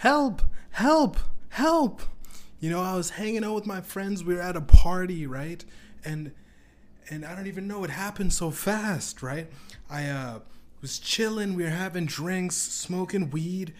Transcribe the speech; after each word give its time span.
help, 0.00 0.40
help, 0.70 1.18
help. 1.50 2.00
You 2.58 2.70
know, 2.70 2.80
I 2.80 2.96
was 2.96 3.10
hanging 3.10 3.44
out 3.44 3.54
with 3.54 3.66
my 3.66 3.82
friends. 3.82 4.24
We 4.24 4.34
were 4.34 4.40
at 4.40 4.56
a 4.56 4.62
party, 4.62 5.26
right? 5.26 5.62
And 6.04 6.32
and 7.10 7.24
I 7.24 7.34
don't 7.34 7.46
even 7.46 7.68
know 7.68 7.84
it 7.84 7.90
happened 7.90 8.32
so 8.32 8.50
fast, 8.50 9.22
right? 9.22 9.48
I 9.90 10.06
uh, 10.06 10.38
was 10.80 10.98
chilling. 10.98 11.54
We 11.54 11.64
were 11.64 11.70
having 11.70 12.06
drinks, 12.06 12.56
smoking 12.56 13.30
weed, 13.30 13.74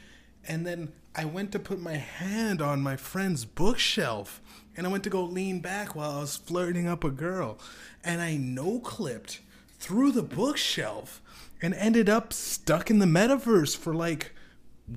and 0.46 0.66
then 0.66 0.92
I 1.14 1.24
went 1.24 1.52
to 1.52 1.58
put 1.58 1.80
my 1.80 1.94
hand 1.94 2.60
on 2.60 2.82
my 2.82 2.96
friend's 2.96 3.46
bookshelf, 3.46 4.42
and 4.76 4.86
I 4.86 4.90
went 4.90 5.04
to 5.04 5.10
go 5.10 5.22
lean 5.22 5.60
back 5.60 5.94
while 5.94 6.10
I 6.10 6.20
was 6.20 6.36
flirting 6.36 6.86
up 6.86 7.02
a 7.02 7.10
girl, 7.10 7.58
and 8.04 8.20
I 8.20 8.36
no 8.36 8.78
clipped 8.80 9.40
through 9.78 10.12
the 10.12 10.22
bookshelf 10.22 11.22
and 11.62 11.72
ended 11.72 12.10
up 12.10 12.34
stuck 12.34 12.90
in 12.90 12.98
the 12.98 13.06
metaverse 13.06 13.74
for 13.74 13.94
like 13.94 14.32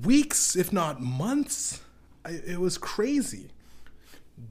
weeks, 0.02 0.56
if 0.56 0.72
not 0.72 1.00
months. 1.00 1.80
I, 2.24 2.40
it 2.46 2.60
was 2.60 2.78
crazy. 2.78 3.50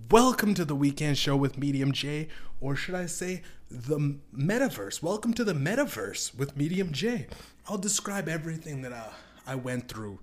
Welcome 0.10 0.54
to 0.54 0.64
the 0.64 0.76
weekend 0.76 1.18
show 1.18 1.36
with 1.36 1.60
Mediumjay, 1.60 2.30
or 2.62 2.76
should 2.76 2.96
I 2.96 3.08
say, 3.08 3.42
the 3.70 4.18
metaverse. 4.36 5.04
Welcome 5.04 5.34
to 5.34 5.44
the 5.44 5.54
metaverse 5.54 6.38
with 6.38 6.58
Mediumjay. 6.58 7.28
I'll 7.68 7.78
describe 7.78 8.30
everything 8.30 8.82
that 8.84 8.94
uh, 8.94 9.10
I 9.46 9.56
went 9.56 9.90
through 9.90 10.20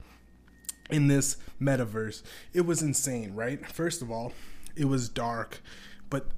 in 0.89 1.09
this 1.09 1.37
metaverse. 1.61 2.23
It 2.55 2.63
was 2.63 2.81
insane, 2.81 3.35
right? 3.35 3.67
First 3.67 4.03
of 4.03 4.11
all, 4.11 4.33
it 4.77 4.87
was 4.87 5.09
dark, 5.09 5.61
but 6.09 6.29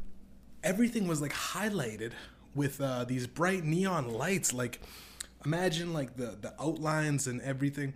everything 0.65 1.07
was 1.07 1.21
like 1.21 1.33
highlighted 1.33 2.13
with 2.55 2.81
uh, 2.81 3.05
these 3.05 3.27
bright 3.27 3.65
neon 3.65 4.13
lights. 4.13 4.53
Like, 4.53 4.81
imagine 5.45 5.93
like 5.93 6.17
the 6.17 6.37
the 6.41 6.55
outlines 6.61 7.27
and 7.27 7.41
everything 7.43 7.95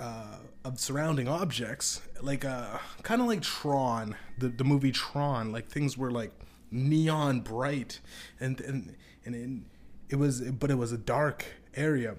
uh, 0.00 0.36
of 0.64 0.80
surrounding 0.80 1.28
objects, 1.28 2.00
like 2.22 2.44
uh, 2.44 2.78
kind 3.02 3.20
of 3.20 3.28
like 3.28 3.42
Tron, 3.42 4.16
the 4.38 4.48
the 4.48 4.64
movie 4.64 4.92
Tron. 4.92 5.52
Like 5.52 5.68
things 5.68 5.96
were 5.96 6.10
like 6.10 6.32
neon 6.70 7.40
bright, 7.40 8.00
and 8.40 8.60
and 8.60 8.96
and 9.24 9.34
it, 10.08 10.14
it 10.14 10.16
was, 10.16 10.40
but 10.40 10.70
it 10.70 10.76
was 10.76 10.92
a 10.92 10.98
dark 10.98 11.44
area, 11.76 12.16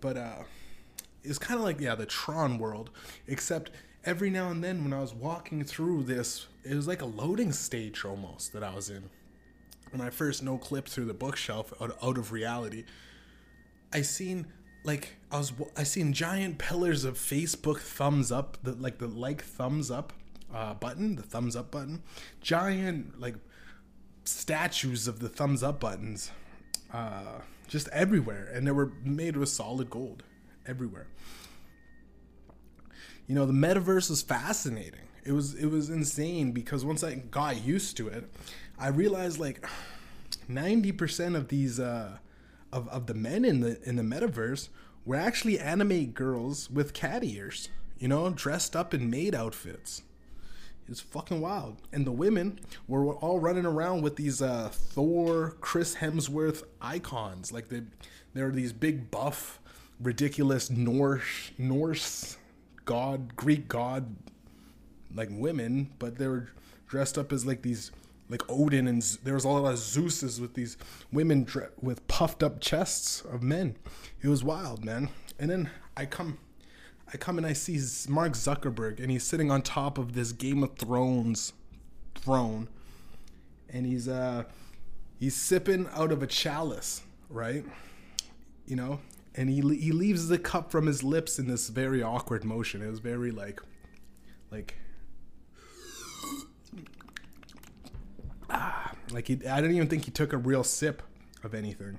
but 0.00 0.16
uh, 0.16 0.42
it's 1.22 1.38
kind 1.38 1.58
of 1.60 1.64
like 1.64 1.80
yeah 1.80 1.94
the 1.94 2.06
Tron 2.06 2.58
world, 2.58 2.90
except 3.26 3.70
every 4.04 4.30
now 4.30 4.50
and 4.50 4.64
then 4.64 4.82
when 4.82 4.94
I 4.94 5.00
was 5.00 5.12
walking 5.12 5.64
through 5.64 6.04
this, 6.04 6.46
it 6.64 6.74
was 6.74 6.88
like 6.88 7.02
a 7.02 7.06
loading 7.06 7.52
stage 7.52 8.04
almost 8.04 8.54
that 8.54 8.64
I 8.64 8.74
was 8.74 8.88
in. 8.88 9.10
When 9.90 10.00
I 10.00 10.10
first 10.10 10.42
no 10.42 10.56
clipped 10.56 10.88
through 10.88 11.06
the 11.06 11.14
bookshelf 11.14 11.72
out, 11.80 11.96
out 12.02 12.18
of 12.18 12.32
reality, 12.32 12.84
I 13.92 14.02
seen 14.02 14.46
like 14.88 15.16
I 15.30 15.36
was 15.36 15.52
I 15.76 15.82
seen 15.82 16.14
giant 16.14 16.56
pillars 16.58 17.04
of 17.04 17.18
Facebook 17.18 17.78
thumbs 17.78 18.32
up, 18.32 18.56
the 18.62 18.72
like 18.72 18.96
the 18.98 19.06
like 19.06 19.44
thumbs 19.44 19.90
up 19.90 20.14
uh, 20.52 20.72
button, 20.74 21.14
the 21.14 21.22
thumbs 21.22 21.54
up 21.54 21.70
button, 21.70 22.02
giant 22.40 23.20
like 23.20 23.34
statues 24.24 25.06
of 25.06 25.20
the 25.20 25.28
thumbs 25.28 25.62
up 25.62 25.78
buttons, 25.78 26.30
uh, 26.90 27.40
just 27.68 27.88
everywhere, 27.88 28.50
and 28.52 28.66
they 28.66 28.70
were 28.70 28.92
made 29.04 29.36
with 29.36 29.50
solid 29.50 29.90
gold 29.90 30.22
everywhere. 30.66 31.06
You 33.26 33.34
know, 33.34 33.44
the 33.44 33.52
metaverse 33.52 34.08
was 34.08 34.22
fascinating. 34.22 35.06
It 35.22 35.32
was 35.32 35.54
it 35.54 35.66
was 35.66 35.90
insane 35.90 36.52
because 36.52 36.82
once 36.82 37.04
I 37.04 37.16
got 37.16 37.62
used 37.62 37.98
to 37.98 38.08
it, 38.08 38.24
I 38.78 38.88
realized 38.88 39.38
like 39.38 39.66
ninety 40.48 40.92
percent 40.92 41.36
of 41.36 41.48
these 41.48 41.78
uh, 41.78 42.16
of 42.72 42.88
of 42.88 43.06
the 43.06 43.14
men 43.14 43.44
in 43.44 43.60
the 43.60 43.80
in 43.82 43.96
the 43.96 44.02
metaverse 44.02 44.68
were 45.04 45.16
actually 45.16 45.58
anime 45.58 46.06
girls 46.06 46.70
with 46.70 46.92
cat 46.92 47.24
ears. 47.24 47.68
You 47.98 48.08
know, 48.08 48.30
dressed 48.30 48.76
up 48.76 48.94
in 48.94 49.10
maid 49.10 49.34
outfits. 49.34 50.02
It's 50.88 51.00
fucking 51.00 51.40
wild. 51.40 51.76
And 51.92 52.06
the 52.06 52.12
women 52.12 52.60
were 52.86 53.14
all 53.14 53.38
running 53.40 53.66
around 53.66 54.02
with 54.02 54.16
these 54.16 54.40
uh, 54.40 54.70
Thor, 54.72 55.56
Chris 55.60 55.96
Hemsworth 55.96 56.62
icons. 56.80 57.52
Like 57.52 57.68
they, 57.68 57.82
they're 58.32 58.50
these 58.50 58.72
big 58.72 59.10
buff, 59.10 59.60
ridiculous 60.00 60.70
Norse, 60.70 61.50
Norse 61.58 62.38
god, 62.86 63.36
Greek 63.36 63.68
god, 63.68 64.16
like 65.14 65.28
women, 65.30 65.90
but 65.98 66.16
they 66.16 66.26
were 66.26 66.48
dressed 66.86 67.18
up 67.18 67.32
as 67.32 67.44
like 67.44 67.60
these, 67.60 67.90
like 68.28 68.42
Odin, 68.48 68.86
and 68.86 69.02
there 69.22 69.34
was 69.34 69.44
a 69.44 69.48
lot 69.48 69.70
of 69.70 69.78
Zeus's 69.78 70.40
with 70.40 70.54
these 70.54 70.76
women 71.12 71.44
dre- 71.44 71.68
with 71.80 72.06
puffed 72.08 72.42
up 72.42 72.60
chests 72.60 73.22
of 73.22 73.42
men. 73.42 73.76
It 74.22 74.28
was 74.28 74.44
wild, 74.44 74.84
man. 74.84 75.08
And 75.38 75.50
then 75.50 75.70
I 75.96 76.06
come 76.06 76.38
I 77.12 77.16
come 77.16 77.38
and 77.38 77.46
I 77.46 77.54
see 77.54 77.78
Mark 78.10 78.32
Zuckerberg, 78.32 79.00
and 79.00 79.10
he's 79.10 79.24
sitting 79.24 79.50
on 79.50 79.62
top 79.62 79.96
of 79.96 80.12
this 80.12 80.32
Game 80.32 80.62
of 80.62 80.76
Thrones 80.76 81.52
throne, 82.14 82.68
and 83.70 83.86
he's 83.86 84.08
uh 84.08 84.44
he's 85.18 85.34
sipping 85.34 85.88
out 85.92 86.12
of 86.12 86.22
a 86.22 86.26
chalice, 86.26 87.02
right? 87.30 87.64
You 88.66 88.76
know, 88.76 89.00
and 89.34 89.48
he 89.48 89.60
he 89.76 89.92
leaves 89.92 90.28
the 90.28 90.38
cup 90.38 90.70
from 90.70 90.86
his 90.86 91.02
lips 91.02 91.38
in 91.38 91.46
this 91.46 91.68
very 91.68 92.02
awkward 92.02 92.44
motion. 92.44 92.82
It 92.82 92.90
was 92.90 93.00
very 93.00 93.30
like 93.30 93.60
like 94.50 94.74
ah, 98.50 98.92
like 99.10 99.28
he, 99.28 99.34
I 99.46 99.60
didn't 99.60 99.76
even 99.76 99.88
think 99.88 100.04
he 100.04 100.10
took 100.10 100.32
a 100.32 100.38
real 100.38 100.64
sip 100.64 101.02
of 101.42 101.54
anything. 101.54 101.98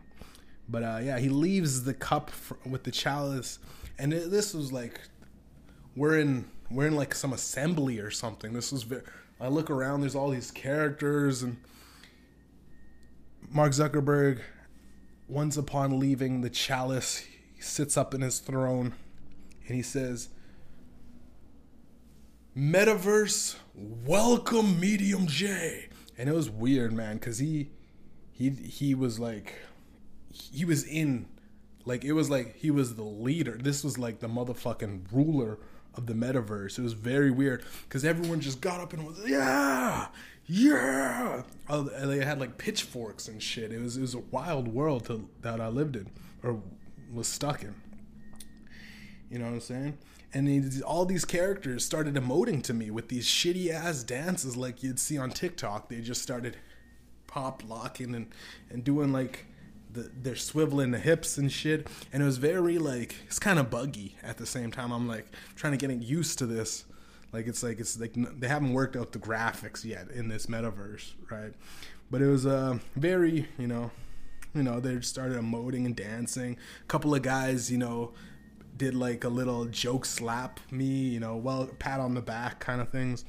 But 0.67 0.83
uh, 0.83 0.99
yeah, 1.01 1.19
he 1.19 1.29
leaves 1.29 1.83
the 1.83 1.93
cup 1.93 2.29
for, 2.29 2.57
with 2.65 2.83
the 2.83 2.91
chalice 2.91 3.59
and 3.99 4.13
it, 4.13 4.31
this 4.31 4.53
was 4.53 4.71
like 4.71 5.01
we're 5.95 6.17
in 6.17 6.45
we're 6.71 6.87
in 6.87 6.95
like 6.95 7.13
some 7.13 7.33
assembly 7.33 7.99
or 7.99 8.09
something. 8.09 8.53
This 8.53 8.71
was 8.71 8.83
very, 8.83 9.01
I 9.39 9.49
look 9.49 9.69
around. 9.69 10.01
There's 10.01 10.15
all 10.15 10.29
these 10.29 10.51
characters 10.51 11.43
and 11.43 11.57
Mark 13.49 13.73
Zuckerberg. 13.73 14.39
Once 15.27 15.57
upon 15.57 15.99
leaving 15.99 16.41
the 16.41 16.49
chalice, 16.49 17.17
he 17.17 17.61
sits 17.61 17.97
up 17.97 18.15
in 18.15 18.21
his 18.21 18.39
throne 18.39 18.95
and 19.67 19.75
he 19.75 19.83
says, 19.83 20.29
"Metaverse, 22.57 23.55
welcome 23.75 24.81
Mediumjay." 24.81 25.88
And 26.19 26.27
it 26.27 26.35
was 26.35 26.49
weird, 26.49 26.91
man, 26.91 27.15
because 27.15 27.37
he 27.37 27.69
he 28.33 28.49
he 28.49 28.93
was 28.93 29.19
like 29.19 29.55
he 30.29 30.65
was 30.65 30.83
in 30.83 31.27
like 31.85 32.03
it 32.03 32.11
was 32.11 32.29
like 32.29 32.57
he 32.57 32.69
was 32.71 32.95
the 32.95 33.03
leader. 33.03 33.57
This 33.57 33.85
was 33.85 33.97
like 33.97 34.19
the 34.19 34.27
motherfucking 34.27 35.05
ruler 35.13 35.59
of 35.95 36.07
the 36.07 36.13
metaverse. 36.13 36.77
It 36.77 36.81
was 36.81 36.91
very 36.91 37.31
weird 37.31 37.63
because 37.83 38.03
everyone 38.03 38.41
just 38.41 38.59
got 38.59 38.81
up 38.81 38.91
and 38.91 39.07
was 39.07 39.17
yeah, 39.25 40.07
yeah. 40.45 41.43
Oh, 41.69 41.83
they 41.83 42.25
had 42.25 42.37
like 42.37 42.57
pitchforks 42.57 43.29
and 43.29 43.41
shit. 43.41 43.71
It 43.71 43.79
was 43.79 43.95
it 43.95 44.01
was 44.01 44.13
a 44.13 44.19
wild 44.19 44.67
world 44.67 45.05
to, 45.05 45.29
that 45.41 45.61
I 45.61 45.69
lived 45.69 45.95
in 45.95 46.09
or 46.43 46.61
was 47.13 47.29
stuck 47.29 47.63
in. 47.63 47.75
You 49.29 49.39
know 49.39 49.45
what 49.45 49.53
I'm 49.53 49.59
saying? 49.59 49.97
And 50.33 50.83
all 50.83 51.05
these 51.05 51.25
characters 51.25 51.83
started 51.83 52.15
emoting 52.15 52.61
to 52.63 52.73
me 52.73 52.91
with 52.91 53.09
these 53.09 53.27
shitty 53.27 53.71
ass 53.71 54.03
dances 54.03 54.55
like 54.55 54.83
you'd 54.83 54.99
see 54.99 55.17
on 55.17 55.31
TikTok. 55.31 55.89
They 55.89 56.01
just 56.01 56.21
started 56.21 56.57
pop 57.27 57.63
locking 57.67 58.15
and 58.15 58.27
and 58.69 58.83
doing 58.83 59.11
like 59.11 59.45
the, 59.91 60.11
they're 60.21 60.35
swiveling 60.35 60.91
the 60.91 60.99
hips 60.99 61.37
and 61.37 61.51
shit, 61.51 61.87
and 62.13 62.21
it 62.21 62.25
was 62.25 62.37
very 62.37 62.77
like 62.77 63.15
it's 63.25 63.39
kind 63.39 63.57
of 63.59 63.69
buggy 63.69 64.15
at 64.21 64.37
the 64.37 64.45
same 64.45 64.71
time. 64.71 64.91
I'm 64.91 65.07
like 65.07 65.27
trying 65.55 65.77
to 65.77 65.87
get 65.87 65.95
used 66.01 66.37
to 66.39 66.45
this. 66.45 66.85
Like 67.31 67.47
it's 67.47 67.63
like 67.63 67.79
it's 67.79 67.99
like 67.99 68.13
they 68.39 68.47
haven't 68.47 68.73
worked 68.73 68.95
out 68.95 69.11
the 69.11 69.19
graphics 69.19 69.83
yet 69.85 70.09
in 70.11 70.27
this 70.27 70.47
metaverse, 70.47 71.13
right? 71.29 71.53
But 72.11 72.21
it 72.21 72.27
was 72.27 72.45
uh, 72.45 72.79
very 72.95 73.47
you 73.57 73.67
know, 73.67 73.91
you 74.53 74.63
know 74.63 74.79
they 74.79 74.99
started 75.01 75.39
emoting 75.39 75.85
and 75.85 75.95
dancing. 75.95 76.57
A 76.81 76.85
couple 76.85 77.13
of 77.13 77.21
guys, 77.21 77.71
you 77.71 77.77
know, 77.77 78.13
did 78.79 78.95
like 78.95 79.23
a 79.23 79.29
little 79.29 79.65
joke 79.65 80.05
slap 80.05 80.59
me, 80.71 80.85
you 80.85 81.19
know, 81.19 81.37
well 81.37 81.67
pat 81.77 81.99
on 81.99 82.15
the 82.15 82.21
back 82.21 82.59
kind 82.59 82.81
of 82.81 82.89
things, 82.89 83.23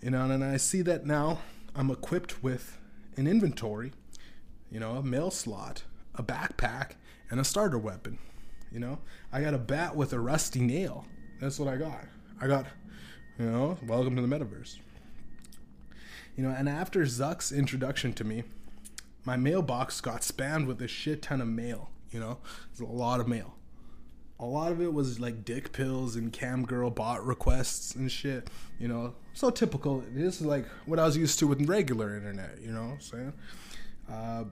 you 0.00 0.10
know. 0.10 0.30
And 0.30 0.44
I 0.44 0.58
see 0.58 0.82
that 0.82 1.04
now 1.04 1.40
I'm 1.74 1.90
equipped 1.90 2.44
with 2.44 2.78
an 3.16 3.26
inventory 3.26 3.92
you 4.74 4.80
know, 4.80 4.96
a 4.96 5.02
mail 5.04 5.30
slot, 5.30 5.84
a 6.16 6.22
backpack, 6.22 6.94
and 7.30 7.38
a 7.38 7.44
starter 7.44 7.78
weapon. 7.78 8.18
You 8.72 8.80
know, 8.80 8.98
I 9.32 9.40
got 9.40 9.54
a 9.54 9.58
bat 9.58 9.94
with 9.94 10.12
a 10.12 10.18
rusty 10.18 10.60
nail. 10.60 11.06
That's 11.40 11.60
what 11.60 11.68
I 11.68 11.76
got. 11.76 12.06
I 12.40 12.48
got, 12.48 12.66
you 13.38 13.46
know, 13.46 13.78
welcome 13.86 14.16
to 14.16 14.22
the 14.22 14.26
metaverse. 14.26 14.78
You 16.36 16.42
know, 16.42 16.50
and 16.50 16.68
after 16.68 17.02
Zuck's 17.02 17.52
introduction 17.52 18.12
to 18.14 18.24
me, 18.24 18.42
my 19.24 19.36
mailbox 19.36 20.00
got 20.00 20.22
spammed 20.22 20.66
with 20.66 20.82
a 20.82 20.88
shit 20.88 21.22
ton 21.22 21.40
of 21.40 21.46
mail. 21.46 21.90
You 22.10 22.18
know, 22.18 22.38
there's 22.76 22.88
a 22.88 22.92
lot 22.92 23.20
of 23.20 23.28
mail. 23.28 23.54
A 24.40 24.44
lot 24.44 24.72
of 24.72 24.80
it 24.80 24.92
was 24.92 25.20
like 25.20 25.44
dick 25.44 25.72
pills 25.72 26.16
and 26.16 26.32
cam 26.32 26.64
girl 26.64 26.90
bot 26.90 27.24
requests 27.24 27.94
and 27.94 28.10
shit. 28.10 28.48
You 28.78 28.88
know, 28.88 29.14
so 29.32 29.50
typical. 29.50 30.02
This 30.12 30.40
is 30.40 30.46
like 30.46 30.66
what 30.86 30.98
I 30.98 31.04
was 31.04 31.16
used 31.16 31.38
to 31.38 31.46
with 31.46 31.68
regular 31.68 32.16
internet. 32.16 32.58
You 32.60 32.72
know 32.72 32.82
what 32.82 32.92
I'm 32.92 33.00
saying? 33.00 33.32
Uh, 34.10 34.44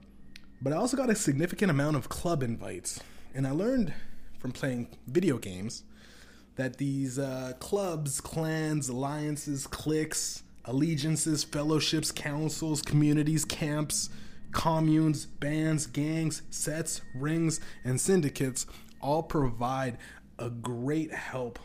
but 0.61 0.71
I 0.73 0.77
also 0.77 0.95
got 0.95 1.09
a 1.09 1.15
significant 1.15 1.69
amount 1.69 1.97
of 1.97 2.07
club 2.09 2.41
invites. 2.41 3.01
And 3.35 3.45
I 3.45 3.51
learned 3.51 3.93
from 4.39 4.51
playing 4.51 4.87
video 5.07 5.37
games 5.37 5.83
that 6.55 6.77
these 6.77 7.19
uh, 7.19 7.53
clubs, 7.59 8.21
clans, 8.21 8.89
alliances, 8.89 9.67
cliques, 9.67 10.43
allegiances, 10.65 11.43
fellowships, 11.43 12.11
councils, 12.11 12.81
communities, 12.81 13.43
camps, 13.43 14.09
communes, 14.51 15.25
bands, 15.25 15.87
gangs, 15.87 16.43
sets, 16.49 17.01
rings, 17.15 17.59
and 17.83 17.99
syndicates 17.99 18.65
all 19.03 19.21
provide 19.21 19.97
a 20.39 20.49
great 20.49 21.13
help 21.13 21.59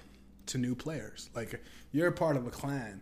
to 0.46 0.58
new 0.58 0.74
players. 0.74 1.30
Like 1.34 1.62
you're 1.92 2.08
a 2.08 2.12
part 2.12 2.36
of 2.36 2.46
a 2.46 2.50
clan, 2.50 3.00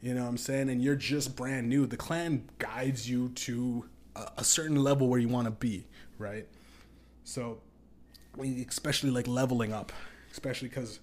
you 0.00 0.14
know 0.14 0.22
what 0.22 0.28
I'm 0.28 0.36
saying, 0.36 0.68
and 0.68 0.82
you're 0.82 0.96
just 0.96 1.34
brand 1.34 1.68
new. 1.68 1.86
The 1.86 1.96
clan 1.96 2.48
guides 2.58 3.08
you 3.08 3.30
to 3.30 3.88
a, 4.14 4.28
a 4.38 4.44
certain 4.44 4.76
level 4.76 5.08
where 5.08 5.18
you 5.18 5.28
want 5.28 5.46
to 5.46 5.52
be, 5.52 5.86
right? 6.18 6.46
So, 7.24 7.60
especially 8.38 9.10
like 9.10 9.26
leveling 9.26 9.72
up, 9.72 9.92
especially 10.30 10.68
because 10.68 11.00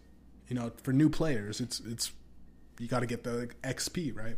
you 0.48 0.56
know 0.56 0.71
for 0.83 0.94
new 0.94 1.10
players, 1.10 1.60
it's 1.60 1.80
it's 1.81 2.12
you 2.80 2.88
got 2.88 3.01
to 3.01 3.06
get 3.06 3.24
the 3.24 3.50
XP, 3.63 4.16
right? 4.16 4.38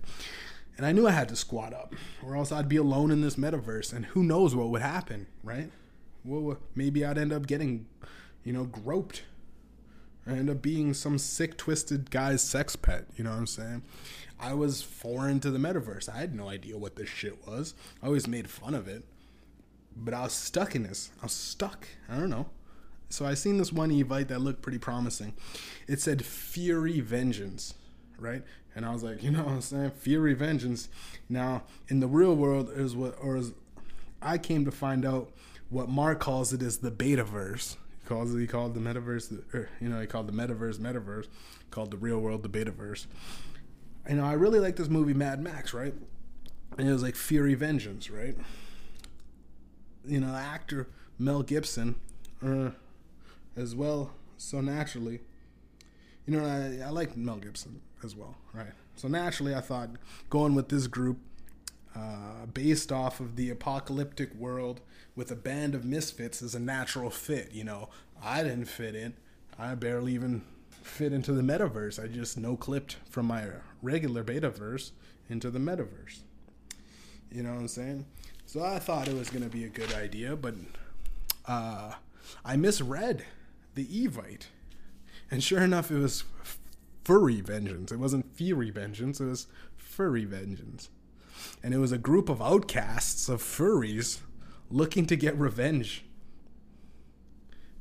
And 0.77 0.85
I 0.85 0.91
knew 0.91 1.07
I 1.07 1.11
had 1.11 1.29
to 1.29 1.35
squat 1.35 1.73
up, 1.73 1.93
or 2.23 2.35
else 2.35 2.51
I'd 2.51 2.69
be 2.69 2.77
alone 2.77 3.11
in 3.11 3.21
this 3.21 3.35
metaverse, 3.35 3.93
and 3.93 4.05
who 4.07 4.23
knows 4.23 4.55
what 4.55 4.69
would 4.69 4.81
happen, 4.81 5.27
right? 5.43 5.69
Well, 6.23 6.57
maybe 6.75 7.05
I'd 7.05 7.17
end 7.17 7.33
up 7.33 7.45
getting, 7.45 7.87
you 8.43 8.53
know, 8.53 8.65
groped. 8.65 9.23
I 10.25 10.31
end 10.31 10.49
up 10.49 10.61
being 10.61 10.93
some 10.93 11.17
sick, 11.17 11.57
twisted 11.57 12.11
guy's 12.11 12.43
sex 12.43 12.75
pet. 12.75 13.05
You 13.15 13.23
know 13.23 13.31
what 13.31 13.39
I'm 13.39 13.47
saying? 13.47 13.81
I 14.39 14.53
was 14.53 14.81
foreign 14.81 15.39
to 15.41 15.51
the 15.51 15.59
metaverse. 15.59 16.09
I 16.09 16.17
had 16.19 16.35
no 16.35 16.49
idea 16.49 16.77
what 16.77 16.95
this 16.95 17.09
shit 17.09 17.47
was. 17.47 17.73
I 18.01 18.07
always 18.07 18.27
made 18.27 18.49
fun 18.49 18.73
of 18.73 18.87
it, 18.87 19.03
but 19.95 20.13
I 20.13 20.23
was 20.23 20.33
stuck 20.33 20.75
in 20.75 20.83
this. 20.83 21.11
I 21.21 21.25
was 21.25 21.33
stuck. 21.33 21.87
I 22.09 22.17
don't 22.17 22.29
know. 22.29 22.47
So 23.09 23.25
I 23.25 23.33
seen 23.33 23.57
this 23.57 23.73
one 23.73 23.91
Evite 23.91 24.29
that 24.29 24.39
looked 24.39 24.61
pretty 24.61 24.77
promising. 24.77 25.33
It 25.87 25.99
said 25.99 26.23
Fury 26.23 27.01
Vengeance, 27.01 27.73
right? 28.17 28.43
And 28.73 28.85
I 28.85 28.93
was 28.93 29.03
like, 29.03 29.21
you 29.23 29.31
know 29.31 29.43
what 29.43 29.53
I'm 29.53 29.61
saying? 29.61 29.91
Fury 29.91 30.33
Vengeance. 30.33 30.87
Now, 31.29 31.63
in 31.87 31.99
the 31.99 32.07
real 32.07 32.35
world, 32.35 32.71
is 32.73 32.95
what, 32.95 33.17
or 33.21 33.35
as 33.37 33.53
I 34.21 34.37
came 34.37 34.65
to 34.65 34.71
find 34.71 35.05
out, 35.05 35.31
what 35.69 35.87
Mark 35.89 36.19
calls 36.19 36.51
it 36.51 36.61
is 36.61 36.79
the 36.79 36.91
betaverse. 36.91 37.77
Calls 38.11 38.33
he 38.33 38.45
called 38.45 38.73
the 38.73 38.81
metaverse, 38.81 39.41
or, 39.53 39.69
you 39.79 39.87
know, 39.87 40.01
he 40.01 40.05
called 40.05 40.27
the 40.27 40.33
metaverse 40.33 40.79
metaverse, 40.79 41.27
called 41.69 41.91
the 41.91 41.97
real 41.97 42.19
world 42.19 42.43
the 42.43 42.49
betaverse. 42.49 43.05
You 44.09 44.15
know, 44.15 44.25
I 44.25 44.33
really 44.33 44.59
like 44.59 44.75
this 44.75 44.89
movie 44.89 45.13
Mad 45.13 45.41
Max, 45.41 45.73
right? 45.73 45.93
And 46.77 46.89
it 46.89 46.91
was 46.91 47.03
like 47.03 47.15
Fury 47.15 47.53
Vengeance, 47.53 48.09
right? 48.09 48.35
You 50.05 50.19
know, 50.19 50.35
actor 50.35 50.89
Mel 51.17 51.41
Gibson, 51.41 51.95
uh, 52.45 52.71
as 53.55 53.75
well, 53.75 54.11
so 54.35 54.59
naturally. 54.59 55.21
You 56.25 56.37
know, 56.37 56.45
I, 56.45 56.87
I 56.87 56.89
like 56.89 57.15
Mel 57.15 57.37
Gibson 57.37 57.79
as 58.03 58.13
well, 58.13 58.35
right? 58.53 58.73
So 58.97 59.07
naturally, 59.07 59.55
I 59.55 59.61
thought 59.61 59.91
going 60.29 60.53
with 60.53 60.67
this 60.67 60.87
group, 60.87 61.17
uh, 61.95 62.45
based 62.53 62.91
off 62.91 63.21
of 63.21 63.37
the 63.37 63.49
apocalyptic 63.49 64.35
world 64.35 64.81
with 65.15 65.31
a 65.31 65.35
band 65.35 65.75
of 65.75 65.85
misfits, 65.85 66.41
is 66.41 66.55
a 66.55 66.59
natural 66.59 67.09
fit. 67.09 67.51
You 67.51 67.63
know, 67.63 67.89
I 68.23 68.43
didn't 68.43 68.65
fit 68.65 68.95
in. 68.95 69.13
I 69.57 69.75
barely 69.75 70.13
even 70.13 70.43
fit 70.81 71.13
into 71.13 71.33
the 71.33 71.41
metaverse. 71.41 72.03
I 72.03 72.07
just 72.07 72.37
no 72.37 72.55
clipped 72.55 72.97
from 73.09 73.27
my 73.27 73.47
regular 73.81 74.23
betaverse 74.23 74.91
into 75.29 75.49
the 75.51 75.59
metaverse. 75.59 76.19
You 77.31 77.43
know 77.43 77.53
what 77.53 77.61
I'm 77.61 77.67
saying? 77.67 78.05
So 78.45 78.63
I 78.63 78.79
thought 78.79 79.07
it 79.07 79.15
was 79.15 79.29
going 79.29 79.43
to 79.43 79.49
be 79.49 79.63
a 79.63 79.69
good 79.69 79.93
idea, 79.93 80.35
but 80.35 80.55
uh, 81.45 81.93
I 82.43 82.57
misread 82.57 83.23
the 83.75 83.85
Evite. 83.85 84.47
And 85.29 85.41
sure 85.41 85.61
enough, 85.61 85.89
it 85.89 85.97
was 85.97 86.25
furry 87.05 87.39
vengeance. 87.41 87.91
It 87.91 87.99
wasn't 87.99 88.35
fury 88.35 88.69
vengeance, 88.69 89.21
it 89.21 89.25
was 89.25 89.47
furry 89.77 90.25
vengeance. 90.25 90.89
And 91.63 91.73
it 91.73 91.77
was 91.77 91.91
a 91.91 91.97
group 91.97 92.29
of 92.29 92.41
outcasts 92.41 93.29
of 93.29 93.41
furries 93.41 94.19
looking 94.71 95.05
to 95.07 95.15
get 95.15 95.37
revenge. 95.37 96.03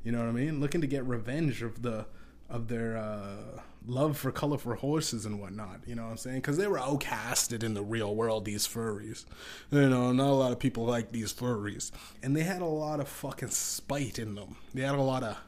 You 0.02 0.12
know 0.12 0.19
what 0.19 0.28
I 0.28 0.32
mean? 0.32 0.60
Looking 0.60 0.81
to 0.81 0.87
get 0.87 1.04
revenge 1.04 1.62
of 1.62 1.82
the 1.82 2.06
of 2.48 2.66
their 2.66 2.96
uh, 2.96 3.60
love 3.87 4.19
for 4.19 4.32
colorful 4.32 4.75
horses 4.75 5.25
and 5.25 5.40
whatnot. 5.40 5.81
You 5.87 5.94
know 5.94 6.04
what 6.04 6.10
I'm 6.10 6.16
saying? 6.16 6.37
Because 6.38 6.56
they 6.56 6.66
were 6.66 6.78
outcasted 6.78 7.62
in 7.62 7.75
the 7.75 7.82
real 7.82 8.14
world. 8.14 8.44
These 8.44 8.66
furries, 8.66 9.25
you 9.70 9.88
know, 9.88 10.12
not 10.12 10.28
a 10.28 10.34
lot 10.34 10.52
of 10.52 10.58
people 10.58 10.84
like 10.84 11.12
these 11.12 11.32
furries, 11.32 11.92
and 12.22 12.37
they 12.37 12.42
had 12.42 12.62
a 12.62 12.66
lot 12.66 12.98
of 13.00 13.08
fucking 13.08 13.50
spite 13.50 14.19
in 14.19 14.34
them. 14.34 14.56
They 14.75 14.82
had 14.82 14.96
a 14.96 15.02
lot 15.02 15.22
of 15.22 15.38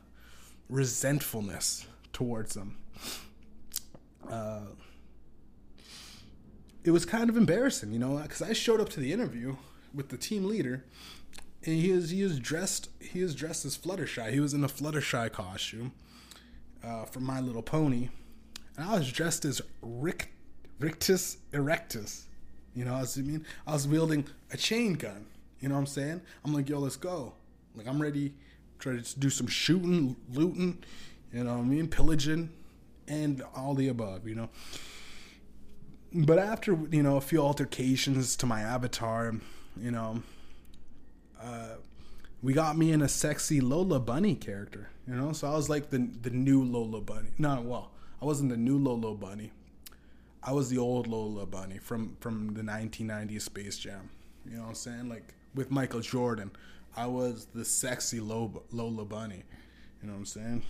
resentfulness 0.69 1.87
towards 2.13 2.55
them. 2.55 2.77
Uh, 4.31 4.61
it 6.85 6.91
was 6.91 7.05
kind 7.05 7.29
of 7.29 7.37
embarrassing, 7.37 7.93
you 7.93 7.99
know, 7.99 8.19
because 8.19 8.43
I 8.43 8.53
showed 8.53 8.81
up 8.81 8.89
to 8.91 9.01
the 9.01 9.13
interview 9.13 9.57
with 9.95 10.09
the 10.09 10.17
team 10.17 10.45
leader, 10.49 10.85
and 11.65 11.77
he 11.77 11.91
is 11.91 12.11
he 12.11 12.23
was 12.23 12.39
dressed 12.39 12.89
he 13.01 13.23
was 13.23 13.35
dressed 13.35 13.65
as 13.65 13.77
Fluttershy. 13.77 14.31
He 14.31 14.41
was 14.41 14.55
in 14.55 14.65
a 14.65 14.69
Fluttershy 14.69 15.31
costume 15.33 15.93
uh, 16.83 17.05
from 17.05 17.25
My 17.25 17.41
Little 17.41 17.63
Pony, 17.63 18.09
and 18.77 18.89
I 18.89 18.99
was 18.99 19.11
dressed 19.11 19.45
as 19.45 19.63
Rick 19.81 20.33
Rictus 20.79 21.39
Erectus. 21.53 22.25
You 22.75 22.85
know, 22.85 22.93
was 22.95 23.19
I 23.19 23.23
mean 23.23 23.45
I 23.67 23.73
was 23.73 23.87
wielding 23.87 24.27
a 24.51 24.57
chain 24.57 24.95
gun. 24.95 25.27
You 25.61 25.69
know 25.69 25.75
what 25.75 25.83
I'm 25.83 25.87
saying? 25.87 26.21
I'm 26.45 26.53
like, 26.53 26.69
yo, 26.69 26.81
let's 26.81 26.97
go. 26.97 27.35
Like 27.77 27.87
I'm 27.87 28.03
ready 28.03 28.35
try 28.83 28.97
to 28.97 29.19
do 29.19 29.31
some 29.31 29.47
shooting, 29.47 30.17
looting, 30.33 30.83
you 31.33 31.45
know 31.45 31.55
what 31.55 31.61
I 31.61 31.65
mean, 31.65 31.87
pillaging, 31.87 32.51
and 33.07 33.43
all 33.55 33.75
the 33.75 33.89
above, 33.89 34.27
you 34.27 34.35
know. 34.35 34.49
But 36.13 36.39
after, 36.39 36.77
you 36.91 37.03
know, 37.03 37.17
a 37.17 37.21
few 37.21 37.41
altercations 37.41 38.37
to 38.37 38.47
my 38.47 38.61
avatar, 38.61 39.35
you 39.81 39.91
know, 39.93 40.23
uh, 41.43 41.77
we 42.43 42.53
got 42.53 42.77
me 42.77 42.93
in 42.93 43.03
a 43.03 43.09
sexy 43.09 43.61
Lola 43.61 44.01
Bunny 44.01 44.35
character, 44.35 44.91
you 45.07 45.15
know. 45.15 45.33
So 45.33 45.49
I 45.49 45.55
was 45.55 45.69
like 45.69 45.91
the 45.91 46.09
the 46.23 46.31
new 46.31 46.63
Lola 46.63 47.01
Bunny. 47.01 47.31
No, 47.39 47.61
well, 47.61 47.91
I 48.21 48.25
wasn't 48.25 48.51
the 48.51 48.57
new 48.57 48.79
Lola 48.79 49.15
Bunny. 49.15 49.53
I 50.43 50.53
was 50.53 50.71
the 50.71 50.79
old 50.79 51.07
Lola 51.07 51.47
Bunny 51.47 51.79
from 51.79 52.17
from 52.21 52.55
the 52.55 52.63
1990s 52.63 53.43
Space 53.43 53.79
Jam. 53.79 54.11
You 54.45 54.57
know 54.57 54.63
what 54.63 54.69
I'm 54.69 54.75
saying? 54.75 55.09
Like 55.09 55.35
with 55.55 55.71
Michael 55.71 56.01
Jordan. 56.01 56.51
I 56.95 57.07
was 57.07 57.47
the 57.55 57.65
sexy 57.65 58.21
Lola 58.21 59.05
Bunny. 59.05 59.45
You 60.03 60.09
know 60.09 60.15
what 60.15 60.19
I'm 60.19 60.27
saying? 60.27 60.63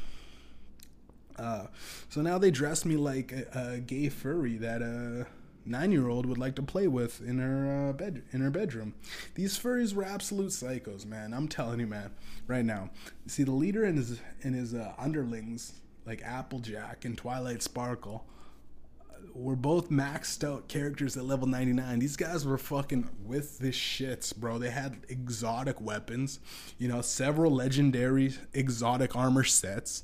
Uh, 1.37 1.67
so 2.11 2.21
now 2.21 2.39
they 2.39 2.51
dress 2.51 2.85
me 2.85 2.97
like 2.97 3.33
a, 3.33 3.75
a 3.75 3.81
gay 3.81 4.09
furry 4.09 4.59
that 4.59 4.83
a 4.83 5.27
nine-year-old 5.65 6.27
would 6.27 6.39
like 6.39 6.55
to 6.57 6.63
play 6.63 6.89
with 6.89 7.21
in 7.21 7.39
her 7.39 7.89
uh, 7.89 7.93
bed 7.93 8.23
in 8.33 8.41
her 8.41 8.51
bedroom. 8.51 8.95
These 9.35 9.59
furries 9.59 9.95
were 9.95 10.05
absolute 10.05 10.51
psychos, 10.51 11.07
man. 11.07 11.33
I'm 11.33 11.49
telling 11.49 11.81
you, 11.81 11.87
man. 11.87 12.11
Right 12.47 12.65
now, 12.65 12.91
see 13.27 13.45
the 13.45 13.53
leader 13.53 13.85
and 13.85 13.99
his 13.99 14.21
and 14.43 14.55
his 14.55 14.75
uh, 14.75 14.93
underlings 14.99 15.75
like 16.07 16.23
Applejack 16.23 17.05
and 17.05 17.17
Twilight 17.17 17.63
Sparkle 17.63 18.27
were 19.35 19.57
both 19.57 19.91
maxed 19.91 20.47
out 20.47 20.69
characters 20.69 21.17
at 21.17 21.25
level 21.25 21.47
99. 21.47 21.99
These 21.99 22.17
guys 22.17 22.45
were 22.45 22.59
fucking 22.59 23.09
with 23.25 23.59
the 23.59 23.71
shits, 23.71 24.37
bro. 24.37 24.59
They 24.59 24.71
had 24.71 24.99
exotic 25.09 25.81
weapons, 25.81 26.41
you 26.79 26.89
know, 26.89 27.01
several 27.01 27.53
legendary 27.53 28.35
exotic 28.53 29.17
armor 29.17 29.45
sets. 29.45 30.03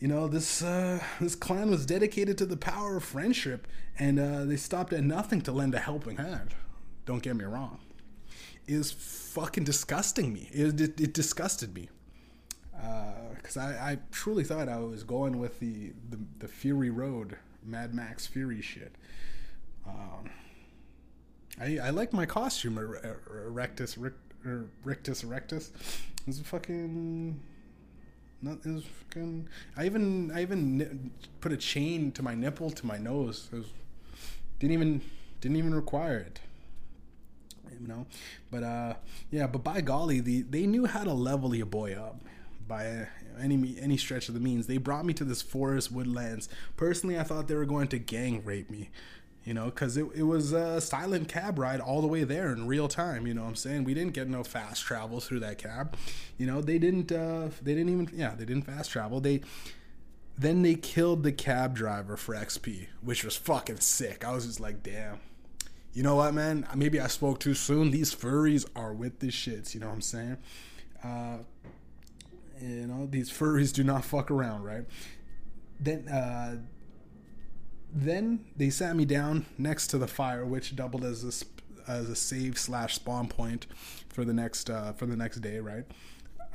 You 0.00 0.08
know, 0.08 0.28
this 0.28 0.62
uh, 0.62 0.98
this 1.20 1.34
clan 1.34 1.70
was 1.70 1.84
dedicated 1.84 2.38
to 2.38 2.46
the 2.46 2.56
power 2.56 2.96
of 2.96 3.04
friendship, 3.04 3.68
and 3.98 4.18
uh, 4.18 4.44
they 4.46 4.56
stopped 4.56 4.94
at 4.94 5.04
nothing 5.04 5.42
to 5.42 5.52
lend 5.52 5.74
a 5.74 5.78
helping 5.78 6.16
hand. 6.16 6.54
Don't 7.04 7.22
get 7.22 7.36
me 7.36 7.44
wrong. 7.44 7.80
It 8.66 8.78
was 8.78 8.92
fucking 8.92 9.64
disgusting 9.64 10.32
me. 10.32 10.48
It, 10.52 10.80
it, 10.80 11.00
it 11.00 11.12
disgusted 11.12 11.74
me 11.74 11.90
because 13.34 13.58
uh, 13.58 13.60
I, 13.60 13.90
I 13.90 13.98
truly 14.10 14.42
thought 14.42 14.70
I 14.70 14.78
was 14.78 15.02
going 15.04 15.38
with 15.38 15.60
the, 15.60 15.92
the, 16.08 16.18
the 16.38 16.48
Fury 16.48 16.88
Road 16.88 17.36
Mad 17.62 17.94
Max 17.94 18.26
Fury 18.26 18.62
shit. 18.62 18.94
Um, 19.86 20.30
I 21.60 21.78
I 21.78 21.90
like 21.90 22.14
my 22.14 22.24
costume, 22.24 22.76
Erectus 22.76 23.98
Rictus 24.82 25.22
Erectus. 25.22 25.70
It's 26.26 26.40
fucking. 26.40 27.40
Not 28.42 28.64
is 28.64 28.84
fucking. 28.84 29.48
I 29.76 29.84
even 29.86 30.30
I 30.30 30.42
even 30.42 31.10
put 31.40 31.52
a 31.52 31.56
chain 31.56 32.10
to 32.12 32.22
my 32.22 32.34
nipple 32.34 32.70
to 32.70 32.86
my 32.86 32.96
nose. 32.96 33.48
It 33.52 33.56
was, 33.56 33.66
didn't 34.58 34.72
even 34.72 35.02
didn't 35.40 35.56
even 35.56 35.74
require 35.74 36.18
it. 36.18 36.40
You 37.80 37.86
know, 37.86 38.06
but 38.50 38.62
uh, 38.62 38.94
yeah. 39.30 39.46
But 39.46 39.64
by 39.64 39.80
golly, 39.80 40.20
the 40.20 40.42
they 40.42 40.66
knew 40.66 40.86
how 40.86 41.04
to 41.04 41.12
level 41.12 41.54
your 41.54 41.66
boy 41.66 41.94
up 41.94 42.20
by 42.66 43.08
any 43.38 43.76
any 43.80 43.96
stretch 43.96 44.28
of 44.28 44.34
the 44.34 44.40
means. 44.40 44.66
They 44.66 44.78
brought 44.78 45.04
me 45.04 45.12
to 45.14 45.24
this 45.24 45.42
forest 45.42 45.92
woodlands. 45.92 46.48
Personally, 46.76 47.18
I 47.18 47.22
thought 47.22 47.48
they 47.48 47.54
were 47.54 47.64
going 47.64 47.88
to 47.88 47.98
gang 47.98 48.44
rape 48.44 48.70
me. 48.70 48.90
You 49.50 49.54
know, 49.54 49.64
because 49.64 49.96
it, 49.96 50.06
it 50.14 50.22
was 50.22 50.52
a 50.52 50.80
silent 50.80 51.26
cab 51.26 51.58
ride 51.58 51.80
all 51.80 52.00
the 52.00 52.06
way 52.06 52.22
there 52.22 52.52
in 52.52 52.68
real 52.68 52.86
time. 52.86 53.26
You 53.26 53.34
know 53.34 53.42
I'm 53.42 53.56
saying? 53.56 53.82
We 53.82 53.94
didn't 53.94 54.12
get 54.12 54.28
no 54.28 54.44
fast 54.44 54.84
travel 54.84 55.18
through 55.18 55.40
that 55.40 55.58
cab. 55.58 55.96
You 56.38 56.46
know, 56.46 56.60
they 56.60 56.78
didn't, 56.78 57.10
uh, 57.10 57.48
they 57.60 57.74
didn't 57.74 57.88
even, 57.88 58.08
yeah, 58.14 58.36
they 58.36 58.44
didn't 58.44 58.64
fast 58.64 58.92
travel. 58.92 59.18
They, 59.18 59.40
then 60.38 60.62
they 60.62 60.76
killed 60.76 61.24
the 61.24 61.32
cab 61.32 61.74
driver 61.74 62.16
for 62.16 62.36
XP, 62.36 62.86
which 63.02 63.24
was 63.24 63.34
fucking 63.34 63.80
sick. 63.80 64.24
I 64.24 64.32
was 64.32 64.46
just 64.46 64.60
like, 64.60 64.84
damn. 64.84 65.18
You 65.94 66.04
know 66.04 66.14
what, 66.14 66.32
man? 66.32 66.64
Maybe 66.76 67.00
I 67.00 67.08
spoke 67.08 67.40
too 67.40 67.54
soon. 67.54 67.90
These 67.90 68.14
furries 68.14 68.64
are 68.76 68.92
with 68.92 69.18
the 69.18 69.32
shits. 69.32 69.74
You 69.74 69.80
know 69.80 69.88
what 69.88 69.94
I'm 69.94 70.00
saying? 70.00 70.36
Uh, 71.02 71.38
you 72.62 72.86
know, 72.86 73.08
these 73.10 73.32
furries 73.32 73.72
do 73.72 73.82
not 73.82 74.04
fuck 74.04 74.30
around, 74.30 74.62
right? 74.62 74.84
Then, 75.80 76.06
uh, 76.06 76.58
then 77.92 78.44
they 78.56 78.70
sat 78.70 78.96
me 78.96 79.04
down 79.04 79.46
next 79.58 79.88
to 79.88 79.98
the 79.98 80.06
fire, 80.06 80.44
which 80.44 80.76
doubled 80.76 81.04
as 81.04 81.24
a 81.24 81.90
as 81.90 82.08
a 82.08 82.14
save 82.14 82.58
slash 82.58 82.94
spawn 82.96 83.26
point 83.26 83.66
for 84.08 84.24
the 84.24 84.32
next 84.32 84.70
uh, 84.70 84.92
for 84.92 85.06
the 85.06 85.16
next 85.16 85.38
day, 85.38 85.58
right? 85.58 85.84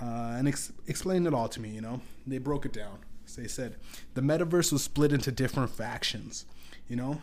Uh, 0.01 0.35
and 0.37 0.47
ex- 0.47 0.73
explained 0.87 1.25
it 1.25 1.33
all 1.33 1.47
to 1.49 1.61
me. 1.61 1.69
You 1.69 1.81
know, 1.81 2.01
they 2.27 2.37
broke 2.37 2.65
it 2.65 2.73
down. 2.73 2.99
So 3.25 3.41
they 3.41 3.47
said 3.47 3.75
the 4.13 4.21
metaverse 4.21 4.71
was 4.71 4.83
split 4.83 5.11
into 5.11 5.31
different 5.31 5.71
factions. 5.71 6.45
You 6.87 6.95
know, 6.95 7.21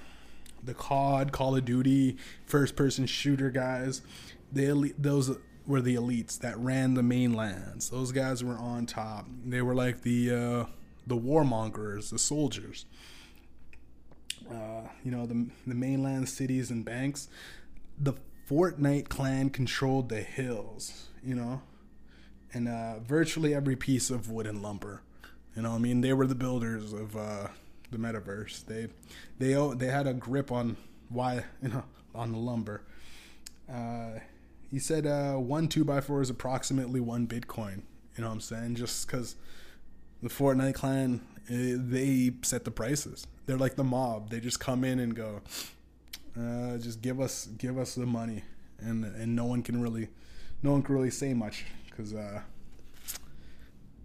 the 0.62 0.74
COD, 0.74 1.32
Call 1.32 1.56
of 1.56 1.64
Duty, 1.64 2.16
first 2.46 2.76
person 2.76 3.06
shooter 3.06 3.50
guys. 3.50 4.02
The 4.52 4.66
elite, 4.66 5.02
those 5.02 5.36
were 5.66 5.80
the 5.80 5.94
elites 5.94 6.38
that 6.40 6.58
ran 6.58 6.94
the 6.94 7.02
mainlands. 7.02 7.90
Those 7.90 8.12
guys 8.12 8.42
were 8.42 8.56
on 8.56 8.86
top. 8.86 9.26
They 9.46 9.62
were 9.62 9.74
like 9.74 10.02
the 10.02 10.30
uh, 10.30 10.64
the 11.06 11.16
warmongers, 11.16 12.10
the 12.10 12.18
soldiers. 12.18 12.86
Uh, 14.50 14.88
you 15.04 15.10
know, 15.10 15.26
the 15.26 15.46
the 15.66 15.74
mainland 15.74 16.28
cities 16.28 16.70
and 16.70 16.84
banks. 16.84 17.28
The 17.98 18.14
Fortnite 18.48 19.08
clan 19.08 19.50
controlled 19.50 20.08
the 20.08 20.22
hills. 20.22 21.08
You 21.24 21.34
know, 21.36 21.62
and 22.52 22.68
uh, 22.68 22.98
virtually 23.00 23.54
every 23.54 23.76
piece 23.76 24.10
of 24.10 24.30
wood 24.30 24.46
and 24.46 24.62
lumber. 24.62 25.02
You 25.56 25.62
know, 25.62 25.72
I 25.72 25.78
mean, 25.78 26.00
they 26.00 26.12
were 26.12 26.26
the 26.26 26.34
builders 26.34 26.92
of 26.92 27.16
uh, 27.16 27.48
the 27.90 27.98
metaverse. 27.98 28.64
They 28.66 28.88
they 29.38 29.54
they 29.76 29.90
had 29.92 30.06
a 30.06 30.14
grip 30.14 30.50
on 30.50 30.76
why 31.08 31.44
you 31.62 31.68
know 31.68 31.84
on 32.14 32.32
the 32.32 32.38
lumber. 32.38 32.82
Uh, 33.72 34.20
he 34.70 34.78
said 34.78 35.06
uh, 35.06 35.34
one 35.34 35.68
two 35.68 35.84
by 35.84 36.00
four 36.00 36.20
is 36.20 36.30
approximately 36.30 37.00
one 37.00 37.26
Bitcoin. 37.26 37.82
You 38.16 38.22
know 38.22 38.28
what 38.28 38.34
I'm 38.34 38.40
saying? 38.40 38.74
Just 38.74 39.06
because 39.06 39.36
the 40.22 40.28
Fortnite 40.28 40.74
clan 40.74 41.20
eh, 41.48 41.76
they 41.76 42.32
set 42.42 42.64
the 42.64 42.70
prices. 42.70 43.26
They're 43.46 43.58
like 43.58 43.76
the 43.76 43.84
mob. 43.84 44.30
They 44.30 44.40
just 44.40 44.60
come 44.60 44.84
in 44.84 45.00
and 45.00 45.14
go, 45.14 45.40
uh, 46.38 46.78
just 46.78 47.02
give 47.02 47.20
us 47.20 47.46
give 47.58 47.78
us 47.78 47.94
the 47.94 48.06
money, 48.06 48.44
and 48.78 49.04
and 49.04 49.34
no 49.34 49.44
one 49.44 49.62
can 49.62 49.82
really, 49.82 50.08
no 50.62 50.72
one 50.72 50.82
can 50.82 50.94
really 50.94 51.10
say 51.10 51.34
much 51.34 51.64
because 51.86 52.14
uh, 52.14 52.40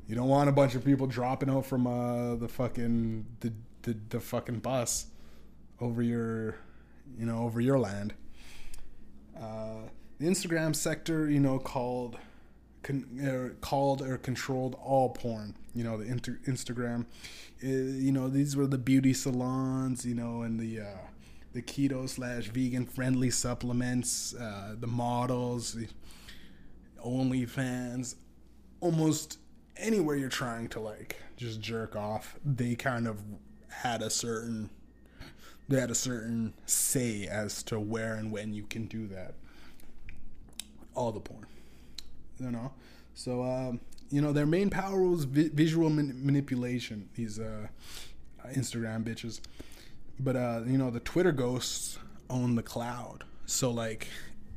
you 0.08 0.16
don't 0.16 0.30
want 0.30 0.50
a 0.50 0.54
bunch 0.54 0.76
of 0.76 0.84
people 0.84 1.08
dropping 1.08 1.50
out 1.50 1.66
from 1.66 1.86
uh, 1.86 2.36
the 2.36 2.48
fucking 2.48 3.26
the, 3.42 3.54
the 3.84 3.98
the 4.10 4.20
fucking 4.20 4.60
bus 4.60 5.08
over 5.80 6.02
your 6.02 6.56
you 7.18 7.26
know 7.26 7.44
over 7.44 7.62
your 7.62 7.80
land. 7.80 8.14
Uh, 9.40 9.88
the 10.20 10.26
Instagram 10.26 10.76
sector, 10.76 11.30
you 11.30 11.40
know, 11.40 11.60
called 11.60 12.18
con, 12.88 13.06
uh, 13.20 13.54
called 13.60 14.02
or 14.02 14.18
controlled 14.18 14.76
all 14.84 15.10
porn. 15.10 15.56
You 15.76 15.84
know, 15.84 15.98
the 15.98 16.06
inter- 16.06 16.40
Instagram. 16.48 17.06
Uh, 17.64 17.68
you 17.68 18.12
know, 18.12 18.30
these 18.30 18.56
were 18.56 18.68
the 18.68 18.78
beauty 18.78 19.14
salons. 19.14 20.06
You 20.06 20.16
know, 20.16 20.42
and 20.42 20.60
the 20.60 20.82
uh, 20.82 20.98
the 21.54 21.62
keto 21.62 22.08
slash 22.08 22.46
vegan 22.46 22.86
friendly 22.86 23.30
supplements. 23.30 24.34
Uh, 24.34 24.76
the 24.80 24.88
models, 24.88 25.74
the 25.74 25.88
OnlyFans, 27.06 28.16
almost 28.80 29.40
anywhere 29.76 30.16
you're 30.16 30.30
trying 30.30 30.70
to 30.70 30.80
like 30.80 31.18
just 31.36 31.60
jerk 31.60 31.96
off. 31.96 32.40
They 32.44 32.76
kind 32.76 33.08
of 33.08 33.22
had 33.70 34.02
a 34.02 34.10
certain 34.10 34.70
they 35.70 35.80
had 35.80 35.92
a 35.92 35.96
certain 35.96 36.54
say 36.66 37.28
as 37.28 37.62
to 37.64 37.80
where 37.80 38.16
and 38.16 38.32
when 38.32 38.54
you 38.54 38.64
can 38.64 38.86
do 38.86 39.08
that 39.08 39.34
all 40.96 41.12
the 41.12 41.20
porn. 41.20 41.46
You 42.40 42.52
know, 42.52 42.72
so 43.14 43.44
um, 43.44 43.80
you 44.10 44.22
know 44.22 44.32
their 44.32 44.46
main 44.46 44.70
power 44.70 45.02
was 45.02 45.26
vi- 45.26 45.50
visual 45.50 45.90
man- 45.90 46.20
manipulation. 46.24 47.10
These 47.16 47.40
uh, 47.40 47.68
Instagram 48.54 49.04
bitches, 49.04 49.42
but 50.20 50.36
uh, 50.36 50.62
you 50.66 50.78
know 50.78 50.90
the 50.90 51.00
Twitter 51.00 51.32
ghosts 51.32 51.98
own 52.30 52.56
the 52.56 52.64
cloud. 52.64 53.24
So 53.46 53.72
like 53.72 54.08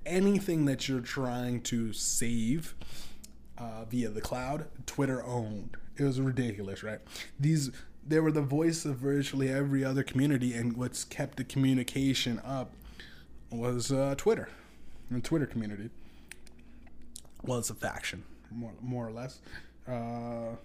anything 0.07 0.65
that 0.67 0.89
you're 0.89 1.01
trying 1.01 1.63
to 1.63 1.93
save 1.93 2.75
uh, 3.59 3.85
via 3.85 4.09
the 4.09 4.21
cloud, 4.21 4.67
Twitter 4.87 5.25
owned. 5.25 5.77
It 5.97 6.05
was 6.05 6.21
ridiculous, 6.21 6.83
right? 6.83 7.01
These 7.39 7.71
they 8.07 8.19
were 8.21 8.33
the 8.33 8.43
voice 8.43 8.85
of 8.85 8.97
virtually 8.97 9.49
every 9.49 9.85
other 9.85 10.03
community, 10.03 10.55
and 10.55 10.77
what's 10.77 11.05
kept 11.05 11.37
the 11.37 11.45
communication 11.45 12.41
up 12.45 12.75
was 13.51 13.93
uh, 13.93 14.15
Twitter, 14.17 14.49
the 15.11 15.21
Twitter 15.21 15.47
community 15.47 15.91
well, 17.43 17.59
it's 17.59 17.71
a 17.71 17.75
faction, 17.75 18.25
more, 18.51 18.73
more 18.81 19.07
or 19.07 19.13
less. 19.13 19.41
Uh, 19.89 20.57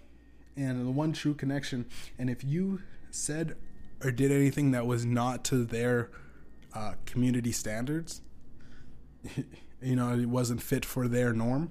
and 0.56 0.86
the 0.86 0.90
one 0.90 1.12
true 1.12 1.34
connection. 1.34 1.86
And 2.18 2.30
if 2.30 2.44
you 2.44 2.80
said 3.10 3.56
or 4.02 4.10
did 4.10 4.30
anything 4.30 4.72
that 4.72 4.86
was 4.86 5.04
not 5.04 5.44
to 5.44 5.64
their 5.64 6.10
uh, 6.72 6.94
community 7.04 7.52
standards, 7.52 8.22
you 9.82 9.96
know, 9.96 10.12
it 10.12 10.26
wasn't 10.26 10.62
fit 10.62 10.84
for 10.84 11.08
their 11.08 11.32
norm, 11.32 11.70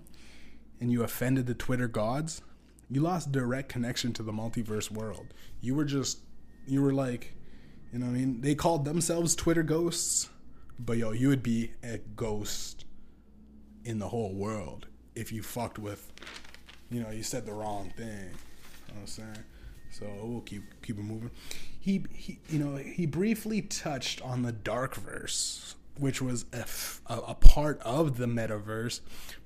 and 0.79 0.91
you 0.91 1.03
offended 1.03 1.47
the 1.47 1.53
Twitter 1.53 1.87
gods, 1.87 2.41
you 2.89 3.01
lost 3.01 3.31
direct 3.31 3.69
connection 3.69 4.13
to 4.13 4.23
the 4.23 4.31
multiverse 4.31 4.91
world. 4.91 5.33
You 5.61 5.75
were 5.75 5.85
just, 5.85 6.19
you 6.67 6.81
were 6.81 6.93
like, 6.93 7.33
you 7.91 7.99
know 7.99 8.07
I 8.07 8.09
mean? 8.09 8.41
They 8.41 8.55
called 8.55 8.85
themselves 8.85 9.35
Twitter 9.35 9.63
ghosts, 9.63 10.29
but 10.77 10.97
yo, 10.97 11.11
you 11.11 11.29
would 11.29 11.43
be 11.43 11.71
a 11.83 11.97
ghost 11.97 12.85
in 13.83 13.99
the 13.99 14.09
whole 14.09 14.33
world 14.33 14.87
if 15.15 15.31
you 15.31 15.41
fucked 15.41 15.79
with, 15.79 16.11
you 16.91 17.01
know, 17.01 17.09
you 17.09 17.23
said 17.23 17.45
the 17.45 17.53
wrong 17.53 17.91
thing. 17.97 18.07
You 18.07 18.93
know 18.93 18.93
what 18.93 19.01
I'm 19.01 19.07
saying? 19.07 19.43
So 19.91 20.05
we'll 20.21 20.41
keep 20.41 20.63
keep 20.81 20.97
it 20.97 21.03
moving. 21.03 21.31
He 21.79 22.03
he, 22.11 22.39
you 22.49 22.59
know, 22.59 22.75
he 22.75 23.05
briefly 23.05 23.61
touched 23.61 24.21
on 24.21 24.41
the 24.41 24.51
dark 24.51 24.95
verse, 24.95 25.75
which 25.97 26.21
was 26.21 26.45
a, 27.07 27.33
part 27.35 27.79
of 27.81 28.17
the 28.17 28.25
metaverse, 28.25 28.99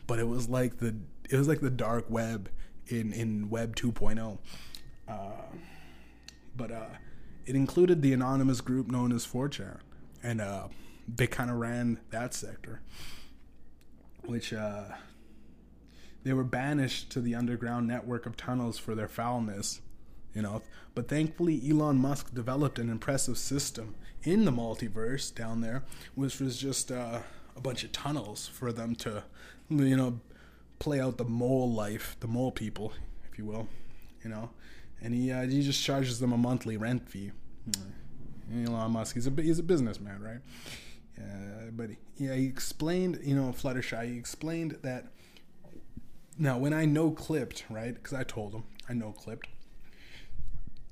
but 0.08 0.18
it 0.18 0.28
was 0.28 0.50
like 0.50 0.78
the 0.78 0.96
it 1.30 1.38
was 1.38 1.48
like 1.48 1.60
the 1.60 1.70
dark 1.70 2.10
web 2.10 2.50
in 2.88 3.14
in 3.14 3.50
Web 3.52 3.76
2.0. 3.76 4.40
Uh, 5.08 5.14
but 6.56 6.72
uh, 6.72 6.86
it 7.46 7.56
included 7.56 8.02
the 8.02 8.14
anonymous 8.14 8.62
group 8.62 8.90
known 8.90 9.12
as 9.12 9.26
4chan, 9.28 9.78
and 10.24 10.42
uh, 10.42 10.68
they 11.08 11.28
kind 11.28 11.50
of 11.50 11.58
ran 11.58 12.00
that 12.10 12.34
sector, 12.34 12.82
which 14.26 14.52
uh, 14.52 14.86
they 16.24 16.34
were 16.34 16.44
banished 16.44 17.10
to 17.12 17.22
the 17.22 17.36
underground 17.36 17.88
network 17.88 18.26
of 18.26 18.36
tunnels 18.36 18.78
for 18.78 18.96
their 18.96 19.08
foulness, 19.08 19.82
you 20.34 20.42
know. 20.42 20.62
But 20.96 21.08
thankfully, 21.08 21.62
Elon 21.70 21.98
Musk 21.98 22.34
developed 22.34 22.80
an 22.80 22.90
impressive 22.90 23.38
system 23.38 23.96
in 24.24 24.46
the 24.46 24.52
multiverse 24.52 25.34
down 25.34 25.62
there, 25.62 25.84
which 26.16 26.40
was 26.40 26.58
just 26.58 26.92
uh, 26.92 27.20
a 27.56 27.62
bunch 27.62 27.84
of 27.84 27.92
tunnels 27.92 28.48
for 28.48 28.72
them 28.72 28.96
to, 28.96 29.24
you 29.70 29.96
know, 29.96 30.20
play 30.80 31.00
out 31.00 31.18
the 31.18 31.26
mole 31.26 31.72
life, 31.72 32.16
the 32.20 32.28
mole 32.28 32.52
people, 32.52 32.94
if 33.32 33.38
you 33.38 33.46
will, 33.46 33.68
you 34.24 34.30
know. 34.30 34.50
And 35.02 35.14
he 35.14 35.32
uh, 35.32 35.48
he 35.48 35.62
just 35.62 35.84
charges 35.84 36.20
them 36.20 36.34
a 36.34 36.38
monthly 36.38 36.76
rent 36.76 37.10
fee. 37.10 37.32
Elon 38.54 38.92
Musk, 38.92 39.16
he's 39.16 39.28
a 39.28 39.32
he's 39.42 39.60
a 39.60 39.64
businessman, 39.64 40.22
right? 40.22 40.42
Uh, 41.18 41.70
but 41.72 41.90
yeah, 42.18 42.34
he 42.34 42.46
explained, 42.46 43.20
you 43.24 43.36
know, 43.36 43.54
Fluttershy. 43.54 44.12
He 44.12 44.18
explained 44.18 44.78
that 44.82 45.08
now, 46.40 46.58
when 46.58 46.74
I 46.74 46.86
no 46.86 47.12
clipped, 47.12 47.66
right? 47.70 47.94
Because 47.94 48.14
I 48.14 48.24
told 48.24 48.54
him 48.54 48.64
I 48.88 48.94
no 48.94 49.12
clipped. 49.12 49.48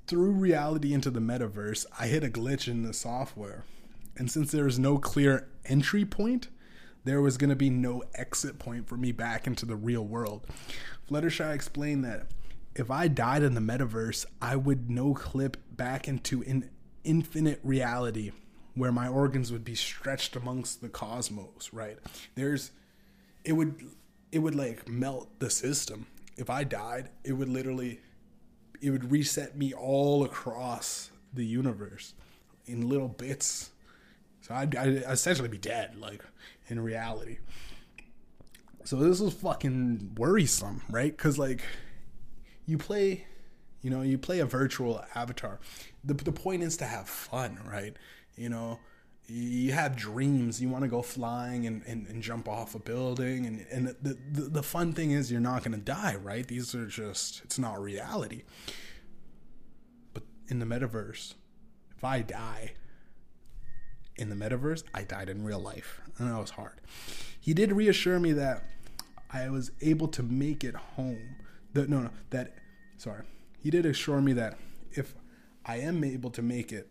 Through 0.06 0.32
reality 0.32 0.94
into 0.94 1.10
the 1.10 1.22
metaverse, 1.22 1.86
I 1.98 2.08
hit 2.08 2.24
a 2.24 2.30
glitch 2.30 2.68
in 2.68 2.84
the 2.84 2.94
software. 2.94 3.64
And 4.18 4.30
since 4.30 4.52
there 4.52 4.68
is 4.68 4.78
no 4.78 4.98
clear 4.98 5.48
entry 5.66 6.04
point, 6.04 6.50
there 7.06 7.22
was 7.22 7.38
going 7.38 7.50
to 7.50 7.56
be 7.56 7.70
no 7.70 8.04
exit 8.16 8.60
point 8.60 8.90
for 8.90 8.98
me 8.98 9.14
back 9.14 9.48
into 9.48 9.66
the 9.66 9.78
real 9.78 10.04
world. 10.04 10.46
Fluttershy 11.10 11.54
explained 11.54 12.04
that 12.04 12.28
if 12.76 12.92
I 12.92 13.08
died 13.08 13.42
in 13.42 13.54
the 13.54 13.62
metaverse, 13.62 14.26
I 14.42 14.58
would 14.58 14.90
no 14.90 15.14
clip 15.14 15.58
back 15.72 16.08
into 16.08 16.44
an 16.44 16.70
infinite 17.06 17.62
reality 17.64 18.32
where 18.76 18.92
my 18.92 19.08
organs 19.08 19.52
would 19.52 19.64
be 19.64 19.76
stretched 19.76 20.36
amongst 20.36 20.82
the 20.82 20.90
cosmos, 20.90 21.72
right? 21.72 21.98
There's, 22.36 22.72
it 23.46 23.54
would 23.54 23.82
it 24.32 24.40
would 24.40 24.56
like 24.56 24.88
melt 24.88 25.40
the 25.40 25.50
system. 25.50 26.08
If 26.38 26.50
I 26.50 26.64
died, 26.64 27.10
it 27.24 27.34
would 27.34 27.50
literally 27.50 28.02
it 28.82 28.92
would 28.92 29.12
reset 29.12 29.58
me 29.58 29.74
all 29.74 30.24
across 30.24 31.12
the 31.34 31.46
universe 31.46 32.14
in 32.66 32.88
little 32.90 33.08
bits. 33.08 33.72
So 34.42 34.54
I'd, 34.56 34.76
I'd 34.76 34.90
essentially 35.10 35.50
be 35.50 35.58
dead, 35.58 35.98
like 35.98 36.24
in 36.68 36.80
reality. 36.80 37.40
So 38.84 38.96
this 38.98 39.20
was 39.20 39.34
fucking 39.34 40.16
worrisome, 40.18 40.82
right? 40.90 41.16
Because 41.16 41.38
like 41.38 41.62
you 42.66 42.78
play, 42.78 43.26
You 43.82 43.90
know, 43.92 44.02
you 44.02 44.18
play 44.18 44.40
a 44.40 44.46
virtual 44.46 45.04
avatar. 45.16 45.60
The 46.04 46.14
the 46.16 46.32
point 46.32 46.64
is 46.64 46.78
to 46.78 46.86
have 46.86 47.08
fun, 47.10 47.60
right? 47.66 47.96
You 48.36 48.50
know, 48.50 48.80
you 49.28 49.74
have 49.74 49.96
dreams. 49.96 50.62
You 50.62 50.70
want 50.70 50.84
to 50.84 50.88
go 50.88 51.02
flying 51.02 51.68
and, 51.68 51.84
and, 51.86 52.08
and 52.08 52.24
jump 52.24 52.48
off 52.48 52.76
a 52.76 52.80
building, 52.80 53.46
and 53.46 53.66
and 53.72 53.88
the, 54.02 54.18
the 54.32 54.42
the 54.50 54.64
fun 54.64 54.94
thing 54.94 55.12
is 55.12 55.32
you're 55.32 55.42
not 55.42 55.64
going 55.64 55.78
to 55.78 55.84
die, 55.84 56.16
right? 56.16 56.48
These 56.48 56.74
are 56.74 56.88
just 56.88 57.42
it's 57.44 57.60
not 57.60 57.82
reality. 57.82 58.44
But 60.14 60.24
in 60.48 60.60
the 60.60 60.66
metaverse, 60.66 61.34
if 61.96 62.04
I 62.04 62.22
die 62.22 62.74
in 64.16 64.30
the 64.30 64.36
metaverse, 64.36 64.84
I 64.94 65.04
died 65.04 65.30
in 65.30 65.44
real 65.44 65.60
life, 65.60 66.02
and 66.18 66.30
that 66.30 66.40
was 66.40 66.52
hard. 66.52 66.82
He 67.40 67.54
did 67.54 67.72
reassure 67.72 68.20
me 68.20 68.32
that 68.34 68.64
I 69.32 69.50
was 69.50 69.72
able 69.82 70.08
to 70.10 70.24
make 70.24 70.64
it 70.64 70.76
home. 70.76 71.36
That 71.74 71.90
no, 71.90 72.00
no, 72.00 72.10
that 72.30 72.56
sorry. 72.98 73.24
He 73.60 73.70
did 73.70 73.86
assure 73.86 74.22
me 74.22 74.34
that 74.34 74.58
if 74.92 75.16
I 75.66 75.78
am 75.78 76.04
able 76.04 76.30
to 76.32 76.42
make 76.42 76.72
it 76.72 76.90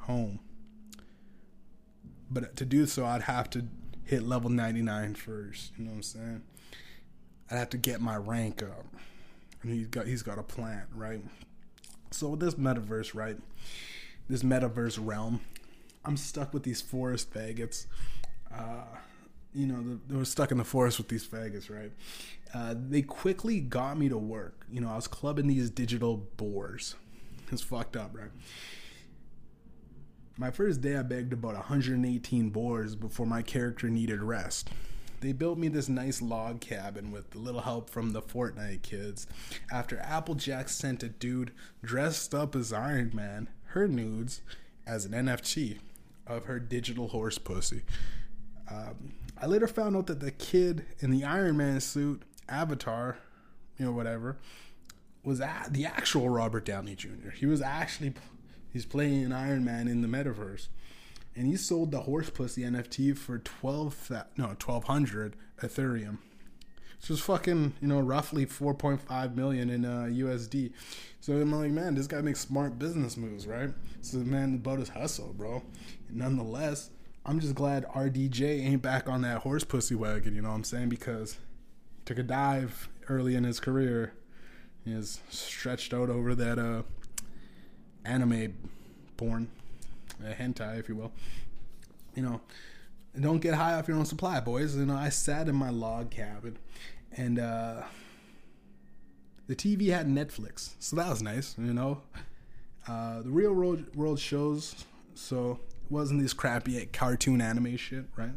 home, 0.00 0.40
but 2.30 2.56
to 2.56 2.64
do 2.64 2.86
so, 2.86 3.04
I'd 3.04 3.22
have 3.22 3.50
to 3.50 3.66
hit 4.04 4.22
level 4.22 4.50
99 4.50 5.14
first. 5.14 5.72
You 5.76 5.84
know 5.84 5.90
what 5.90 5.96
I'm 5.96 6.02
saying? 6.02 6.42
I'd 7.50 7.56
have 7.58 7.70
to 7.70 7.78
get 7.78 8.00
my 8.00 8.16
rank 8.16 8.62
up, 8.62 8.86
and 9.62 9.72
he's 9.72 9.88
got 9.88 10.06
he's 10.06 10.22
got 10.22 10.38
a 10.38 10.42
plan, 10.42 10.84
right? 10.94 11.22
So 12.10 12.28
with 12.28 12.40
this 12.40 12.54
metaverse, 12.54 13.14
right? 13.14 13.36
This 14.28 14.42
metaverse 14.42 14.98
realm, 15.00 15.40
I'm 16.04 16.16
stuck 16.16 16.54
with 16.54 16.62
these 16.62 16.80
forest 16.80 17.32
faggots. 17.32 17.86
Uh, 18.52 18.84
you 19.52 19.66
know, 19.66 19.82
the, 19.82 19.98
they 20.08 20.16
were 20.16 20.24
stuck 20.24 20.52
in 20.52 20.58
the 20.58 20.64
forest 20.64 20.98
with 20.98 21.08
these 21.08 21.26
faggots, 21.26 21.68
right? 21.70 21.92
Uh, 22.54 22.74
they 22.76 23.02
quickly 23.02 23.60
got 23.60 23.98
me 23.98 24.08
to 24.08 24.18
work. 24.18 24.66
You 24.70 24.80
know, 24.80 24.90
I 24.90 24.96
was 24.96 25.08
clubbing 25.08 25.48
these 25.48 25.70
digital 25.70 26.16
boars. 26.36 26.94
It's 27.52 27.62
fucked 27.62 27.96
up, 27.96 28.10
right? 28.12 28.30
My 30.40 30.50
first 30.50 30.80
day, 30.80 30.96
I 30.96 31.02
begged 31.02 31.34
about 31.34 31.52
118 31.52 32.48
boars 32.48 32.96
before 32.96 33.26
my 33.26 33.42
character 33.42 33.90
needed 33.90 34.22
rest. 34.22 34.70
They 35.20 35.32
built 35.34 35.58
me 35.58 35.68
this 35.68 35.86
nice 35.86 36.22
log 36.22 36.62
cabin 36.62 37.12
with 37.12 37.34
a 37.34 37.38
little 37.38 37.60
help 37.60 37.90
from 37.90 38.14
the 38.14 38.22
Fortnite 38.22 38.80
kids. 38.80 39.26
After 39.70 39.98
Applejack 39.98 40.70
sent 40.70 41.02
a 41.02 41.10
dude 41.10 41.52
dressed 41.84 42.34
up 42.34 42.56
as 42.56 42.72
Iron 42.72 43.10
Man 43.12 43.50
her 43.64 43.86
nudes 43.86 44.40
as 44.86 45.04
an 45.04 45.12
NFT 45.12 45.80
of 46.26 46.46
her 46.46 46.58
digital 46.58 47.08
horse 47.08 47.36
pussy. 47.36 47.82
Um, 48.70 49.12
I 49.36 49.44
later 49.44 49.68
found 49.68 49.94
out 49.94 50.06
that 50.06 50.20
the 50.20 50.30
kid 50.30 50.86
in 51.00 51.10
the 51.10 51.22
Iron 51.22 51.58
Man 51.58 51.82
suit, 51.82 52.22
Avatar, 52.48 53.18
you 53.76 53.84
know, 53.84 53.92
whatever, 53.92 54.38
was 55.22 55.40
the 55.40 55.84
actual 55.84 56.30
Robert 56.30 56.64
Downey 56.64 56.94
Jr. 56.94 57.28
He 57.34 57.44
was 57.44 57.60
actually 57.60 58.14
he's 58.72 58.86
playing 58.86 59.24
an 59.24 59.32
Iron 59.32 59.64
Man 59.64 59.88
in 59.88 60.02
the 60.02 60.08
metaverse, 60.08 60.68
and 61.34 61.46
he 61.46 61.56
sold 61.56 61.90
the 61.90 62.02
horse 62.02 62.30
pussy 62.30 62.62
NFT 62.62 63.16
for 63.16 63.38
twelve 63.38 64.10
no 64.36 64.54
twelve 64.58 64.84
hundred 64.84 65.36
Ethereum, 65.62 66.18
which 67.00 67.08
was 67.08 67.20
fucking 67.20 67.74
you 67.80 67.88
know 67.88 68.00
roughly 68.00 68.44
four 68.44 68.74
point 68.74 69.00
five 69.00 69.36
million 69.36 69.70
in 69.70 69.84
uh, 69.84 70.08
USD. 70.10 70.72
So 71.20 71.34
I'm 71.34 71.52
like, 71.52 71.70
man, 71.70 71.94
this 71.94 72.06
guy 72.06 72.20
makes 72.20 72.40
smart 72.40 72.78
business 72.78 73.16
moves, 73.16 73.46
right? 73.46 73.70
So 74.00 74.18
man, 74.18 74.54
about 74.54 74.78
his 74.78 74.88
hustle, 74.88 75.34
bro. 75.36 75.62
nonetheless 76.08 76.90
I'm 77.24 77.38
just 77.38 77.54
glad 77.54 77.86
RDJ 77.88 78.64
ain't 78.64 78.82
back 78.82 79.08
on 79.08 79.22
that 79.22 79.42
horse 79.42 79.64
pussy 79.64 79.94
wagon, 79.94 80.34
you 80.34 80.42
know 80.42 80.48
what 80.48 80.54
I'm 80.54 80.64
saying? 80.64 80.88
Because 80.88 81.36
took 82.04 82.18
a 82.18 82.22
dive 82.22 82.88
early 83.08 83.34
in 83.34 83.44
his 83.44 83.60
career. 83.60 84.14
He 84.84 84.92
is 84.92 85.20
stretched 85.28 85.92
out 85.92 86.08
over 86.08 86.34
that 86.34 86.58
uh, 86.58 86.82
anime 88.04 88.54
porn, 89.16 89.48
uh, 90.24 90.32
hentai, 90.32 90.78
if 90.78 90.88
you 90.88 90.96
will. 90.96 91.12
You 92.14 92.22
know, 92.22 92.40
don't 93.18 93.40
get 93.40 93.54
high 93.54 93.74
off 93.74 93.88
your 93.88 93.96
own 93.96 94.06
supply, 94.06 94.40
boys. 94.40 94.76
You 94.76 94.86
know, 94.86 94.96
I 94.96 95.08
sat 95.08 95.48
in 95.48 95.54
my 95.54 95.70
log 95.70 96.10
cabin 96.10 96.58
and 97.16 97.38
uh, 97.38 97.82
the 99.46 99.56
TV 99.56 99.88
had 99.88 100.06
Netflix, 100.06 100.70
so 100.78 100.96
that 100.96 101.08
was 101.08 101.22
nice, 101.22 101.56
you 101.58 101.74
know. 101.74 102.02
Uh, 102.88 103.22
the 103.22 103.30
real 103.30 103.52
world, 103.52 103.94
world 103.94 104.18
shows, 104.18 104.84
so 105.14 105.60
it 105.84 105.92
wasn't 105.92 106.20
this 106.20 106.32
crappy 106.32 106.86
cartoon 106.86 107.40
anime 107.40 107.76
shit, 107.76 108.04
right? 108.16 108.30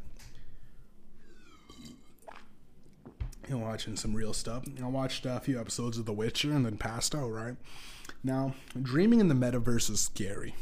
You 3.47 3.57
know, 3.57 3.57
watching 3.59 3.95
some 3.95 4.13
real 4.13 4.33
stuff. 4.33 4.63
I 4.81 4.87
watched 4.87 5.25
a 5.25 5.39
few 5.39 5.59
episodes 5.59 5.97
of 5.97 6.05
The 6.05 6.13
Witcher 6.13 6.51
and 6.51 6.65
then 6.65 6.77
passed 6.77 7.13
out, 7.13 7.29
right? 7.29 7.55
Now, 8.23 8.55
dreaming 8.81 9.19
in 9.19 9.27
the 9.27 9.35
metaverse 9.35 9.89
is 9.89 9.99
scary. 9.99 10.55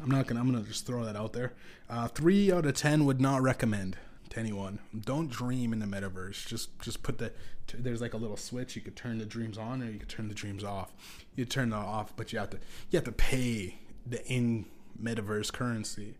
I'm 0.00 0.10
not 0.10 0.26
gonna. 0.26 0.40
I'm 0.40 0.50
gonna 0.50 0.64
just 0.64 0.86
throw 0.86 1.04
that 1.04 1.16
out 1.16 1.32
there. 1.32 1.52
Uh, 1.90 2.06
three 2.06 2.52
out 2.52 2.64
of 2.64 2.74
ten 2.74 3.04
would 3.04 3.20
not 3.20 3.42
recommend 3.42 3.96
to 4.30 4.38
anyone. 4.38 4.78
Don't 4.98 5.28
dream 5.28 5.72
in 5.72 5.80
the 5.80 5.86
metaverse. 5.86 6.46
Just 6.46 6.78
just 6.80 7.02
put 7.02 7.18
the. 7.18 7.32
There's 7.74 8.00
like 8.00 8.14
a 8.14 8.16
little 8.16 8.36
switch. 8.36 8.76
You 8.76 8.82
could 8.82 8.94
turn 8.94 9.18
the 9.18 9.26
dreams 9.26 9.58
on 9.58 9.82
or 9.82 9.90
you 9.90 9.98
could 9.98 10.08
turn 10.08 10.28
the 10.28 10.34
dreams 10.34 10.62
off. 10.62 10.92
You 11.34 11.44
turn 11.44 11.70
them 11.70 11.80
off, 11.80 12.14
but 12.16 12.32
you 12.32 12.38
have 12.38 12.50
to. 12.50 12.58
You 12.90 12.98
have 12.98 13.04
to 13.04 13.12
pay 13.12 13.78
the 14.06 14.24
in 14.26 14.66
metaverse 15.02 15.52
currency. 15.52 16.14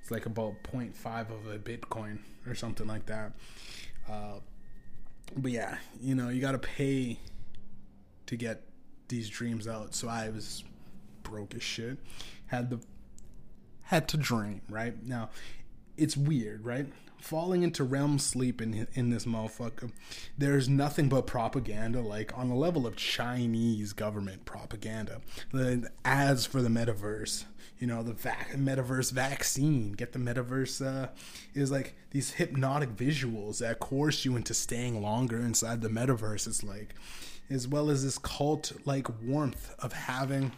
It's 0.00 0.10
like 0.10 0.26
about 0.26 0.54
0.5 0.64 1.30
of 1.30 1.46
a 1.46 1.58
Bitcoin 1.58 2.18
or 2.46 2.54
something 2.54 2.86
like 2.86 3.06
that. 3.06 3.32
Uh, 4.08 4.34
but 5.36 5.50
yeah, 5.50 5.78
you 6.00 6.14
know, 6.14 6.28
you 6.28 6.40
got 6.40 6.52
to 6.52 6.58
pay 6.58 7.18
to 8.26 8.36
get 8.36 8.62
these 9.08 9.28
dreams 9.28 9.66
out. 9.66 9.94
So 9.94 10.08
I 10.08 10.28
was 10.30 10.64
broke 11.22 11.54
as 11.54 11.62
shit. 11.62 11.98
Had 12.46 12.70
the 12.70 12.80
had 13.82 14.08
to 14.08 14.16
dream, 14.16 14.62
right? 14.68 15.02
Now, 15.04 15.30
it's 15.96 16.16
weird, 16.16 16.64
right? 16.64 16.86
Falling 17.18 17.62
into 17.62 17.84
REM 17.84 18.18
sleep 18.18 18.60
in 18.60 18.86
in 18.94 19.10
this 19.10 19.24
motherfucker. 19.24 19.90
There's 20.36 20.68
nothing 20.68 21.08
but 21.08 21.26
propaganda, 21.26 22.00
like 22.00 22.36
on 22.36 22.48
the 22.48 22.54
level 22.54 22.86
of 22.86 22.96
Chinese 22.96 23.92
government 23.92 24.44
propaganda. 24.44 25.20
The 25.52 25.90
ads 26.04 26.46
for 26.46 26.60
the 26.60 26.68
metaverse 26.68 27.44
you 27.78 27.86
know 27.86 28.02
the 28.02 28.12
vac- 28.12 28.52
metaverse 28.52 29.12
vaccine 29.12 29.92
get 29.92 30.12
the 30.12 30.18
metaverse 30.18 30.84
uh, 30.84 31.08
is 31.54 31.70
like 31.70 31.94
these 32.10 32.32
hypnotic 32.32 32.90
visuals 32.90 33.58
that 33.58 33.80
coerce 33.80 34.24
you 34.24 34.36
into 34.36 34.54
staying 34.54 35.02
longer 35.02 35.38
inside 35.38 35.80
the 35.80 35.88
metaverse 35.88 36.46
it's 36.46 36.62
like 36.62 36.94
as 37.50 37.68
well 37.68 37.90
as 37.90 38.04
this 38.04 38.18
cult 38.18 38.72
like 38.84 39.06
warmth 39.22 39.74
of 39.78 39.92
having 39.92 40.52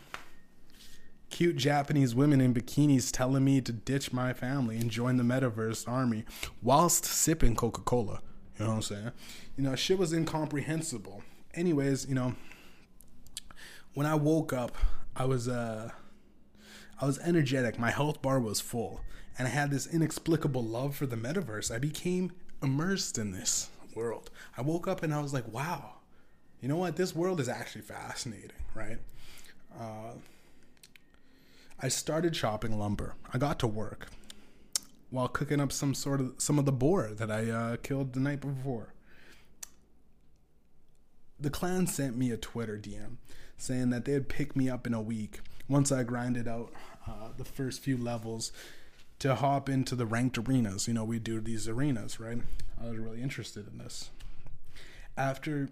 cute 1.30 1.56
japanese 1.56 2.14
women 2.14 2.40
in 2.40 2.54
bikinis 2.54 3.10
telling 3.10 3.44
me 3.44 3.60
to 3.60 3.72
ditch 3.72 4.12
my 4.12 4.32
family 4.32 4.76
and 4.76 4.90
join 4.90 5.16
the 5.16 5.24
metaverse 5.24 5.88
army 5.88 6.24
whilst 6.62 7.04
sipping 7.04 7.56
coca-cola 7.56 8.20
you 8.58 8.64
know 8.64 8.70
what 8.70 8.76
i'm 8.76 8.82
saying 8.82 9.10
you 9.56 9.64
know 9.64 9.74
shit 9.74 9.98
was 9.98 10.12
incomprehensible 10.12 11.22
anyways 11.54 12.06
you 12.06 12.14
know 12.14 12.34
when 13.94 14.06
i 14.06 14.14
woke 14.14 14.52
up 14.52 14.76
i 15.16 15.24
was 15.24 15.48
uh 15.48 15.90
I 16.98 17.06
was 17.06 17.18
energetic. 17.18 17.78
My 17.78 17.90
health 17.90 18.22
bar 18.22 18.40
was 18.40 18.60
full. 18.60 19.02
And 19.38 19.46
I 19.46 19.50
had 19.50 19.70
this 19.70 19.86
inexplicable 19.86 20.64
love 20.64 20.96
for 20.96 21.04
the 21.06 21.16
metaverse. 21.16 21.74
I 21.74 21.78
became 21.78 22.32
immersed 22.62 23.18
in 23.18 23.32
this 23.32 23.68
world. 23.94 24.30
I 24.56 24.62
woke 24.62 24.88
up 24.88 25.02
and 25.02 25.12
I 25.12 25.20
was 25.20 25.34
like, 25.34 25.46
wow, 25.48 25.95
you 26.66 26.68
know 26.68 26.78
what? 26.78 26.96
This 26.96 27.14
world 27.14 27.38
is 27.38 27.48
actually 27.48 27.82
fascinating, 27.82 28.50
right? 28.74 28.98
Uh, 29.78 30.14
I 31.80 31.86
started 31.86 32.34
chopping 32.34 32.76
lumber. 32.76 33.14
I 33.32 33.38
got 33.38 33.60
to 33.60 33.68
work 33.68 34.08
while 35.10 35.28
cooking 35.28 35.60
up 35.60 35.70
some 35.70 35.94
sort 35.94 36.20
of 36.20 36.34
some 36.38 36.58
of 36.58 36.64
the 36.64 36.72
boar 36.72 37.10
that 37.12 37.30
I 37.30 37.48
uh, 37.50 37.76
killed 37.76 38.14
the 38.14 38.18
night 38.18 38.40
before. 38.40 38.94
The 41.38 41.50
clan 41.50 41.86
sent 41.86 42.16
me 42.16 42.32
a 42.32 42.36
Twitter 42.36 42.76
DM 42.76 43.18
saying 43.56 43.90
that 43.90 44.04
they'd 44.04 44.28
pick 44.28 44.56
me 44.56 44.68
up 44.68 44.88
in 44.88 44.92
a 44.92 45.00
week 45.00 45.38
once 45.68 45.92
I 45.92 46.02
grinded 46.02 46.48
out 46.48 46.72
uh, 47.06 47.28
the 47.36 47.44
first 47.44 47.80
few 47.80 47.96
levels 47.96 48.50
to 49.20 49.36
hop 49.36 49.68
into 49.68 49.94
the 49.94 50.04
ranked 50.04 50.36
arenas. 50.36 50.88
You 50.88 50.94
know, 50.94 51.04
we 51.04 51.20
do 51.20 51.40
these 51.40 51.68
arenas, 51.68 52.18
right? 52.18 52.38
I 52.82 52.88
was 52.88 52.98
really 52.98 53.22
interested 53.22 53.68
in 53.68 53.78
this. 53.78 54.10
After 55.16 55.68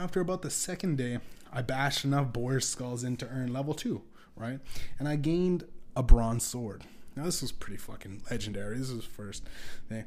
after 0.00 0.20
about 0.20 0.42
the 0.42 0.50
second 0.50 0.96
day, 0.96 1.18
I 1.52 1.62
bashed 1.62 2.04
enough 2.04 2.32
boar 2.32 2.60
skulls 2.60 3.04
in 3.04 3.16
to 3.18 3.28
earn 3.28 3.52
level 3.52 3.74
two, 3.74 4.02
right? 4.34 4.60
And 4.98 5.08
I 5.08 5.16
gained 5.16 5.64
a 5.94 6.02
bronze 6.02 6.44
sword. 6.44 6.84
Now 7.16 7.24
this 7.24 7.42
was 7.42 7.52
pretty 7.52 7.76
fucking 7.76 8.22
legendary. 8.30 8.78
This 8.78 8.90
was 8.90 9.04
first 9.04 9.48
thing. 9.88 10.04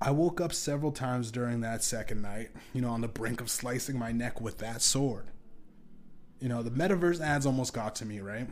I 0.00 0.12
woke 0.12 0.40
up 0.40 0.52
several 0.52 0.92
times 0.92 1.30
during 1.32 1.60
that 1.60 1.82
second 1.82 2.22
night, 2.22 2.50
you 2.72 2.80
know, 2.80 2.90
on 2.90 3.00
the 3.00 3.08
brink 3.08 3.40
of 3.40 3.50
slicing 3.50 3.98
my 3.98 4.12
neck 4.12 4.40
with 4.40 4.58
that 4.58 4.80
sword 4.80 5.26
you 6.40 6.48
know, 6.48 6.62
the 6.62 6.70
metaverse 6.70 7.20
ads 7.20 7.46
almost 7.46 7.72
got 7.72 7.94
to 7.96 8.04
me, 8.04 8.20
right? 8.20 8.48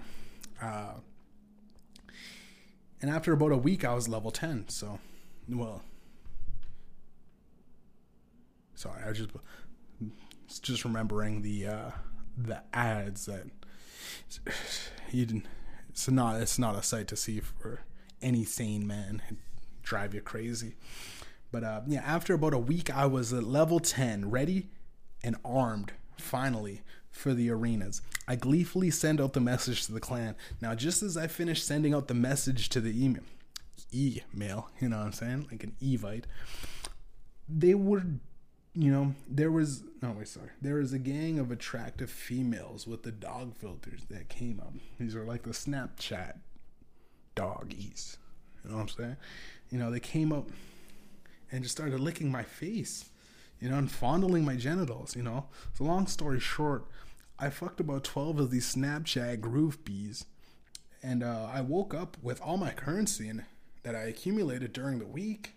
Uh, 0.60 0.94
and 3.00 3.10
after 3.10 3.32
about 3.32 3.52
a 3.52 3.56
week, 3.56 3.84
I 3.84 3.94
was 3.94 4.08
level 4.08 4.30
10. 4.30 4.68
So, 4.68 4.98
well, 5.48 5.82
sorry, 8.74 9.02
I 9.06 9.12
just 9.12 9.30
just 10.46 10.85
remembering 10.85 11.42
the 11.42 11.66
uh, 11.66 11.90
the 12.37 12.62
ads 12.72 13.26
that 13.26 13.46
you 15.11 15.26
didn't. 15.26 15.46
It's 15.90 16.09
not. 16.09 16.40
It's 16.40 16.59
not 16.59 16.76
a 16.76 16.82
sight 16.82 17.09
to 17.09 17.16
see 17.16 17.40
for 17.40 17.80
any 18.20 18.44
sane 18.44 18.87
man. 18.87 19.22
It'd 19.26 19.38
drive 19.82 20.14
you 20.14 20.20
crazy. 20.20 20.74
But 21.52 21.64
uh, 21.64 21.80
yeah, 21.87 22.02
after 22.04 22.35
about 22.35 22.54
a 22.54 22.59
week, 22.59 22.94
I 22.94 23.06
was 23.06 23.32
at 23.32 23.44
level 23.44 23.80
ten, 23.80 24.30
ready 24.30 24.68
and 25.22 25.37
armed. 25.44 25.92
Finally, 26.18 26.82
for 27.11 27.35
the 27.35 27.50
arenas. 27.50 28.02
I 28.28 28.37
gleefully 28.37 28.90
send 28.90 29.20
out 29.20 29.32
the 29.32 29.40
message 29.40 29.87
to 29.87 29.92
the 29.92 30.00
clan. 30.00 30.37
Now, 30.61 30.74
just 30.74 31.02
as 31.02 31.16
I 31.16 31.26
finished 31.26 31.66
sending 31.66 31.94
out 31.94 32.09
the 32.09 32.14
message 32.14 32.68
to 32.70 32.80
the 32.80 33.04
email, 33.04 33.22
email, 33.94 34.70
you 34.80 34.88
know 34.88 34.98
what 34.98 35.06
I'm 35.06 35.12
saying, 35.12 35.48
like 35.50 35.64
an 35.64 35.74
evite, 35.82 36.24
they 37.48 37.74
were, 37.74 38.02
you 38.76 38.92
know, 38.92 39.14
there 39.26 39.50
was 39.50 39.84
no 40.02 40.12
wait, 40.12 40.28
sorry, 40.28 40.50
there 40.60 40.76
was 40.76 40.92
a 40.92 40.98
gang 40.98 41.38
of 41.38 41.50
attractive 41.50 42.10
females 42.10 42.86
with 42.86 43.02
the 43.02 43.10
dog 43.10 43.56
filters 43.56 44.02
that 44.10 44.28
came 44.28 44.60
up. 44.60 44.74
These 45.00 45.16
are 45.16 45.24
like 45.24 45.44
the 45.44 45.50
Snapchat 45.50 46.34
doggies. 47.34 48.18
You 48.62 48.70
know 48.70 48.76
what 48.76 48.82
I'm 48.82 48.88
saying? 48.88 49.16
You 49.70 49.78
know, 49.78 49.90
they 49.90 50.00
came 50.00 50.30
up 50.30 50.50
and 51.50 51.62
just 51.62 51.74
started 51.74 52.00
licking 52.00 52.30
my 52.30 52.42
face, 52.42 53.06
you 53.60 53.70
know, 53.70 53.78
and 53.78 53.90
fondling 53.90 54.44
my 54.44 54.56
genitals, 54.56 55.16
you 55.16 55.22
know. 55.22 55.46
So 55.74 55.84
long 55.84 56.06
story 56.06 56.38
short, 56.38 56.84
I 57.38 57.48
fucked 57.48 57.80
about 57.80 58.04
12 58.04 58.40
of 58.40 58.50
these 58.50 58.74
Snapchat 58.74 59.40
groove 59.40 59.84
bees. 59.84 60.26
And 61.02 61.22
uh, 61.22 61.48
I 61.52 61.62
woke 61.62 61.94
up 61.94 62.16
with 62.20 62.42
all 62.42 62.56
my 62.58 62.72
currency 62.72 63.28
in, 63.28 63.46
that 63.84 63.94
I 63.94 64.00
accumulated 64.02 64.72
during 64.72 64.98
the 64.98 65.06
week, 65.06 65.52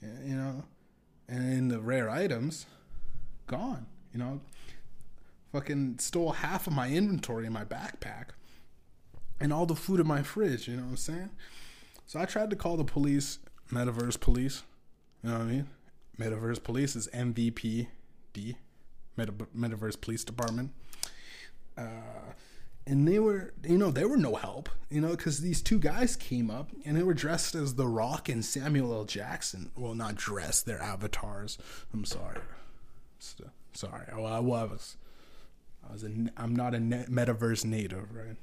you 0.00 0.34
know, 0.36 0.64
and 1.32 1.70
the 1.70 1.80
rare 1.80 2.10
items, 2.10 2.66
gone. 3.46 3.86
You 4.12 4.18
know, 4.18 4.40
fucking 5.52 5.98
stole 5.98 6.32
half 6.32 6.66
of 6.66 6.74
my 6.74 6.90
inventory 6.90 7.46
in 7.46 7.52
my 7.52 7.64
backpack 7.64 8.26
and 9.40 9.52
all 9.52 9.64
the 9.64 9.74
food 9.74 9.98
in 9.98 10.06
my 10.06 10.22
fridge. 10.22 10.68
You 10.68 10.76
know 10.76 10.82
what 10.82 10.90
I'm 10.90 10.96
saying? 10.98 11.30
So 12.06 12.20
I 12.20 12.26
tried 12.26 12.50
to 12.50 12.56
call 12.56 12.76
the 12.76 12.84
police, 12.84 13.38
Metaverse 13.72 14.20
Police. 14.20 14.62
You 15.24 15.30
know 15.30 15.38
what 15.38 15.44
I 15.44 15.50
mean? 15.50 15.68
Metaverse 16.18 16.62
Police 16.62 16.94
is 16.94 17.08
MVPD, 17.08 18.56
Meta- 19.16 19.32
Metaverse 19.56 19.98
Police 19.98 20.24
Department. 20.24 20.72
Uh, 21.78 22.34
and 22.86 23.06
they 23.06 23.18
were, 23.18 23.52
you 23.64 23.78
know, 23.78 23.90
they 23.90 24.04
were 24.04 24.16
no 24.16 24.34
help, 24.34 24.68
you 24.90 25.00
know, 25.00 25.10
because 25.10 25.40
these 25.40 25.62
two 25.62 25.78
guys 25.78 26.16
came 26.16 26.50
up 26.50 26.70
and 26.84 26.96
they 26.96 27.02
were 27.02 27.14
dressed 27.14 27.54
as 27.54 27.74
The 27.74 27.86
Rock 27.86 28.28
and 28.28 28.44
Samuel 28.44 28.92
L. 28.92 29.04
Jackson. 29.04 29.70
Well, 29.76 29.94
not 29.94 30.16
dressed, 30.16 30.66
they're 30.66 30.82
avatars. 30.82 31.58
I'm 31.92 32.04
sorry. 32.04 32.40
So, 33.18 33.44
sorry. 33.72 34.06
Well, 34.14 34.26
I 34.26 34.40
was. 34.40 34.96
I 35.88 35.92
was 35.92 36.04
a, 36.04 36.10
I'm 36.36 36.54
not 36.54 36.74
a 36.74 36.78
metaverse 36.78 37.64
native, 37.64 38.14
right? 38.14 38.36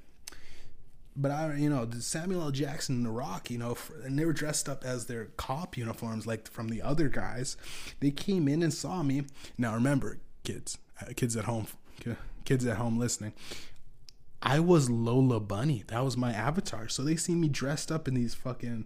But 1.15 1.31
I, 1.31 1.55
you 1.55 1.69
know, 1.69 1.87
Samuel 1.99 2.43
L. 2.43 2.51
Jackson 2.51 2.95
and 2.95 3.05
The 3.05 3.11
Rock, 3.11 3.51
you 3.51 3.57
know, 3.57 3.75
and 4.05 4.17
they 4.17 4.23
were 4.23 4.33
dressed 4.33 4.69
up 4.69 4.85
as 4.85 5.07
their 5.07 5.25
cop 5.35 5.75
uniforms, 5.75 6.25
like 6.25 6.49
from 6.49 6.69
the 6.69 6.81
other 6.81 7.09
guys. 7.09 7.57
They 7.99 8.11
came 8.11 8.47
in 8.47 8.63
and 8.63 8.73
saw 8.73 9.03
me. 9.03 9.23
Now, 9.57 9.73
remember, 9.73 10.19
kids, 10.45 10.77
uh, 11.01 11.11
kids 11.15 11.35
at 11.35 11.43
home, 11.43 11.67
kids 12.45 12.65
at 12.65 12.77
home 12.77 12.97
listening. 12.97 13.33
I 14.41 14.59
was 14.59 14.89
Lola 14.89 15.39
Bunny. 15.39 15.83
That 15.87 16.03
was 16.03 16.15
my 16.15 16.31
avatar. 16.31 16.87
So 16.87 17.03
they 17.03 17.15
see 17.15 17.35
me 17.35 17.49
dressed 17.49 17.91
up 17.91 18.07
in 18.07 18.13
these 18.13 18.33
fucking, 18.33 18.85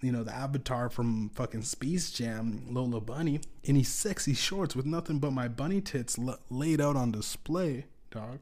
you 0.00 0.12
know, 0.12 0.22
the 0.22 0.34
avatar 0.34 0.88
from 0.88 1.30
fucking 1.30 1.62
Space 1.62 2.10
Jam, 2.10 2.66
Lola 2.70 3.00
Bunny, 3.00 3.40
in 3.64 3.74
these 3.74 3.88
sexy 3.88 4.34
shorts 4.34 4.76
with 4.76 4.86
nothing 4.86 5.18
but 5.18 5.32
my 5.32 5.48
bunny 5.48 5.80
tits 5.80 6.18
l- 6.18 6.38
laid 6.50 6.80
out 6.80 6.96
on 6.96 7.10
display, 7.10 7.86
dog. 8.10 8.38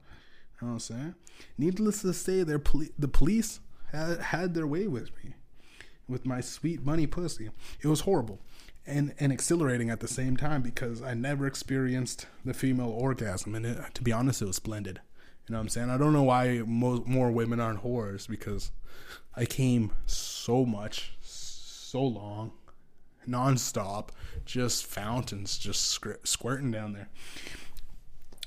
You 0.60 0.66
know 0.66 0.68
what 0.68 0.72
I'm 0.72 0.78
saying? 0.80 1.14
Needless 1.56 2.02
to 2.02 2.12
say, 2.12 2.42
their 2.42 2.58
poli- 2.58 2.92
the 2.98 3.08
police 3.08 3.60
had, 3.92 4.20
had 4.20 4.54
their 4.54 4.66
way 4.66 4.86
with 4.86 5.10
me, 5.24 5.34
with 6.08 6.26
my 6.26 6.40
sweet 6.40 6.84
bunny 6.84 7.06
pussy. 7.06 7.50
It 7.80 7.86
was 7.86 8.00
horrible 8.00 8.40
and, 8.86 9.14
and 9.18 9.32
exhilarating 9.32 9.88
at 9.88 10.00
the 10.00 10.08
same 10.08 10.36
time 10.36 10.62
because 10.62 11.02
I 11.02 11.14
never 11.14 11.46
experienced 11.46 12.26
the 12.44 12.54
female 12.54 12.90
orgasm. 12.90 13.54
And 13.54 13.64
it, 13.64 13.94
to 13.94 14.02
be 14.02 14.12
honest, 14.12 14.42
it 14.42 14.46
was 14.46 14.56
splendid. 14.56 15.00
You 15.48 15.54
know 15.54 15.60
what 15.60 15.62
I'm 15.62 15.68
saying? 15.70 15.90
I 15.90 15.96
don't 15.96 16.12
know 16.12 16.24
why 16.24 16.62
mo- 16.66 17.04
more 17.06 17.30
women 17.30 17.58
aren't 17.58 17.82
whores 17.82 18.28
because 18.28 18.70
I 19.34 19.46
came 19.46 19.92
so 20.04 20.66
much, 20.66 21.12
so 21.22 22.02
long, 22.02 22.52
nonstop, 23.26 24.10
just 24.44 24.84
fountains 24.84 25.56
just 25.56 26.00
squirting 26.24 26.70
down 26.70 26.92
there. 26.92 27.08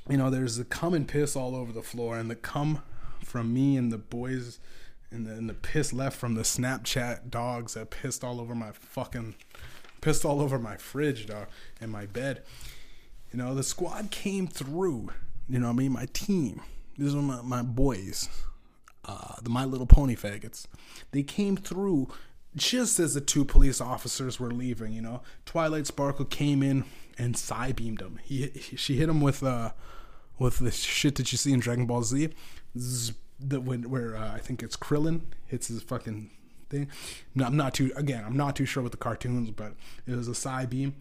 You 0.07 0.17
know, 0.17 0.29
there's 0.29 0.57
the 0.57 0.65
cum 0.65 0.93
and 0.93 1.07
piss 1.07 1.35
all 1.35 1.55
over 1.55 1.71
the 1.71 1.81
floor, 1.81 2.17
and 2.17 2.29
the 2.29 2.35
cum 2.35 2.83
from 3.23 3.51
me 3.51 3.77
and 3.77 3.91
the 3.91 3.97
boys, 3.97 4.59
and 5.09 5.25
the, 5.25 5.31
and 5.31 5.49
the 5.49 5.55
piss 5.55 5.91
left 5.93 6.19
from 6.19 6.35
the 6.35 6.41
Snapchat 6.41 7.31
dogs 7.31 7.73
that 7.73 7.89
pissed 7.89 8.23
all 8.23 8.39
over 8.39 8.53
my 8.53 8.71
fucking, 8.73 9.35
pissed 10.01 10.23
all 10.23 10.39
over 10.39 10.59
my 10.59 10.77
fridge, 10.77 11.25
dog, 11.25 11.47
and 11.79 11.91
my 11.91 12.05
bed. 12.05 12.43
You 13.31 13.39
know, 13.39 13.55
the 13.55 13.63
squad 13.63 14.11
came 14.11 14.45
through. 14.45 15.09
You 15.49 15.59
know, 15.59 15.69
I 15.69 15.73
mean, 15.73 15.93
my 15.93 16.07
team 16.13 16.61
these 17.01 17.15
are 17.15 17.21
my, 17.21 17.41
my 17.41 17.61
boys, 17.63 18.29
uh, 19.05 19.35
the 19.41 19.49
My 19.49 19.65
Little 19.65 19.87
Pony 19.87 20.15
faggots. 20.15 20.67
They 21.11 21.23
came 21.23 21.57
through 21.57 22.09
just 22.55 22.99
as 22.99 23.15
the 23.15 23.21
two 23.21 23.43
police 23.43 23.81
officers 23.81 24.39
were 24.39 24.51
leaving. 24.51 24.93
You 24.93 25.01
know, 25.01 25.21
Twilight 25.45 25.87
Sparkle 25.87 26.25
came 26.25 26.61
in 26.61 26.85
and 27.17 27.35
side 27.35 27.75
beamed 27.75 28.01
him. 28.01 28.19
He, 28.23 28.47
he, 28.49 28.75
she 28.75 28.97
hit 28.97 29.09
him 29.09 29.19
with 29.19 29.41
uh 29.41 29.71
with 30.37 30.59
the 30.59 30.71
shit 30.71 31.15
that 31.15 31.31
you 31.31 31.37
see 31.37 31.53
in 31.53 31.59
Dragon 31.59 31.85
Ball 31.87 32.03
Z. 32.03 32.29
The 32.75 33.59
when 33.59 33.89
where 33.89 34.15
uh, 34.15 34.35
I 34.35 34.37
think 34.37 34.61
it's 34.61 34.77
Krillin 34.77 35.21
hits 35.47 35.67
his 35.67 35.81
fucking 35.81 36.29
thing. 36.69 36.87
No, 37.33 37.45
I'm 37.45 37.57
not 37.57 37.73
too 37.73 37.91
again. 37.95 38.23
I'm 38.23 38.37
not 38.37 38.55
too 38.55 38.65
sure 38.65 38.83
with 38.83 38.91
the 38.91 38.97
cartoons, 38.97 39.49
but 39.49 39.73
it 40.05 40.15
was 40.15 40.27
a 40.27 40.35
side 40.35 40.69
beam. 40.69 40.95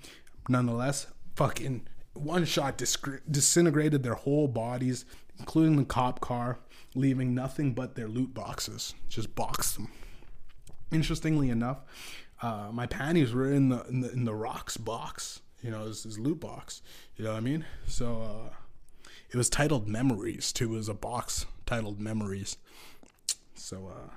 Nonetheless, 0.48 1.08
fucking 1.36 1.86
one 2.14 2.44
shot 2.44 2.76
disintegrated 3.30 4.02
their 4.02 4.14
whole 4.14 4.48
bodies 4.48 5.04
including 5.40 5.76
the 5.76 5.84
cop 5.84 6.20
car, 6.20 6.60
leaving 6.94 7.34
nothing 7.34 7.72
but 7.72 7.96
their 7.96 8.06
loot 8.06 8.32
boxes. 8.32 8.94
Just 9.08 9.34
boxed 9.34 9.74
them. 9.74 9.90
Interestingly 10.92 11.50
enough, 11.50 11.78
uh, 12.42 12.68
my 12.72 12.86
panties 12.86 13.32
were 13.32 13.50
in 13.52 13.68
the, 13.68 13.82
in 13.84 14.00
the 14.00 14.12
in 14.12 14.24
the 14.24 14.34
rocks 14.34 14.76
box. 14.76 15.40
You 15.62 15.70
know, 15.70 15.86
his, 15.86 16.04
his 16.04 16.18
loot 16.18 16.40
box. 16.40 16.82
You 17.16 17.24
know 17.24 17.32
what 17.32 17.38
I 17.38 17.40
mean? 17.40 17.64
So 17.86 18.22
uh, 18.22 18.54
it 19.30 19.36
was 19.36 19.50
titled 19.50 19.88
Memories 19.88 20.52
too. 20.52 20.74
It 20.74 20.76
was 20.76 20.88
a 20.88 20.94
box 20.94 21.46
titled 21.66 22.00
Memories. 22.00 22.56
So 23.54 23.90
uh, 23.94 24.10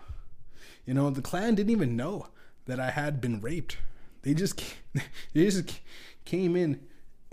you 0.85 0.93
know, 0.93 1.09
the 1.09 1.21
clan 1.21 1.55
didn't 1.55 1.71
even 1.71 1.95
know 1.95 2.27
that 2.65 2.79
I 2.79 2.91
had 2.91 3.21
been 3.21 3.41
raped. 3.41 3.77
They 4.23 4.33
just 4.33 4.61
they 5.33 5.45
just 5.45 5.79
came 6.25 6.55
in 6.55 6.81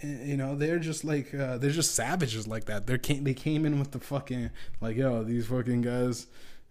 you 0.02 0.36
know 0.36 0.54
they're 0.54 0.78
just 0.78 1.04
like 1.04 1.34
uh, 1.34 1.58
they're 1.58 1.70
just 1.70 1.94
savages 1.94 2.46
like 2.46 2.66
that. 2.66 2.86
They 2.86 2.98
came 2.98 3.24
they 3.24 3.34
came 3.34 3.64
in 3.64 3.78
with 3.78 3.92
the 3.92 4.00
fucking 4.00 4.50
like 4.80 4.96
yo 4.96 5.22
these 5.22 5.46
fucking 5.46 5.82
guys 5.82 6.26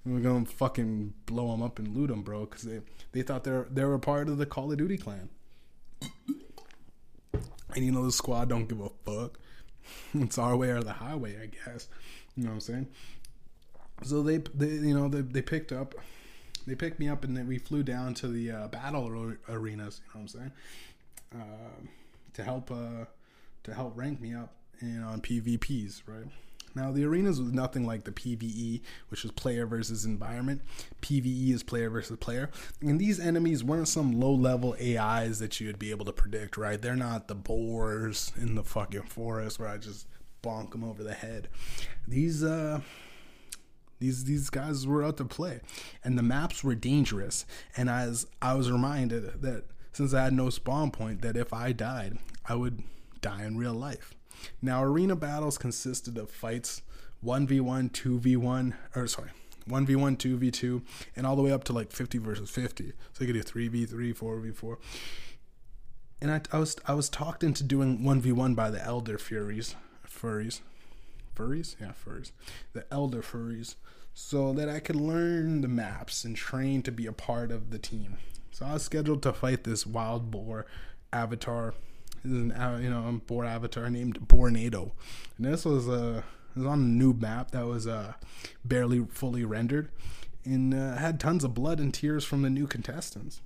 we're 0.05 0.19
gonna 0.19 0.45
fucking 0.45 1.13
blow 1.25 1.51
them 1.51 1.61
up 1.61 1.79
and 1.79 1.95
loot 1.95 2.07
them, 2.07 2.21
bro, 2.21 2.45
because 2.45 2.63
they 2.63 2.81
they 3.11 3.21
thought 3.21 3.43
they're 3.43 3.67
they 3.69 3.83
were 3.83 3.99
part 3.99 4.29
of 4.29 4.37
the 4.37 4.45
Call 4.45 4.71
of 4.71 4.77
Duty 4.77 4.97
clan. 4.97 5.29
And 7.75 7.85
you 7.85 7.91
know 7.91 8.03
the 8.03 8.11
squad 8.11 8.49
don't 8.49 8.67
give 8.67 8.79
a 8.79 8.89
fuck. 9.05 9.39
it's 10.13 10.37
our 10.37 10.57
way 10.57 10.69
or 10.69 10.81
the 10.81 10.93
highway, 10.93 11.37
I 11.41 11.47
guess. 11.47 11.87
You 12.35 12.43
know 12.43 12.49
what 12.49 12.55
I'm 12.55 12.61
saying? 12.61 12.87
So 14.03 14.23
they 14.23 14.37
they 14.37 14.67
you 14.67 14.97
know 14.97 15.07
they 15.09 15.21
they 15.21 15.41
picked 15.41 15.71
up 15.71 15.95
they 16.65 16.75
picked 16.75 16.99
me 16.99 17.09
up 17.09 17.23
and 17.23 17.35
then 17.35 17.47
we 17.47 17.57
flew 17.57 17.83
down 17.83 18.13
to 18.15 18.27
the 18.27 18.51
uh, 18.51 18.67
battle 18.69 19.35
arenas. 19.47 20.01
You 20.03 20.09
know 20.09 20.13
what 20.13 20.21
I'm 20.21 20.27
saying? 20.27 20.51
Uh, 21.35 21.85
to 22.33 22.43
help 22.43 22.71
uh, 22.71 23.05
to 23.63 23.73
help 23.73 23.97
rank 23.97 24.21
me 24.21 24.33
up 24.33 24.53
in 24.81 25.03
on 25.03 25.21
PvPs, 25.21 26.01
right? 26.05 26.27
Now 26.75 26.91
the 26.91 27.03
arenas 27.03 27.41
was 27.41 27.51
nothing 27.51 27.85
like 27.85 28.03
the 28.03 28.11
PVE, 28.11 28.81
which 29.09 29.23
was 29.23 29.31
player 29.31 29.65
versus 29.65 30.05
environment. 30.05 30.61
PVE 31.01 31.51
is 31.51 31.63
player 31.63 31.89
versus 31.89 32.17
player, 32.17 32.49
and 32.81 32.99
these 32.99 33.19
enemies 33.19 33.63
weren't 33.63 33.87
some 33.87 34.19
low-level 34.19 34.75
AIs 34.79 35.39
that 35.39 35.59
you 35.59 35.67
would 35.67 35.79
be 35.79 35.91
able 35.91 36.05
to 36.05 36.13
predict, 36.13 36.57
right? 36.57 36.81
They're 36.81 36.95
not 36.95 37.27
the 37.27 37.35
boars 37.35 38.31
in 38.37 38.55
the 38.55 38.63
fucking 38.63 39.03
forest 39.03 39.59
where 39.59 39.69
I 39.69 39.77
just 39.77 40.07
bonk 40.43 40.71
them 40.71 40.83
over 40.83 41.03
the 41.03 41.13
head. 41.13 41.49
These 42.07 42.43
uh 42.43 42.81
these 43.99 44.23
these 44.23 44.49
guys 44.49 44.87
were 44.87 45.03
out 45.03 45.17
to 45.17 45.25
play, 45.25 45.61
and 46.03 46.17
the 46.17 46.23
maps 46.23 46.63
were 46.63 46.75
dangerous. 46.75 47.45
And 47.75 47.89
as 47.89 48.27
I 48.41 48.53
was 48.53 48.71
reminded 48.71 49.41
that 49.41 49.65
since 49.91 50.13
I 50.13 50.23
had 50.23 50.33
no 50.33 50.49
spawn 50.49 50.91
point, 50.91 51.21
that 51.21 51.35
if 51.35 51.51
I 51.51 51.73
died, 51.73 52.19
I 52.47 52.55
would 52.55 52.83
die 53.21 53.43
in 53.43 53.57
real 53.57 53.73
life. 53.73 54.13
Now, 54.61 54.83
arena 54.83 55.15
battles 55.15 55.57
consisted 55.57 56.17
of 56.17 56.29
fights 56.29 56.81
1v1, 57.23 57.91
2v1, 57.91 58.73
or 58.95 59.07
sorry, 59.07 59.31
1v1, 59.67 60.17
2v2, 60.17 60.81
and 61.15 61.27
all 61.27 61.35
the 61.35 61.41
way 61.41 61.51
up 61.51 61.63
to 61.65 61.73
like 61.73 61.91
50 61.91 62.17
versus 62.19 62.49
50. 62.49 62.93
So 63.13 63.23
you 63.23 63.33
could 63.33 63.41
do 63.41 63.43
3v3, 63.43 64.17
4v4. 64.17 64.77
And 66.21 66.31
I, 66.31 66.41
I 66.51 66.59
was 66.59 66.75
I 66.85 66.93
was 66.93 67.07
talked 67.07 67.43
into 67.43 67.63
doing 67.63 67.99
1v1 67.99 68.55
by 68.55 68.69
the 68.69 68.83
Elder 68.83 69.17
Furies, 69.17 69.75
furries, 70.05 70.59
furries, 71.33 71.75
yeah, 71.79 71.93
furries, 71.93 72.31
the 72.73 72.85
elder 72.91 73.21
furries, 73.21 73.75
so 74.13 74.51
that 74.53 74.67
I 74.67 74.79
could 74.79 74.97
learn 74.97 75.61
the 75.61 75.69
maps 75.69 76.25
and 76.25 76.35
train 76.35 76.81
to 76.83 76.91
be 76.91 77.05
a 77.05 77.13
part 77.13 77.51
of 77.51 77.69
the 77.69 77.79
team. 77.79 78.17
So 78.51 78.65
I 78.65 78.73
was 78.73 78.83
scheduled 78.83 79.23
to 79.23 79.31
fight 79.31 79.63
this 79.63 79.87
wild 79.87 80.29
boar 80.29 80.65
avatar. 81.13 81.73
Is 82.23 82.31
an 82.31 82.81
you 82.81 82.89
know 82.89 83.21
boar 83.27 83.45
avatar 83.45 83.89
named 83.89 84.27
Bornado, 84.27 84.91
and 85.37 85.45
this 85.45 85.65
was 85.65 85.87
a 85.87 85.91
uh, 85.91 86.21
was 86.55 86.65
on 86.65 86.79
a 86.79 86.83
new 86.83 87.13
map 87.13 87.51
that 87.51 87.65
was 87.65 87.87
uh 87.87 88.13
barely 88.65 89.05
fully 89.11 89.45
rendered, 89.45 89.89
and 90.43 90.73
uh, 90.73 90.97
had 90.97 91.19
tons 91.19 91.43
of 91.43 91.53
blood 91.53 91.79
and 91.79 91.93
tears 91.93 92.25
from 92.25 92.41
the 92.41 92.49
new 92.49 92.67
contestants. 92.67 93.41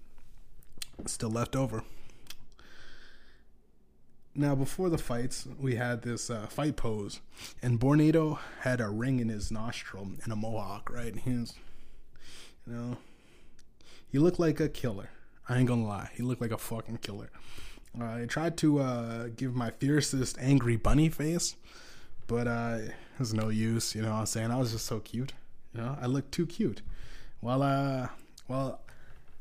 Still 1.05 1.31
left 1.31 1.55
over. 1.55 1.83
Now, 4.35 4.55
before 4.55 4.89
the 4.89 4.97
fights, 4.97 5.47
we 5.59 5.75
had 5.75 6.01
this 6.01 6.31
uh, 6.31 6.47
fight 6.47 6.75
pose, 6.75 7.19
and 7.61 7.79
Bornado 7.79 8.39
had 8.61 8.81
a 8.81 8.89
ring 8.89 9.19
in 9.19 9.29
his 9.29 9.51
nostril 9.51 10.09
and 10.23 10.33
a 10.33 10.35
mohawk, 10.35 10.89
right? 10.91 11.15
He's, 11.15 11.53
you 12.65 12.73
know, 12.73 12.97
he 14.11 14.17
looked 14.17 14.39
like 14.39 14.59
a 14.59 14.69
killer. 14.69 15.09
I 15.47 15.59
ain't 15.59 15.67
gonna 15.67 15.85
lie, 15.85 16.09
he 16.15 16.23
looked 16.23 16.41
like 16.41 16.51
a 16.51 16.57
fucking 16.57 16.97
killer. 16.97 17.29
Uh, 17.99 18.05
I 18.05 18.25
tried 18.25 18.57
to 18.57 18.79
uh, 18.79 19.27
give 19.35 19.55
my 19.55 19.71
fiercest 19.71 20.37
angry 20.39 20.75
bunny 20.75 21.09
face, 21.09 21.55
but 22.27 22.47
uh, 22.47 22.77
it 22.81 23.19
was 23.19 23.33
no 23.33 23.49
use. 23.49 23.93
You 23.93 24.01
know 24.01 24.11
what 24.11 24.19
I'm 24.19 24.25
saying? 24.25 24.51
I 24.51 24.57
was 24.57 24.71
just 24.71 24.85
so 24.85 24.99
cute. 24.99 25.33
You 25.73 25.81
know, 25.81 25.97
I 26.01 26.07
looked 26.07 26.31
too 26.31 26.45
cute. 26.45 26.81
Well, 27.41 27.61
uh, 27.61 28.07
well, 28.47 28.81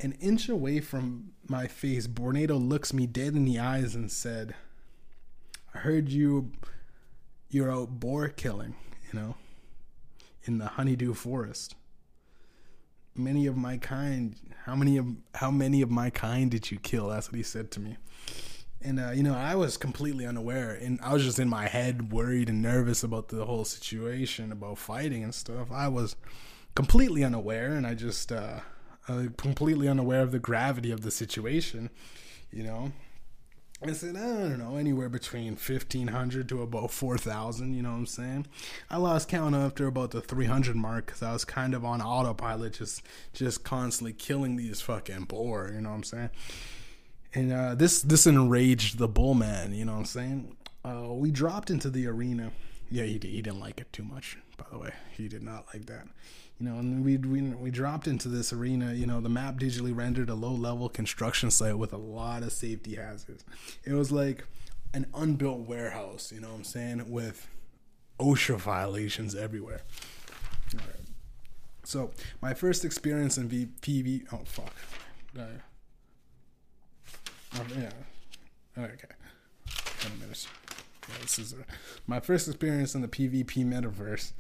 an 0.01 0.13
inch 0.21 0.49
away 0.49 0.81
from 0.81 1.33
my 1.49 1.67
face, 1.67 2.07
Bornado 2.07 2.59
looks 2.59 2.93
me 2.93 3.07
dead 3.07 3.35
in 3.35 3.45
the 3.45 3.59
eyes 3.59 3.95
and 3.95 4.11
said, 4.11 4.55
I 5.75 5.79
heard 5.79 6.11
you 6.11 6.51
you're 7.49 7.71
out 7.71 8.01
boar 8.01 8.29
killing, 8.29 8.75
you 9.13 9.19
know, 9.19 9.37
in 10.45 10.59
the 10.59 10.67
honeydew 10.67 11.15
forest. 11.15 11.75
Many 13.15 13.47
of 13.47 13.57
my 13.57 13.77
kind, 13.77 14.37
how 14.65 14.75
many 14.75 14.97
of 14.97 15.07
how 15.35 15.51
many 15.51 15.83
of 15.83 15.91
my 15.91 16.11
kind 16.11 16.51
did 16.51 16.71
you 16.71 16.79
kill? 16.79 17.09
That's 17.09 17.29
what 17.29 17.37
he 17.37 17.43
said 17.43 17.71
to 17.73 17.81
me. 17.81 17.97
And 18.81 18.99
uh, 18.99 19.11
you 19.11 19.23
know, 19.23 19.35
I 19.35 19.55
was 19.55 19.77
completely 19.77 20.27
unaware, 20.27 20.73
and 20.73 20.99
I 21.03 21.13
was 21.13 21.25
just 21.25 21.39
in 21.39 21.49
my 21.49 21.69
head, 21.69 22.13
worried 22.13 22.49
and 22.49 22.63
nervous 22.63 23.03
about 23.03 23.29
the 23.29 23.45
whole 23.45 23.65
situation, 23.65 24.51
about 24.51 24.79
fighting 24.79 25.23
and 25.23 25.35
stuff. 25.35 25.71
I 25.71 25.89
was 25.89 26.17
completely 26.75 27.23
unaware, 27.23 27.73
and 27.73 27.87
I 27.87 27.95
just 27.95 28.33
uh, 28.33 28.61
uh, 29.09 29.25
completely 29.37 29.89
unaware 29.89 30.23
of 30.23 30.33
the 30.33 30.39
gravity 30.39 30.91
of 30.91 31.03
the 31.03 31.11
situation. 31.11 31.91
You 32.51 32.65
know, 32.65 32.93
I 33.89 33.93
said, 33.93 34.17
I 34.17 34.21
don't 34.21 34.59
know, 34.59 34.77
anywhere 34.77 35.09
between 35.09 35.57
1,500 35.57 36.49
to 36.49 36.63
about 36.63 36.91
4,000, 36.91 37.75
you 37.75 37.83
know 37.83 37.91
what 37.91 37.97
I'm 37.97 38.07
saying? 38.07 38.47
I 38.91 38.97
lost 38.99 39.29
count 39.29 39.55
after 39.55 39.87
about 39.87 40.11
the 40.13 40.21
300 40.21 40.77
mark 40.77 41.07
because 41.07 41.23
I 41.23 41.33
was 41.33 41.45
kind 41.45 41.75
of 41.75 41.85
on 41.85 42.01
autopilot, 42.01 42.75
just 42.75 43.03
just 43.33 43.65
constantly 43.65 44.13
killing 44.13 44.57
these 44.57 44.81
fucking 44.81 45.25
boar, 45.25 45.71
you 45.75 45.81
know 45.81 45.91
what 45.91 45.97
I'm 45.97 46.05
saying? 46.05 46.31
And 47.35 47.53
uh, 47.53 47.75
this 47.75 48.03
this 48.03 48.27
enraged 48.27 48.99
the 48.99 49.09
bull 49.09 49.35
man, 49.35 49.75
you 49.75 49.85
know 49.85 49.93
what 49.93 49.99
I'm 49.99 50.05
saying? 50.05 50.57
Uh, 50.85 51.09
we 51.11 51.31
dropped 51.31 51.71
into 51.71 51.91
the 51.91 52.07
arena. 52.07 52.53
Yeah, 52.91 53.05
he, 53.05 53.13
he 53.23 53.43
didn't 53.43 53.61
like 53.61 53.81
it 53.81 53.93
too 53.93 54.05
much, 54.05 54.37
by 54.57 54.67
the 54.71 54.79
way. 54.79 54.93
He 55.13 55.29
did 55.29 55.43
not 55.43 55.67
like 55.73 55.87
that 55.87 56.07
you 56.59 56.69
know, 56.69 56.79
and 56.79 57.05
we 57.05 57.17
we 57.17 57.43
we 57.43 57.71
dropped 57.71 58.07
into 58.07 58.29
this 58.29 58.53
arena. 58.53 58.93
You 58.93 59.07
know, 59.07 59.21
the 59.21 59.29
map 59.29 59.57
digitally 59.59 59.95
rendered 59.95 60.31
a 60.31 60.35
low 60.35 60.53
level 60.53 60.89
construction 60.89 61.51
site 61.51 61.79
with 61.79 61.93
a 61.93 61.97
lot 61.99 62.43
of 62.43 62.53
safety 62.53 62.95
hazards. 62.97 63.45
It 63.85 63.95
was 63.95 64.13
like 64.13 64.45
an 64.95 65.07
unbuilt 65.15 65.61
warehouse. 65.67 66.31
You 66.33 66.41
know 66.41 66.49
what 66.49 66.57
I'm 66.59 66.65
saying? 66.65 67.11
With 67.11 67.49
OSHA 68.21 68.59
violations 68.59 69.35
everywhere. 69.35 69.83
So 71.85 72.11
my 72.41 72.55
first 72.55 72.85
experience 72.85 73.37
in 73.39 73.49
v- 73.49 73.69
PV. 73.81 74.27
Oh 74.33 74.41
fuck. 74.45 74.75
Oh, 77.55 77.67
yeah. 77.77 77.91
Okay. 78.79 79.09
Ten 80.01 80.19
minutes. 80.21 80.47
Yeah, 81.09 81.15
this 81.21 81.39
is 81.39 81.53
a, 81.53 81.57
my 82.07 82.21
first 82.21 82.47
experience 82.49 82.95
in 82.95 83.03
the 83.03 83.09
PvP 83.09 83.67
metaverse. 83.67 84.33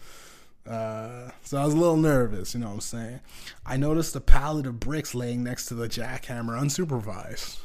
Uh, 0.66 1.30
so 1.42 1.58
I 1.58 1.64
was 1.64 1.74
a 1.74 1.76
little 1.76 1.96
nervous, 1.96 2.54
you 2.54 2.60
know 2.60 2.68
what 2.68 2.74
I'm 2.74 2.80
saying? 2.80 3.20
I 3.66 3.76
noticed 3.76 4.14
a 4.14 4.20
pallet 4.20 4.66
of 4.66 4.78
bricks 4.78 5.14
laying 5.14 5.42
next 5.42 5.66
to 5.66 5.74
the 5.74 5.88
jackhammer 5.88 6.58
unsupervised. 6.60 7.58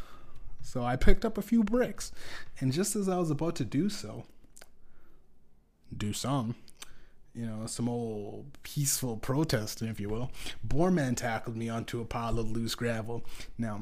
So 0.62 0.84
I 0.84 0.96
picked 0.96 1.24
up 1.24 1.38
a 1.38 1.42
few 1.42 1.64
bricks, 1.64 2.12
and 2.60 2.74
just 2.74 2.96
as 2.96 3.08
I 3.08 3.18
was 3.18 3.32
about 3.32 3.56
to 3.58 3.66
do 3.66 3.90
so, 3.90 4.26
do 5.96 6.12
some, 6.12 6.56
you 7.34 7.46
know, 7.46 7.68
some 7.68 7.88
old 7.88 8.58
peaceful 8.64 9.16
protesting, 9.16 9.88
if 9.88 10.00
you 10.00 10.10
will, 10.10 10.32
Boarman 10.68 11.16
tackled 11.16 11.56
me 11.56 11.70
onto 11.70 12.02
a 12.02 12.06
pile 12.06 12.40
of 12.40 12.52
loose 12.52 12.76
gravel. 12.76 13.24
Now, 13.58 13.82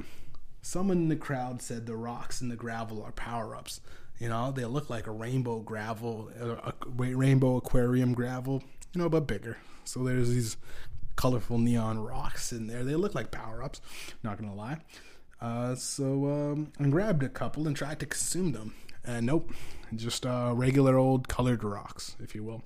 someone 0.62 0.98
in 0.98 1.10
the 1.10 1.16
crowd 1.16 1.62
said 1.62 1.86
the 1.86 1.96
rocks 1.96 2.42
and 2.42 2.52
the 2.52 2.56
gravel 2.56 3.02
are 3.02 3.14
power 3.14 3.56
ups. 3.56 3.80
You 4.20 4.30
know, 4.30 4.52
they 4.52 4.66
look 4.66 4.90
like 4.90 5.08
a 5.08 5.12
rainbow 5.12 5.60
gravel, 5.60 6.30
a 6.40 6.74
rainbow 6.88 7.58
aquarium 7.58 8.14
gravel 8.14 8.64
you 8.96 9.02
know, 9.02 9.10
but 9.10 9.28
bigger. 9.28 9.58
So 9.84 10.04
there's 10.04 10.34
these 10.34 10.58
colorful 11.16 11.58
neon 11.58 12.00
rocks 12.00 12.52
in 12.52 12.68
there. 12.68 12.84
They 12.84 12.96
look 12.96 13.14
like 13.14 13.32
power 13.32 13.62
ups, 13.62 13.82
not 14.24 14.40
gonna 14.40 14.56
lie. 14.56 14.78
Uh, 15.42 15.76
so 15.76 16.26
um, 16.32 16.72
I 16.80 16.88
grabbed 16.88 17.24
a 17.24 17.30
couple 17.30 17.68
and 17.68 17.76
tried 17.76 18.00
to 18.00 18.06
consume 18.06 18.54
them. 18.54 18.74
And 19.04 19.26
nope, 19.26 19.52
just 19.96 20.26
uh, 20.26 20.52
regular 20.56 20.98
old 20.98 21.28
colored 21.28 21.64
rocks, 21.64 22.16
if 22.20 22.34
you 22.34 22.44
will. 22.44 22.64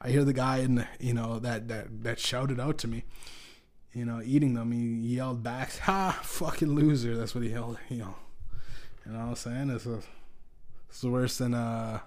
I 0.00 0.10
hear 0.10 0.24
the 0.24 0.32
guy 0.32 0.58
in 0.58 0.86
you 1.00 1.12
know 1.14 1.38
that 1.40 1.68
that 1.68 2.04
that 2.04 2.18
shouted 2.20 2.60
out 2.60 2.78
to 2.78 2.88
me, 2.88 3.04
you 3.92 4.04
know, 4.04 4.22
eating 4.24 4.54
them. 4.54 4.72
He 4.72 5.14
yelled 5.16 5.42
back, 5.42 5.76
"Ha, 5.80 6.20
fucking 6.22 6.74
loser!" 6.74 7.16
That's 7.16 7.34
what 7.34 7.42
he 7.42 7.50
yelled. 7.50 7.78
You 7.88 7.98
know, 7.98 8.14
and 9.04 9.16
I 9.16 9.28
was 9.30 9.40
saying 9.40 9.70
is, 9.70 9.84
this 9.84 10.04
is 10.92 11.04
worse 11.04 11.38
than 11.38 11.54
uh 11.54 12.00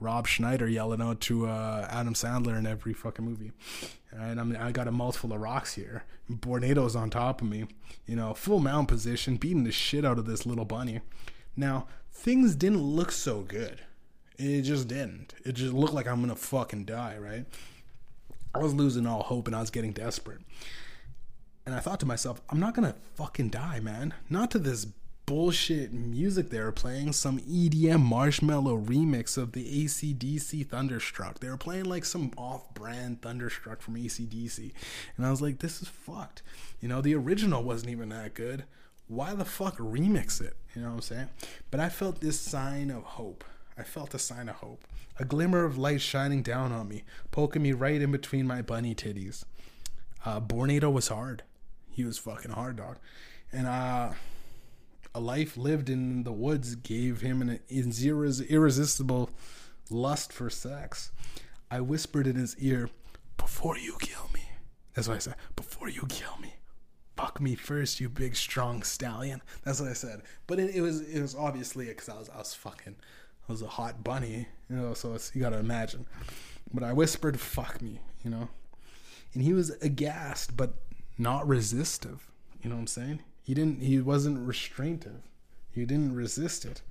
Rob 0.00 0.26
Schneider 0.26 0.66
yelling 0.66 1.02
out 1.02 1.20
to 1.22 1.46
uh, 1.46 1.86
Adam 1.90 2.14
Sandler 2.14 2.58
in 2.58 2.66
every 2.66 2.94
fucking 2.94 3.24
movie. 3.24 3.52
And 4.10 4.40
I 4.40 4.44
mean, 4.44 4.56
I 4.56 4.72
got 4.72 4.88
a 4.88 4.92
mouthful 4.92 5.32
of 5.32 5.40
rocks 5.40 5.74
here. 5.74 6.04
Bornado's 6.28 6.96
on 6.96 7.10
top 7.10 7.42
of 7.42 7.48
me, 7.48 7.66
you 8.06 8.16
know, 8.16 8.34
full 8.34 8.60
mount 8.60 8.88
position, 8.88 9.36
beating 9.36 9.64
the 9.64 9.72
shit 9.72 10.04
out 10.04 10.18
of 10.18 10.26
this 10.26 10.46
little 10.46 10.64
bunny. 10.64 11.00
Now, 11.56 11.86
things 12.12 12.54
didn't 12.54 12.82
look 12.82 13.12
so 13.12 13.42
good. 13.42 13.82
It 14.38 14.62
just 14.62 14.88
didn't. 14.88 15.34
It 15.44 15.52
just 15.52 15.74
looked 15.74 15.92
like 15.92 16.06
I'm 16.06 16.20
gonna 16.20 16.34
fucking 16.34 16.86
die, 16.86 17.18
right? 17.18 17.44
I 18.54 18.58
was 18.58 18.74
losing 18.74 19.06
all 19.06 19.22
hope 19.22 19.46
and 19.46 19.54
I 19.54 19.60
was 19.60 19.70
getting 19.70 19.92
desperate. 19.92 20.40
And 21.66 21.74
I 21.74 21.80
thought 21.80 22.00
to 22.00 22.06
myself, 22.06 22.40
I'm 22.48 22.58
not 22.58 22.74
gonna 22.74 22.96
fucking 23.14 23.50
die, 23.50 23.80
man. 23.80 24.14
Not 24.30 24.50
to 24.52 24.58
this 24.58 24.86
bullshit 25.30 25.92
music 25.92 26.50
they 26.50 26.58
were 26.58 26.72
playing, 26.72 27.12
some 27.12 27.38
EDM 27.38 28.04
Marshmello 28.04 28.84
remix 28.84 29.38
of 29.38 29.52
the 29.52 29.84
ACDC 29.84 30.66
Thunderstruck. 30.66 31.38
They 31.38 31.48
were 31.48 31.56
playing 31.56 31.84
like 31.84 32.04
some 32.04 32.32
off 32.36 32.74
brand 32.74 33.22
Thunderstruck 33.22 33.80
from 33.80 33.94
ACDC. 33.94 34.72
And 35.16 35.24
I 35.24 35.30
was 35.30 35.40
like, 35.40 35.60
this 35.60 35.82
is 35.82 35.86
fucked. 35.86 36.42
You 36.80 36.88
know, 36.88 37.00
the 37.00 37.14
original 37.14 37.62
wasn't 37.62 37.92
even 37.92 38.08
that 38.08 38.34
good. 38.34 38.64
Why 39.06 39.32
the 39.34 39.44
fuck 39.44 39.78
remix 39.78 40.40
it? 40.40 40.56
You 40.74 40.82
know 40.82 40.88
what 40.88 40.94
I'm 40.94 41.00
saying? 41.02 41.28
But 41.70 41.78
I 41.78 41.90
felt 41.90 42.20
this 42.20 42.40
sign 42.40 42.90
of 42.90 43.04
hope. 43.04 43.44
I 43.78 43.84
felt 43.84 44.12
a 44.14 44.18
sign 44.18 44.48
of 44.48 44.56
hope. 44.56 44.84
A 45.20 45.24
glimmer 45.24 45.64
of 45.64 45.78
light 45.78 46.00
shining 46.00 46.42
down 46.42 46.72
on 46.72 46.88
me, 46.88 47.04
poking 47.30 47.62
me 47.62 47.70
right 47.70 48.02
in 48.02 48.10
between 48.10 48.48
my 48.48 48.62
bunny 48.62 48.96
titties. 48.96 49.44
Uh, 50.24 50.40
Bornado 50.40 50.92
was 50.92 51.06
hard. 51.06 51.44
He 51.88 52.02
was 52.02 52.18
fucking 52.18 52.50
hard, 52.50 52.74
dog. 52.74 52.98
And 53.52 53.68
uh 53.68 54.10
a 55.14 55.20
life 55.20 55.56
lived 55.56 55.88
in 55.88 56.22
the 56.22 56.32
woods 56.32 56.74
gave 56.76 57.20
him 57.20 57.42
an 57.42 57.60
irresistible 57.68 59.30
lust 59.90 60.32
for 60.32 60.50
sex. 60.50 61.10
I 61.70 61.80
whispered 61.80 62.26
in 62.26 62.36
his 62.36 62.56
ear, 62.58 62.90
Before 63.36 63.76
you 63.76 63.96
kill 64.00 64.28
me. 64.32 64.42
That's 64.94 65.08
what 65.08 65.16
I 65.16 65.20
said. 65.20 65.36
Before 65.56 65.88
you 65.88 66.06
kill 66.08 66.36
me. 66.40 66.54
Fuck 67.16 67.40
me 67.40 67.54
first, 67.54 68.00
you 68.00 68.08
big 68.08 68.34
strong 68.34 68.82
stallion. 68.82 69.42
That's 69.62 69.78
what 69.80 69.90
I 69.90 69.94
said. 69.94 70.22
But 70.46 70.58
it, 70.58 70.74
it 70.74 70.80
was 70.80 71.02
it 71.02 71.20
was 71.20 71.34
obviously 71.34 71.86
because 71.86 72.08
I 72.08 72.18
was 72.18 72.30
I 72.30 72.38
was 72.38 72.54
fucking 72.54 72.96
I 73.48 73.52
was 73.52 73.60
a 73.62 73.66
hot 73.66 74.02
bunny, 74.02 74.48
you 74.70 74.76
know. 74.76 74.94
So 74.94 75.16
you 75.34 75.42
gotta 75.42 75.58
imagine. 75.58 76.06
But 76.72 76.82
I 76.82 76.94
whispered, 76.94 77.38
"Fuck 77.38 77.82
me," 77.82 78.00
you 78.24 78.30
know. 78.30 78.48
And 79.34 79.42
he 79.42 79.52
was 79.52 79.70
aghast, 79.82 80.56
but 80.56 80.76
not 81.18 81.46
resistive. 81.46 82.30
You 82.62 82.70
know 82.70 82.76
what 82.76 82.82
I'm 82.82 82.86
saying? 82.86 83.22
He 83.50 83.54
didn't 83.54 83.82
he 83.82 83.98
wasn't 83.98 84.46
restraintive. 84.46 85.22
He 85.72 85.84
didn't 85.84 86.14
resist 86.14 86.64
it. 86.64 86.82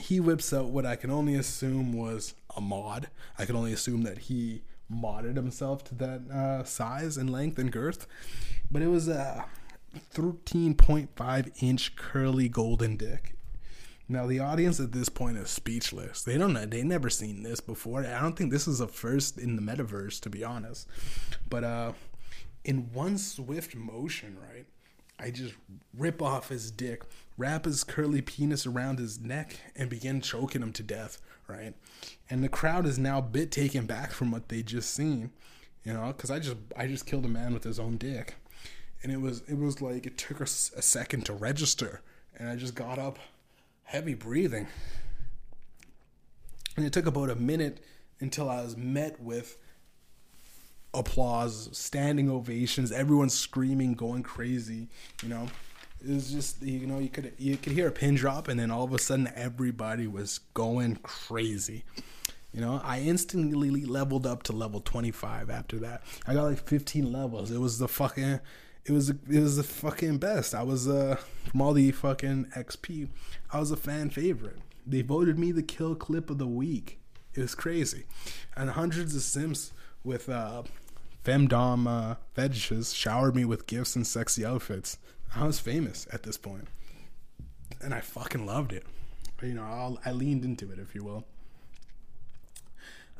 He 0.00 0.18
whips 0.18 0.52
out 0.52 0.70
what 0.70 0.84
I 0.84 0.96
can 0.96 1.12
only 1.12 1.36
assume 1.36 1.92
was 1.92 2.34
a 2.56 2.60
mod. 2.60 3.06
I 3.38 3.44
can 3.44 3.54
only 3.54 3.72
assume 3.72 4.02
that 4.02 4.18
he 4.18 4.62
modded 4.92 5.36
himself 5.36 5.84
to 5.84 5.94
that 5.94 6.28
uh, 6.28 6.64
size 6.64 7.16
and 7.16 7.30
length 7.30 7.56
and 7.56 7.70
girth. 7.70 8.08
But 8.68 8.82
it 8.82 8.88
was 8.88 9.06
a 9.06 9.44
13.5 10.12 11.62
inch 11.62 11.94
curly 11.94 12.48
golden 12.48 12.96
dick. 12.96 13.36
Now 14.08 14.26
the 14.26 14.40
audience 14.40 14.80
at 14.80 14.90
this 14.90 15.08
point 15.08 15.36
is 15.36 15.50
speechless. 15.50 16.24
They 16.24 16.36
don't 16.36 16.52
know. 16.52 16.66
They 16.66 16.82
never 16.82 17.10
seen 17.10 17.44
this 17.44 17.60
before. 17.60 18.04
I 18.04 18.20
don't 18.20 18.36
think 18.36 18.50
this 18.50 18.66
is 18.66 18.80
a 18.80 18.88
first 18.88 19.38
in 19.38 19.54
the 19.54 19.62
metaverse, 19.62 20.18
to 20.22 20.30
be 20.30 20.42
honest. 20.42 20.88
But 21.48 21.62
uh, 21.62 21.92
in 22.64 22.92
one 22.92 23.18
swift 23.18 23.76
motion, 23.76 24.36
right? 24.42 24.66
I 25.18 25.30
just 25.30 25.54
rip 25.96 26.22
off 26.22 26.48
his 26.48 26.70
dick, 26.70 27.02
wrap 27.36 27.64
his 27.64 27.82
curly 27.82 28.22
penis 28.22 28.66
around 28.66 28.98
his 28.98 29.20
neck, 29.20 29.56
and 29.74 29.90
begin 29.90 30.20
choking 30.20 30.62
him 30.62 30.72
to 30.74 30.82
death, 30.82 31.20
right? 31.48 31.74
And 32.30 32.44
the 32.44 32.48
crowd 32.48 32.86
is 32.86 32.98
now 32.98 33.18
a 33.18 33.22
bit 33.22 33.50
taken 33.50 33.86
back 33.86 34.12
from 34.12 34.30
what 34.30 34.48
they 34.48 34.62
just 34.62 34.94
seen, 34.94 35.30
you 35.84 35.92
know, 35.92 36.08
because 36.08 36.30
I 36.30 36.38
just 36.38 36.56
I 36.76 36.86
just 36.86 37.06
killed 37.06 37.24
a 37.24 37.28
man 37.28 37.52
with 37.52 37.64
his 37.64 37.80
own 37.80 37.96
dick, 37.96 38.36
and 39.02 39.10
it 39.10 39.20
was 39.20 39.42
it 39.48 39.58
was 39.58 39.82
like 39.82 40.06
it 40.06 40.18
took 40.18 40.40
a, 40.40 40.44
a 40.44 40.82
second 40.82 41.26
to 41.26 41.32
register, 41.32 42.00
and 42.36 42.48
I 42.48 42.56
just 42.56 42.74
got 42.74 42.98
up, 42.98 43.18
heavy 43.84 44.14
breathing, 44.14 44.68
and 46.76 46.86
it 46.86 46.92
took 46.92 47.06
about 47.06 47.30
a 47.30 47.34
minute 47.34 47.82
until 48.20 48.48
I 48.48 48.62
was 48.62 48.76
met 48.76 49.20
with 49.20 49.56
applause, 50.94 51.68
standing 51.76 52.30
ovations, 52.30 52.92
everyone 52.92 53.30
screaming, 53.30 53.94
going 53.94 54.22
crazy. 54.22 54.88
You 55.22 55.28
know, 55.28 55.48
it 56.04 56.12
was 56.12 56.30
just 56.30 56.62
you 56.62 56.86
know 56.86 56.98
you 56.98 57.08
could 57.08 57.32
you 57.38 57.56
could 57.56 57.72
hear 57.72 57.88
a 57.88 57.92
pin 57.92 58.14
drop, 58.14 58.48
and 58.48 58.58
then 58.58 58.70
all 58.70 58.84
of 58.84 58.92
a 58.92 58.98
sudden 58.98 59.30
everybody 59.34 60.06
was 60.06 60.40
going 60.54 60.96
crazy. 60.96 61.84
You 62.52 62.62
know, 62.62 62.80
I 62.82 63.00
instantly 63.00 63.84
leveled 63.84 64.26
up 64.26 64.42
to 64.44 64.52
level 64.52 64.80
25 64.80 65.50
after 65.50 65.78
that. 65.80 66.02
I 66.26 66.32
got 66.32 66.44
like 66.44 66.66
15 66.66 67.12
levels. 67.12 67.50
It 67.50 67.58
was 67.58 67.78
the 67.78 67.88
fucking 67.88 68.40
it 68.84 68.92
was 68.92 69.10
it 69.10 69.18
was 69.28 69.56
the 69.56 69.62
fucking 69.62 70.18
best. 70.18 70.54
I 70.54 70.62
was 70.62 70.88
uh 70.88 71.16
from 71.50 71.60
all 71.60 71.72
the 71.72 71.92
fucking 71.92 72.46
XP, 72.56 73.08
I 73.52 73.60
was 73.60 73.70
a 73.70 73.76
fan 73.76 74.10
favorite. 74.10 74.58
They 74.86 75.02
voted 75.02 75.38
me 75.38 75.52
the 75.52 75.62
kill 75.62 75.94
clip 75.94 76.30
of 76.30 76.38
the 76.38 76.46
week. 76.46 76.98
It 77.34 77.40
was 77.40 77.54
crazy, 77.54 78.04
and 78.56 78.70
hundreds 78.70 79.14
of 79.14 79.22
sims 79.22 79.72
with 80.04 80.28
uh, 80.28 80.62
femdom 81.24 81.86
uh, 81.86 82.16
fetishes 82.34 82.94
showered 82.94 83.36
me 83.36 83.44
with 83.44 83.66
gifts 83.66 83.96
and 83.96 84.06
sexy 84.06 84.44
outfits. 84.44 84.98
I 85.34 85.44
was 85.46 85.60
famous 85.60 86.06
at 86.12 86.22
this 86.22 86.36
point, 86.36 86.68
and 87.82 87.92
I 87.92 88.00
fucking 88.00 88.46
loved 88.46 88.72
it. 88.72 88.84
You 89.42 89.54
know, 89.54 89.62
I'll, 89.64 89.98
I 90.04 90.12
leaned 90.12 90.44
into 90.44 90.72
it, 90.72 90.78
if 90.78 90.94
you 90.94 91.04
will. 91.04 91.24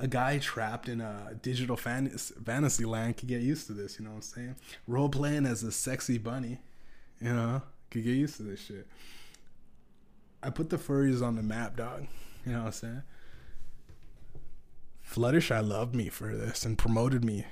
A 0.01 0.07
guy 0.07 0.39
trapped 0.39 0.89
in 0.89 1.01
a 1.01 1.35
digital 1.43 1.77
fantasy, 1.77 2.35
fantasy 2.45 2.85
land 2.85 3.17
could 3.17 3.29
get 3.29 3.43
used 3.43 3.67
to 3.67 3.73
this. 3.73 3.99
You 3.99 4.05
know 4.05 4.13
what 4.13 4.17
I'm 4.17 4.23
saying? 4.23 4.57
Role 4.87 5.09
playing 5.09 5.45
as 5.45 5.63
a 5.63 5.73
sexy 5.73 6.19
bunny, 6.19 6.59
you 7.21 7.33
know, 7.33 7.63
could 7.91 8.05
get 8.05 8.15
used 8.15 8.37
to 8.37 8.45
this 8.45 8.61
shit. 8.61 8.87
I 10.43 10.51
put 10.51 10.71
the 10.71 10.79
furries 10.79 11.21
on 11.21 11.35
the 11.35 11.43
map, 11.43 11.77
dog. 11.77 12.07
You 12.47 12.53
know 12.53 12.59
what 12.61 12.67
I'm 12.67 12.73
saying? 12.73 13.03
Fluttershy 15.09 15.67
loved 15.67 15.95
me 15.95 16.09
for 16.09 16.37
this 16.37 16.65
and 16.65 16.77
promoted 16.77 17.25
me 17.25 17.47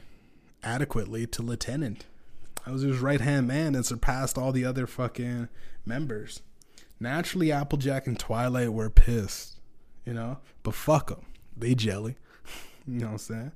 adequately 0.62 1.26
to 1.28 1.42
lieutenant. 1.42 2.04
I 2.66 2.70
was 2.70 2.82
his 2.82 2.98
right 2.98 3.20
hand 3.20 3.48
man 3.48 3.74
and 3.74 3.86
surpassed 3.86 4.36
all 4.36 4.52
the 4.52 4.64
other 4.64 4.86
fucking 4.86 5.48
members. 5.84 6.42
Naturally, 7.00 7.52
Applejack 7.52 8.06
and 8.06 8.18
Twilight 8.18 8.72
were 8.72 8.90
pissed, 8.90 9.60
you 10.04 10.12
know, 10.12 10.38
but 10.62 10.74
fuck 10.74 11.08
them. 11.08 11.24
They 11.56 11.74
jelly. 11.74 12.16
you 12.86 13.00
know 13.00 13.06
what 13.06 13.12
I'm 13.12 13.18
saying? 13.18 13.52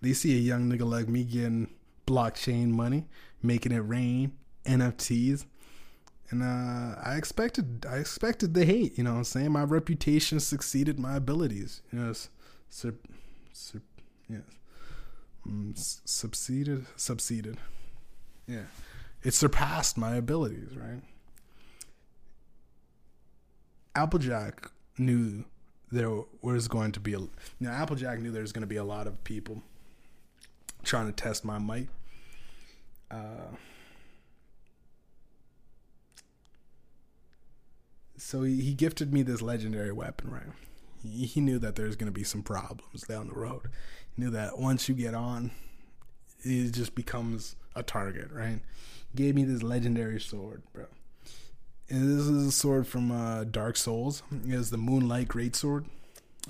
They 0.00 0.12
see 0.12 0.36
a 0.36 0.40
young 0.40 0.70
nigga 0.70 0.88
like 0.88 1.08
me 1.08 1.24
getting 1.24 1.68
blockchain 2.06 2.68
money, 2.68 3.06
making 3.42 3.72
it 3.72 3.80
rain, 3.80 4.32
NFTs. 4.64 5.44
And 6.30 6.42
uh, 6.42 6.98
I 7.02 7.16
expected 7.16 7.84
I 7.88 7.96
expected 7.96 8.54
the 8.54 8.64
hate, 8.64 8.96
you 8.96 9.04
know 9.04 9.12
what 9.12 9.18
I'm 9.18 9.24
saying? 9.24 9.52
My 9.52 9.64
reputation 9.64 10.40
succeeded 10.40 10.98
my 10.98 11.16
abilities. 11.16 11.82
You 11.92 11.98
know, 11.98 12.12
sur- 12.70 12.94
sur- 13.52 13.82
yes. 14.28 14.42
Mm, 15.46 15.76
succeeded, 16.04 16.86
succeeded. 16.96 17.58
Yeah, 18.46 18.64
it 19.22 19.34
surpassed 19.34 19.98
my 19.98 20.16
abilities. 20.16 20.76
Right. 20.76 21.02
Applejack 23.94 24.70
knew 24.98 25.44
there 25.90 26.10
was 26.40 26.68
going 26.68 26.92
to 26.92 27.00
be 27.00 27.14
a. 27.14 27.18
Know, 27.18 27.70
Applejack 27.70 28.20
knew 28.20 28.30
there 28.30 28.42
was 28.42 28.52
going 28.52 28.62
to 28.62 28.66
be 28.68 28.76
a 28.76 28.84
lot 28.84 29.06
of 29.06 29.22
people 29.24 29.62
trying 30.82 31.06
to 31.06 31.12
test 31.12 31.44
my 31.44 31.58
might. 31.58 31.88
Uh, 33.10 33.54
so 38.16 38.42
he, 38.42 38.60
he 38.62 38.74
gifted 38.74 39.12
me 39.12 39.22
this 39.22 39.42
legendary 39.42 39.92
weapon, 39.92 40.30
right? 40.30 40.42
He, 41.02 41.26
he 41.26 41.40
knew 41.40 41.58
that 41.58 41.76
there's 41.76 41.96
going 41.96 42.12
to 42.12 42.18
be 42.18 42.24
some 42.24 42.42
problems 42.42 43.02
down 43.02 43.28
the 43.28 43.34
road 43.34 43.68
He 44.14 44.22
knew 44.22 44.30
that 44.30 44.58
once 44.58 44.88
you 44.88 44.94
get 44.94 45.14
on, 45.14 45.50
it 46.40 46.72
just 46.72 46.94
becomes 46.94 47.56
a 47.74 47.82
target, 47.82 48.30
right? 48.30 48.60
Gave 49.14 49.34
me 49.34 49.44
this 49.44 49.62
legendary 49.62 50.20
sword, 50.20 50.62
bro. 50.72 50.86
And 51.88 52.04
this 52.04 52.26
is 52.26 52.46
a 52.46 52.52
sword 52.52 52.86
from 52.86 53.10
uh, 53.10 53.44
Dark 53.44 53.76
Souls. 53.76 54.22
It 54.30 54.52
is 54.52 54.70
the 54.70 54.78
Moonlight 54.78 55.28
Great 55.28 55.54
Sword. 55.54 55.86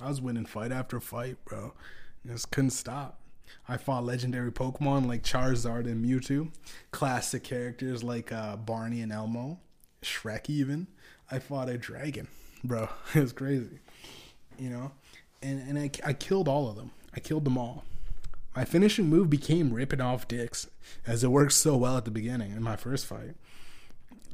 I 0.01 0.09
was 0.09 0.21
winning 0.21 0.47
fight 0.47 0.73
after 0.73 1.01
fight, 1.01 1.37
bro. 1.45 1.75
Just 2.27 2.51
couldn't 2.51 2.71
stop. 2.71 3.19
I 3.69 3.77
fought 3.77 4.05
legendary 4.05 4.53
Pokemon 4.53 5.07
like 5.07 5.23
Charizard 5.23 5.87
and 5.87 6.05
Mewtwo, 6.05 6.51
classic 6.91 7.45
characters 7.45 8.03
like 8.03 8.33
uh, 8.33 8.57
Barney 8.57 9.01
and 9.03 9.13
Elmo, 9.13 9.61
Shrek 10.03 10.49
even. 10.49 10.87
I 11.31 11.39
fought 11.39 11.69
a 11.69 11.79
dragon, 11.79 12.29
bro. 12.65 12.89
It 13.15 13.21
was 13.21 13.33
crazy, 13.33 13.81
you 14.59 14.71
know, 14.71 14.93
and 15.43 15.61
and 15.69 15.79
I, 15.79 15.91
I 16.05 16.13
killed 16.13 16.49
all 16.49 16.69
of 16.69 16.77
them. 16.77 16.91
I 17.15 17.21
killed 17.21 17.45
them 17.45 17.59
all. 17.59 17.85
My 18.55 18.65
finishing 18.65 19.07
move 19.07 19.31
became 19.31 19.73
ripping 19.73 20.01
off 20.01 20.29
dicks, 20.29 20.69
as 21.07 21.25
it 21.25 21.31
worked 21.31 21.53
so 21.53 21.77
well 21.77 21.97
at 21.97 22.05
the 22.05 22.11
beginning 22.11 22.53
in 22.53 22.63
my 22.63 22.77
first 22.77 23.07
fight. 23.07 23.35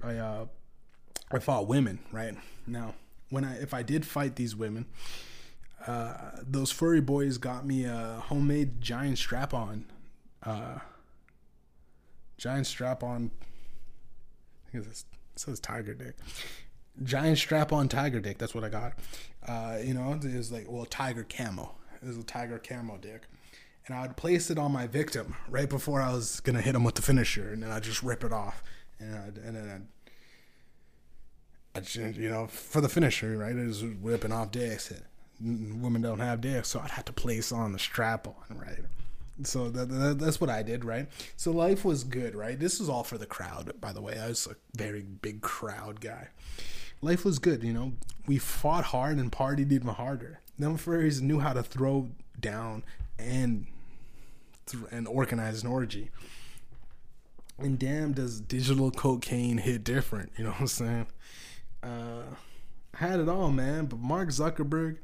I 0.02 0.16
uh, 0.16 0.46
I 1.30 1.38
fought 1.38 1.66
women 1.68 2.00
right 2.12 2.34
now. 2.66 2.94
When 3.30 3.44
I 3.44 3.60
if 3.60 3.74
I 3.74 3.82
did 3.82 4.06
fight 4.06 4.36
these 4.36 4.56
women, 4.56 4.86
uh, 5.86 6.14
those 6.42 6.70
furry 6.70 7.00
boys 7.00 7.38
got 7.38 7.66
me 7.66 7.84
a 7.84 8.22
homemade 8.26 8.80
giant 8.80 9.18
strap 9.18 9.54
on, 9.54 9.84
uh, 10.42 10.78
giant 12.36 12.66
strap 12.66 13.02
on. 13.02 13.30
I 14.74 14.78
it 14.78 15.04
says 15.36 15.60
tiger 15.60 15.94
dick. 15.94 16.16
Giant 17.02 17.38
strap 17.38 17.72
on 17.72 17.88
tiger 17.88 18.20
dick. 18.20 18.38
That's 18.38 18.54
what 18.54 18.64
I 18.64 18.68
got. 18.68 18.94
Uh, 19.46 19.78
you 19.82 19.94
know, 19.94 20.12
it 20.12 20.36
was 20.36 20.52
like 20.52 20.66
well 20.68 20.84
tiger 20.84 21.24
camo 21.24 21.74
it 22.02 22.06
was 22.06 22.18
a 22.18 22.22
tiger 22.22 22.58
camo 22.58 22.96
dick. 22.98 23.22
And 23.86 23.96
I 23.96 24.02
would 24.02 24.16
place 24.16 24.50
it 24.50 24.58
on 24.58 24.72
my 24.72 24.86
victim 24.86 25.34
right 25.48 25.68
before 25.68 26.02
I 26.02 26.12
was 26.12 26.40
gonna 26.40 26.60
hit 26.60 26.74
him 26.74 26.84
with 26.84 26.96
the 26.96 27.02
finisher, 27.02 27.52
and 27.52 27.62
then 27.62 27.70
I'd 27.70 27.82
just 27.82 28.02
rip 28.02 28.22
it 28.22 28.32
off, 28.32 28.62
and 28.98 29.16
I'd, 29.16 29.38
and 29.38 29.56
then 29.56 29.88
I'd, 31.74 31.94
you 31.94 32.28
know 32.28 32.46
for 32.48 32.80
the 32.80 32.88
finisher, 32.88 33.38
right? 33.38 33.56
It 33.56 33.66
was 33.66 33.84
ripping 33.84 34.32
off 34.32 34.50
dicks. 34.50 34.92
Women 35.40 36.02
don't 36.02 36.18
have 36.18 36.40
dicks, 36.40 36.68
so 36.68 36.80
I'd 36.80 36.90
have 36.90 37.06
to 37.06 37.12
place 37.12 37.50
on 37.50 37.72
the 37.72 37.78
strap 37.78 38.26
on, 38.26 38.58
right? 38.58 38.80
So 39.44 39.70
that, 39.70 39.88
that, 39.88 40.18
that's 40.18 40.40
what 40.40 40.50
I 40.50 40.62
did, 40.62 40.84
right? 40.84 41.08
So 41.36 41.52
life 41.52 41.84
was 41.84 42.02
good, 42.02 42.34
right? 42.34 42.58
This 42.58 42.80
is 42.80 42.88
all 42.88 43.04
for 43.04 43.18
the 43.18 43.26
crowd, 43.26 43.72
by 43.80 43.92
the 43.92 44.02
way. 44.02 44.18
I 44.18 44.28
was 44.28 44.48
a 44.48 44.56
very 44.76 45.02
big 45.02 45.40
crowd 45.40 46.00
guy. 46.00 46.28
Life 47.00 47.24
was 47.24 47.38
good, 47.38 47.62
you 47.62 47.72
know. 47.72 47.92
We 48.26 48.38
fought 48.38 48.84
hard 48.84 49.18
and 49.18 49.30
partied 49.30 49.72
even 49.72 49.88
harder. 49.88 50.40
Them 50.58 50.76
furries 50.76 51.20
knew 51.20 51.38
how 51.38 51.52
to 51.52 51.62
throw 51.62 52.10
down 52.40 52.84
and 53.18 53.66
and 54.90 55.08
organize 55.08 55.62
an 55.62 55.70
orgy. 55.70 56.10
And 57.58 57.78
damn, 57.78 58.12
does 58.12 58.40
digital 58.40 58.90
cocaine 58.90 59.58
hit 59.58 59.82
different? 59.82 60.32
You 60.36 60.44
know 60.44 60.50
what 60.50 60.60
I'm 60.60 60.66
saying? 60.66 61.06
Uh, 61.82 62.22
had 62.94 63.20
it 63.20 63.28
all, 63.28 63.50
man. 63.50 63.86
But 63.86 63.98
Mark 63.98 64.28
Zuckerberg, 64.28 64.98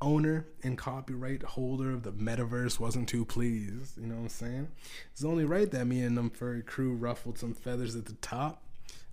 owner 0.00 0.46
and 0.62 0.78
copyright 0.78 1.42
holder 1.42 1.92
of 1.92 2.02
the 2.02 2.12
metaverse, 2.12 2.80
wasn't 2.80 3.08
too 3.08 3.24
pleased. 3.24 3.98
You 3.98 4.06
know 4.06 4.16
what 4.16 4.22
I'm 4.22 4.28
saying? 4.28 4.68
It's 5.12 5.24
only 5.24 5.44
right 5.44 5.70
that 5.70 5.86
me 5.86 6.00
and 6.02 6.16
them 6.16 6.30
furry 6.30 6.62
crew 6.62 6.94
ruffled 6.94 7.38
some 7.38 7.54
feathers 7.54 7.94
at 7.94 8.06
the 8.06 8.14
top. 8.14 8.62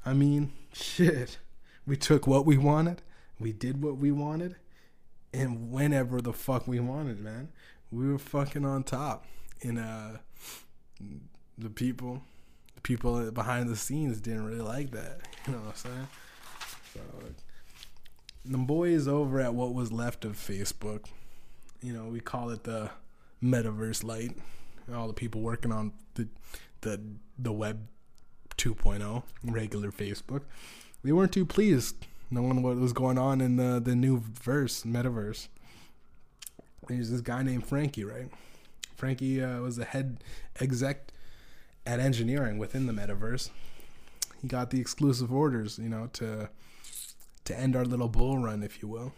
I 0.05 0.13
mean, 0.13 0.53
shit. 0.73 1.37
We 1.87 1.95
took 1.95 2.27
what 2.27 2.45
we 2.45 2.57
wanted. 2.57 3.01
We 3.39 3.53
did 3.53 3.81
what 3.81 3.97
we 3.97 4.11
wanted 4.11 4.57
and 5.33 5.71
whenever 5.71 6.21
the 6.21 6.33
fuck 6.33 6.67
we 6.67 6.79
wanted, 6.79 7.19
man. 7.19 7.49
We 7.91 8.11
were 8.11 8.17
fucking 8.17 8.65
on 8.65 8.83
top. 8.83 9.25
And 9.63 9.79
uh 9.79 10.17
the 11.57 11.69
people 11.69 12.21
the 12.75 12.81
people 12.81 13.31
behind 13.31 13.69
the 13.69 13.75
scenes 13.75 14.19
didn't 14.19 14.45
really 14.45 14.61
like 14.61 14.91
that. 14.91 15.21
You 15.47 15.53
know 15.53 15.59
what 15.59 15.69
I'm 15.69 15.75
saying? 15.75 16.07
So 16.93 16.99
the 18.43 18.57
boys 18.57 19.07
over 19.07 19.39
at 19.39 19.53
what 19.53 19.73
was 19.73 19.93
left 19.93 20.25
of 20.25 20.33
Facebook, 20.33 21.05
you 21.81 21.93
know, 21.93 22.05
we 22.05 22.19
call 22.19 22.49
it 22.49 22.65
the 22.65 22.89
metaverse 23.41 24.03
light. 24.03 24.35
All 24.93 25.07
the 25.07 25.13
people 25.13 25.39
working 25.39 25.71
on 25.71 25.93
the 26.15 26.27
the 26.81 27.01
the 27.39 27.53
web 27.53 27.87
2.0 28.57 29.23
regular 29.43 29.91
Facebook, 29.91 30.41
they 31.07 31.13
weren't 31.13 31.31
too 31.31 31.45
pleased 31.45 31.95
knowing 32.29 32.61
what 32.61 32.75
was 32.75 32.91
going 32.91 33.17
on 33.17 33.39
in 33.39 33.55
the 33.55 33.79
the 33.79 33.95
new 33.95 34.19
verse, 34.19 34.83
metaverse. 34.83 35.47
There's 36.89 37.09
this 37.09 37.21
guy 37.21 37.43
named 37.43 37.65
Frankie, 37.65 38.03
right? 38.03 38.29
Frankie 38.97 39.41
uh, 39.41 39.61
was 39.61 39.77
the 39.77 39.85
head 39.85 40.17
exec 40.59 41.11
at 41.85 42.01
engineering 42.01 42.57
within 42.57 42.87
the 42.87 42.93
metaverse. 42.93 43.51
He 44.41 44.49
got 44.49 44.69
the 44.69 44.81
exclusive 44.81 45.31
orders, 45.31 45.79
you 45.79 45.87
know, 45.87 46.09
to 46.13 46.49
to 47.45 47.57
end 47.57 47.77
our 47.77 47.85
little 47.85 48.09
bull 48.09 48.37
run, 48.37 48.61
if 48.61 48.81
you 48.81 48.89
will. 48.89 49.13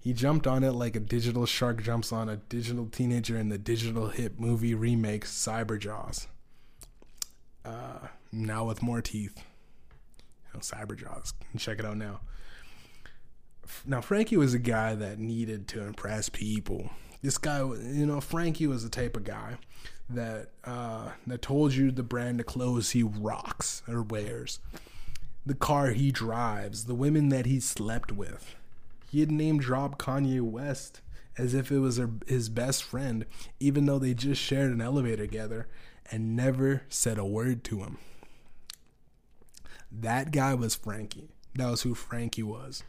He 0.00 0.12
jumped 0.12 0.48
on 0.48 0.64
it 0.64 0.72
like 0.72 0.96
a 0.96 1.00
digital 1.00 1.46
shark 1.46 1.84
jumps 1.84 2.10
on 2.12 2.28
a 2.28 2.36
digital 2.36 2.86
teenager 2.86 3.38
in 3.38 3.48
the 3.48 3.58
digital 3.58 4.08
hit 4.08 4.40
movie 4.40 4.74
remake 4.74 5.24
Cyberjaws. 5.24 6.26
Uh, 7.64 8.08
now 8.32 8.64
with 8.64 8.82
more 8.82 9.00
teeth. 9.00 9.44
Know, 10.54 10.60
Cyberjaws. 10.60 11.32
Check 11.58 11.80
it 11.80 11.84
out 11.84 11.96
now. 11.96 12.20
Now, 13.86 14.00
Frankie 14.00 14.36
was 14.36 14.54
a 14.54 14.58
guy 14.58 14.94
that 14.94 15.18
needed 15.18 15.66
to 15.68 15.82
impress 15.82 16.28
people. 16.28 16.90
This 17.22 17.38
guy, 17.38 17.58
you 17.58 18.06
know, 18.06 18.20
Frankie 18.20 18.66
was 18.66 18.84
the 18.84 18.90
type 18.90 19.16
of 19.16 19.24
guy 19.24 19.56
that 20.10 20.50
uh, 20.64 21.10
that 21.26 21.42
told 21.42 21.72
you 21.72 21.90
the 21.90 22.02
brand 22.02 22.40
of 22.40 22.46
clothes 22.46 22.90
he 22.90 23.02
rocks 23.02 23.82
or 23.88 24.02
wears, 24.02 24.60
the 25.46 25.54
car 25.54 25.90
he 25.90 26.12
drives, 26.12 26.84
the 26.84 26.94
women 26.94 27.30
that 27.30 27.46
he 27.46 27.58
slept 27.58 28.12
with. 28.12 28.54
He 29.10 29.20
had 29.20 29.30
name 29.30 29.58
dropped 29.58 29.98
Kanye 29.98 30.42
West 30.42 31.00
as 31.38 31.54
if 31.54 31.72
it 31.72 31.78
was 31.78 32.00
his 32.26 32.48
best 32.48 32.84
friend, 32.84 33.24
even 33.58 33.86
though 33.86 33.98
they 33.98 34.14
just 34.14 34.40
shared 34.40 34.72
an 34.72 34.80
elevator 34.80 35.24
together 35.24 35.66
and 36.10 36.36
never 36.36 36.82
said 36.88 37.18
a 37.18 37.24
word 37.24 37.64
to 37.64 37.78
him. 37.78 37.98
That 40.00 40.32
guy 40.32 40.54
was 40.54 40.74
Frankie. 40.74 41.28
That 41.54 41.70
was 41.70 41.82
who 41.82 41.94
Frankie 41.94 42.42
was. 42.42 42.82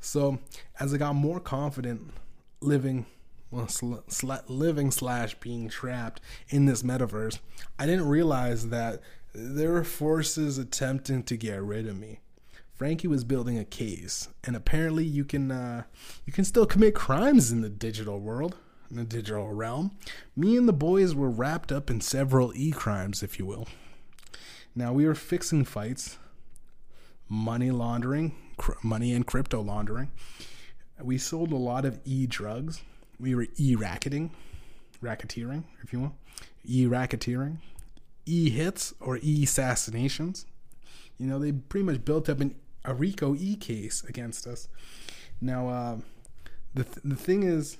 So, 0.00 0.38
as 0.78 0.92
I 0.92 0.98
got 0.98 1.14
more 1.14 1.40
confident 1.40 2.12
living 2.60 3.06
well, 3.50 3.68
sl- 3.68 3.96
sl- 4.08 4.32
living 4.48 4.90
slash 4.90 5.34
being 5.36 5.68
trapped 5.68 6.20
in 6.48 6.66
this 6.66 6.82
metaverse, 6.82 7.38
I 7.78 7.86
didn't 7.86 8.08
realize 8.08 8.68
that 8.68 9.00
there 9.34 9.72
were 9.72 9.84
forces 9.84 10.58
attempting 10.58 11.22
to 11.24 11.36
get 11.36 11.62
rid 11.62 11.86
of 11.86 11.96
me. 11.96 12.20
Frankie 12.74 13.08
was 13.08 13.24
building 13.24 13.58
a 13.58 13.64
case, 13.64 14.28
and 14.44 14.54
apparently 14.54 15.04
you 15.04 15.24
can 15.24 15.50
uh, 15.50 15.84
you 16.26 16.32
can 16.32 16.44
still 16.44 16.66
commit 16.66 16.94
crimes 16.94 17.50
in 17.50 17.62
the 17.62 17.70
digital 17.70 18.20
world, 18.20 18.56
in 18.90 18.96
the 18.96 19.04
digital 19.04 19.52
realm. 19.52 19.92
Me 20.36 20.56
and 20.56 20.68
the 20.68 20.74
boys 20.74 21.14
were 21.14 21.30
wrapped 21.30 21.72
up 21.72 21.88
in 21.88 22.00
several 22.00 22.52
e 22.54 22.72
crimes, 22.72 23.22
if 23.22 23.38
you 23.38 23.46
will. 23.46 23.66
Now 24.74 24.92
we 24.92 25.06
were 25.06 25.14
fixing 25.14 25.64
fights, 25.64 26.18
money 27.28 27.70
laundering, 27.70 28.34
cr- 28.56 28.72
money 28.82 29.12
and 29.12 29.26
crypto 29.26 29.60
laundering. 29.60 30.10
We 31.02 31.18
sold 31.18 31.52
a 31.52 31.56
lot 31.56 31.84
of 31.84 32.00
e 32.04 32.26
drugs 32.26 32.82
we 33.18 33.34
were 33.34 33.46
e-racketing, 33.56 34.30
racketeering, 35.02 35.64
if 35.82 35.92
you 35.92 36.00
will, 36.00 36.14
e-racketeering, 36.64 37.58
e-hits 38.26 38.94
or 39.00 39.18
e-assassinations. 39.22 40.46
You 41.18 41.26
know, 41.26 41.38
they 41.38 41.52
pretty 41.52 41.84
much 41.84 42.04
built 42.04 42.28
up 42.28 42.40
an 42.40 42.54
a 42.84 42.94
RICO 42.94 43.34
e 43.34 43.56
case 43.56 44.04
against 44.04 44.46
us. 44.46 44.68
Now, 45.40 45.68
uh, 45.68 45.96
the 46.74 46.84
th- 46.84 46.98
the 47.04 47.16
thing 47.16 47.42
is, 47.42 47.78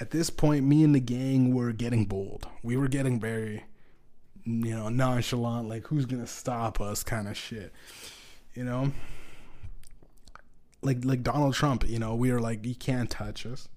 at 0.00 0.12
this 0.12 0.30
point, 0.30 0.64
me 0.64 0.82
and 0.82 0.94
the 0.94 1.00
gang 1.00 1.54
were 1.54 1.72
getting 1.72 2.06
bold. 2.06 2.48
We 2.62 2.76
were 2.78 2.88
getting 2.88 3.20
very, 3.20 3.64
you 4.44 4.74
know, 4.74 4.88
nonchalant, 4.88 5.68
like 5.68 5.88
who's 5.88 6.06
gonna 6.06 6.26
stop 6.26 6.80
us, 6.80 7.02
kind 7.02 7.28
of 7.28 7.36
shit. 7.36 7.72
You 8.58 8.64
know, 8.64 8.90
like 10.82 11.04
like 11.04 11.22
Donald 11.22 11.54
Trump. 11.54 11.88
You 11.88 12.00
know, 12.00 12.16
we 12.16 12.32
were 12.32 12.40
like, 12.40 12.66
you 12.66 12.74
can't 12.74 13.08
touch 13.08 13.46
us. 13.46 13.68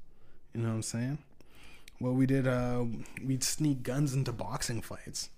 You 0.55 0.61
know 0.61 0.69
what 0.69 0.73
I'm 0.73 0.81
saying? 0.81 1.19
Well, 1.99 2.13
we 2.13 2.25
did. 2.25 2.47
Uh, 2.47 2.85
we'd 3.23 3.43
sneak 3.43 3.83
guns 3.83 4.15
into 4.15 4.31
boxing 4.31 4.81
fights. 4.81 5.29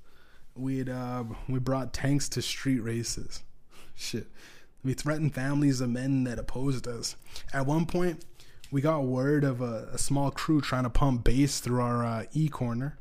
We'd 0.55 0.87
uh, 0.87 1.25
we 1.49 1.59
brought 1.59 1.91
tanks 1.91 2.29
to 2.29 2.41
street 2.41 2.79
races. 2.79 3.43
Shit, 3.95 4.27
we 4.81 4.93
threatened 4.93 5.35
families 5.35 5.81
of 5.81 5.89
men 5.89 6.23
that 6.23 6.39
opposed 6.39 6.87
us. 6.87 7.17
At 7.51 7.65
one 7.65 7.85
point, 7.85 8.23
we 8.71 8.79
got 8.79 9.03
word 9.03 9.43
of 9.43 9.59
a, 9.59 9.89
a 9.91 9.97
small 9.97 10.31
crew 10.31 10.61
trying 10.61 10.83
to 10.83 10.89
pump 10.89 11.25
bass 11.25 11.59
through 11.59 11.81
our 11.81 12.05
uh, 12.05 12.23
e 12.31 12.47
corner. 12.47 12.97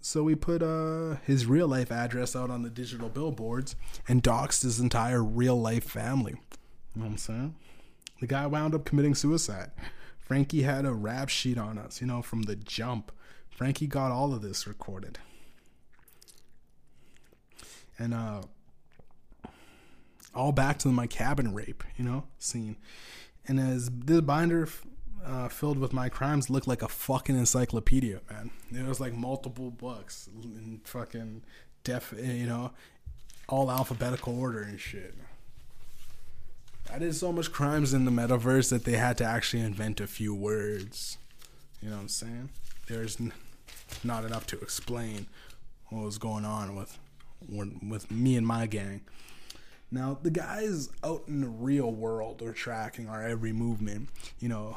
So 0.00 0.22
we 0.22 0.34
put 0.34 0.62
uh, 0.62 1.16
his 1.24 1.46
real 1.46 1.68
life 1.68 1.90
address 1.90 2.36
out 2.36 2.50
on 2.50 2.62
the 2.62 2.70
digital 2.70 3.08
billboards 3.08 3.76
and 4.06 4.22
doxed 4.22 4.62
his 4.62 4.80
entire 4.80 5.22
real 5.22 5.60
life 5.60 5.84
family. 5.84 6.36
You 6.94 7.02
know 7.02 7.06
what 7.06 7.12
I'm 7.12 7.18
saying? 7.18 7.54
The 8.20 8.26
guy 8.26 8.46
wound 8.46 8.74
up 8.74 8.84
committing 8.84 9.14
suicide. 9.14 9.70
Frankie 10.18 10.62
had 10.62 10.84
a 10.84 10.92
rap 10.92 11.28
sheet 11.28 11.58
on 11.58 11.78
us, 11.78 12.00
you 12.00 12.06
know, 12.06 12.22
from 12.22 12.42
the 12.42 12.56
jump. 12.56 13.12
Frankie 13.50 13.86
got 13.86 14.12
all 14.12 14.34
of 14.34 14.42
this 14.42 14.66
recorded. 14.66 15.18
And 17.98 18.14
uh 18.14 18.42
all 20.34 20.52
back 20.52 20.78
to 20.78 20.88
my 20.88 21.06
cabin 21.06 21.52
rape, 21.54 21.82
you 21.96 22.04
know, 22.04 22.24
scene. 22.38 22.76
And 23.46 23.58
as 23.58 23.90
this 23.90 24.20
binder 24.20 24.68
uh, 25.28 25.48
filled 25.48 25.78
with 25.78 25.92
my 25.92 26.08
crimes 26.08 26.48
looked 26.48 26.66
like 26.66 26.82
a 26.82 26.88
fucking 26.88 27.36
encyclopedia, 27.36 28.20
man. 28.30 28.50
It 28.72 28.86
was 28.86 28.98
like 29.00 29.12
multiple 29.12 29.70
books 29.70 30.28
in 30.42 30.80
fucking 30.84 31.42
def, 31.84 32.14
you 32.16 32.46
know, 32.46 32.72
all 33.48 33.70
alphabetical 33.70 34.38
order 34.38 34.62
and 34.62 34.80
shit. 34.80 35.14
I 36.92 36.98
did 36.98 37.14
so 37.14 37.32
much 37.32 37.52
crimes 37.52 37.92
in 37.92 38.06
the 38.06 38.10
metaverse 38.10 38.70
that 38.70 38.84
they 38.84 38.92
had 38.92 39.18
to 39.18 39.24
actually 39.24 39.62
invent 39.62 40.00
a 40.00 40.06
few 40.06 40.34
words. 40.34 41.18
You 41.82 41.90
know 41.90 41.96
what 41.96 42.02
I'm 42.02 42.08
saying? 42.08 42.48
There's 42.86 43.20
n- 43.20 43.34
not 44.02 44.24
enough 44.24 44.46
to 44.48 44.60
explain 44.60 45.26
what 45.88 46.04
was 46.04 46.18
going 46.18 46.44
on 46.46 46.74
with 46.74 46.98
with 47.48 48.10
me 48.10 48.36
and 48.36 48.46
my 48.46 48.66
gang. 48.66 49.02
Now, 49.90 50.18
the 50.20 50.30
guys 50.30 50.88
out 51.04 51.24
in 51.28 51.40
the 51.40 51.48
real 51.48 51.92
world 51.92 52.42
are 52.42 52.52
tracking 52.52 53.08
our 53.08 53.22
every 53.22 53.52
movement. 53.52 54.08
You 54.40 54.48
know, 54.48 54.76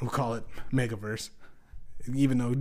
we'll 0.00 0.10
call 0.10 0.34
it 0.34 0.44
Megaverse. 0.72 1.30
Even 2.12 2.38
though 2.38 2.54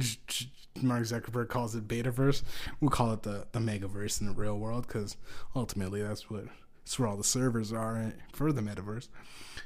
Mark 0.81 1.03
Zuckerberg 1.03 1.49
calls 1.49 1.75
it 1.75 1.87
Betaverse, 1.87 2.43
we'll 2.79 2.91
call 2.91 3.11
it 3.13 3.23
the, 3.23 3.45
the 3.51 3.59
Megaverse 3.59 4.21
in 4.21 4.27
the 4.27 4.33
real 4.33 4.57
world 4.57 4.87
because 4.87 5.17
ultimately 5.55 6.01
that's 6.01 6.29
what 6.29 6.45
that's 6.83 6.99
where 6.99 7.07
all 7.07 7.15
the 7.15 7.23
servers 7.23 7.71
are 7.71 8.13
for 8.33 8.51
the 8.51 8.61
metaverse. 8.61 9.07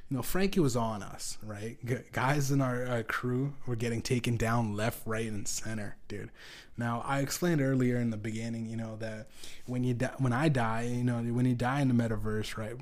You 0.10 0.18
know, 0.18 0.22
Frankie 0.22 0.60
was 0.60 0.76
on 0.76 1.02
us, 1.02 1.38
right? 1.42 1.78
G- 1.84 1.98
guys 2.12 2.52
in 2.52 2.62
our 2.62 2.86
uh, 2.86 3.04
crew 3.08 3.54
were 3.66 3.76
getting 3.76 4.02
taken 4.04 4.38
down 4.38 4.76
left, 4.76 5.02
right, 5.06 5.28
and 5.28 5.48
center, 5.48 5.98
dude. 6.08 6.30
Now, 6.78 7.04
I 7.06 7.22
explained 7.22 7.60
earlier 7.60 7.98
in 7.98 8.12
the 8.12 8.18
beginning, 8.18 8.68
you 8.68 8.78
know, 8.78 8.98
that 8.98 9.28
when 9.66 9.84
you 9.84 9.96
di- 9.96 10.14
when 10.20 10.32
I 10.32 10.50
die, 10.50 10.84
you 10.84 11.04
know, 11.04 11.18
when 11.18 11.46
you 11.46 11.56
die 11.56 11.82
in 11.82 11.88
the 11.88 11.96
metaverse, 11.96 12.56
right? 12.56 12.76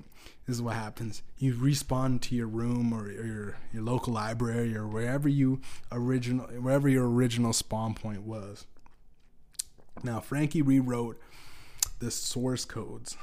This 0.46 0.58
is 0.58 0.62
what 0.62 0.76
happens. 0.76 1.24
You 1.38 1.56
respawn 1.56 2.22
to 2.22 2.36
your 2.36 2.48
room 2.48 2.94
or, 2.94 3.06
or 3.06 3.26
your 3.26 3.58
your 3.74 3.84
local 3.84 4.14
library 4.14 4.76
or 4.76 4.88
wherever 4.88 5.28
you 5.28 5.62
original 5.92 6.46
wherever 6.48 6.88
your 6.88 7.10
original 7.10 7.52
spawn 7.52 7.96
point 7.96 8.22
was. 8.22 8.66
Now, 10.04 10.20
Frankie 10.20 10.62
rewrote 10.62 11.20
the 12.00 12.12
source 12.12 12.66
codes 12.66 13.18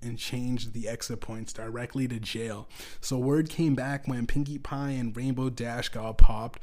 and 0.00 0.18
changed 0.18 0.72
the 0.72 0.88
exit 0.88 1.20
points 1.20 1.52
directly 1.52 2.06
to 2.08 2.20
jail. 2.20 2.68
So 3.00 3.18
word 3.18 3.48
came 3.48 3.74
back 3.74 4.06
when 4.06 4.26
Pinkie 4.26 4.58
Pie 4.58 4.90
and 4.90 5.16
Rainbow 5.16 5.50
Dash 5.50 5.88
got 5.88 6.18
popped, 6.18 6.62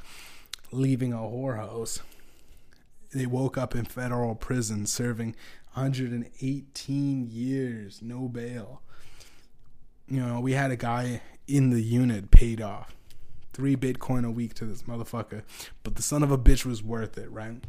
leaving 0.72 1.14
a 1.14 1.18
whorehouse. 1.18 2.01
They 3.14 3.26
woke 3.26 3.57
up 3.57 3.76
in 3.76 3.86
federal 3.86 4.36
prison 4.36 4.86
serving 4.86 5.36
118 5.74 7.28
years, 7.30 8.01
no 8.01 8.28
bail. 8.28 8.82
You 10.10 10.26
know, 10.26 10.39
we 10.39 10.53
had 10.53 10.72
a 10.72 10.76
guy 10.76 11.22
in 11.47 11.70
the 11.70 11.82
unit 11.82 12.32
paid 12.32 12.62
off. 12.62 12.95
Three 13.53 13.76
Bitcoin 13.76 14.26
a 14.26 14.32
week 14.32 14.53
to 14.55 14.66
this 14.66 14.84
motherfucker. 14.84 15.43
But 15.84 15.95
the 15.95 16.01
son 16.01 16.24
of 16.24 16.32
a 16.32 16.38
bitch 16.38 16.66
was 16.66 16.82
worth 16.82 17.18
it, 17.18 17.30
right? 17.32 17.64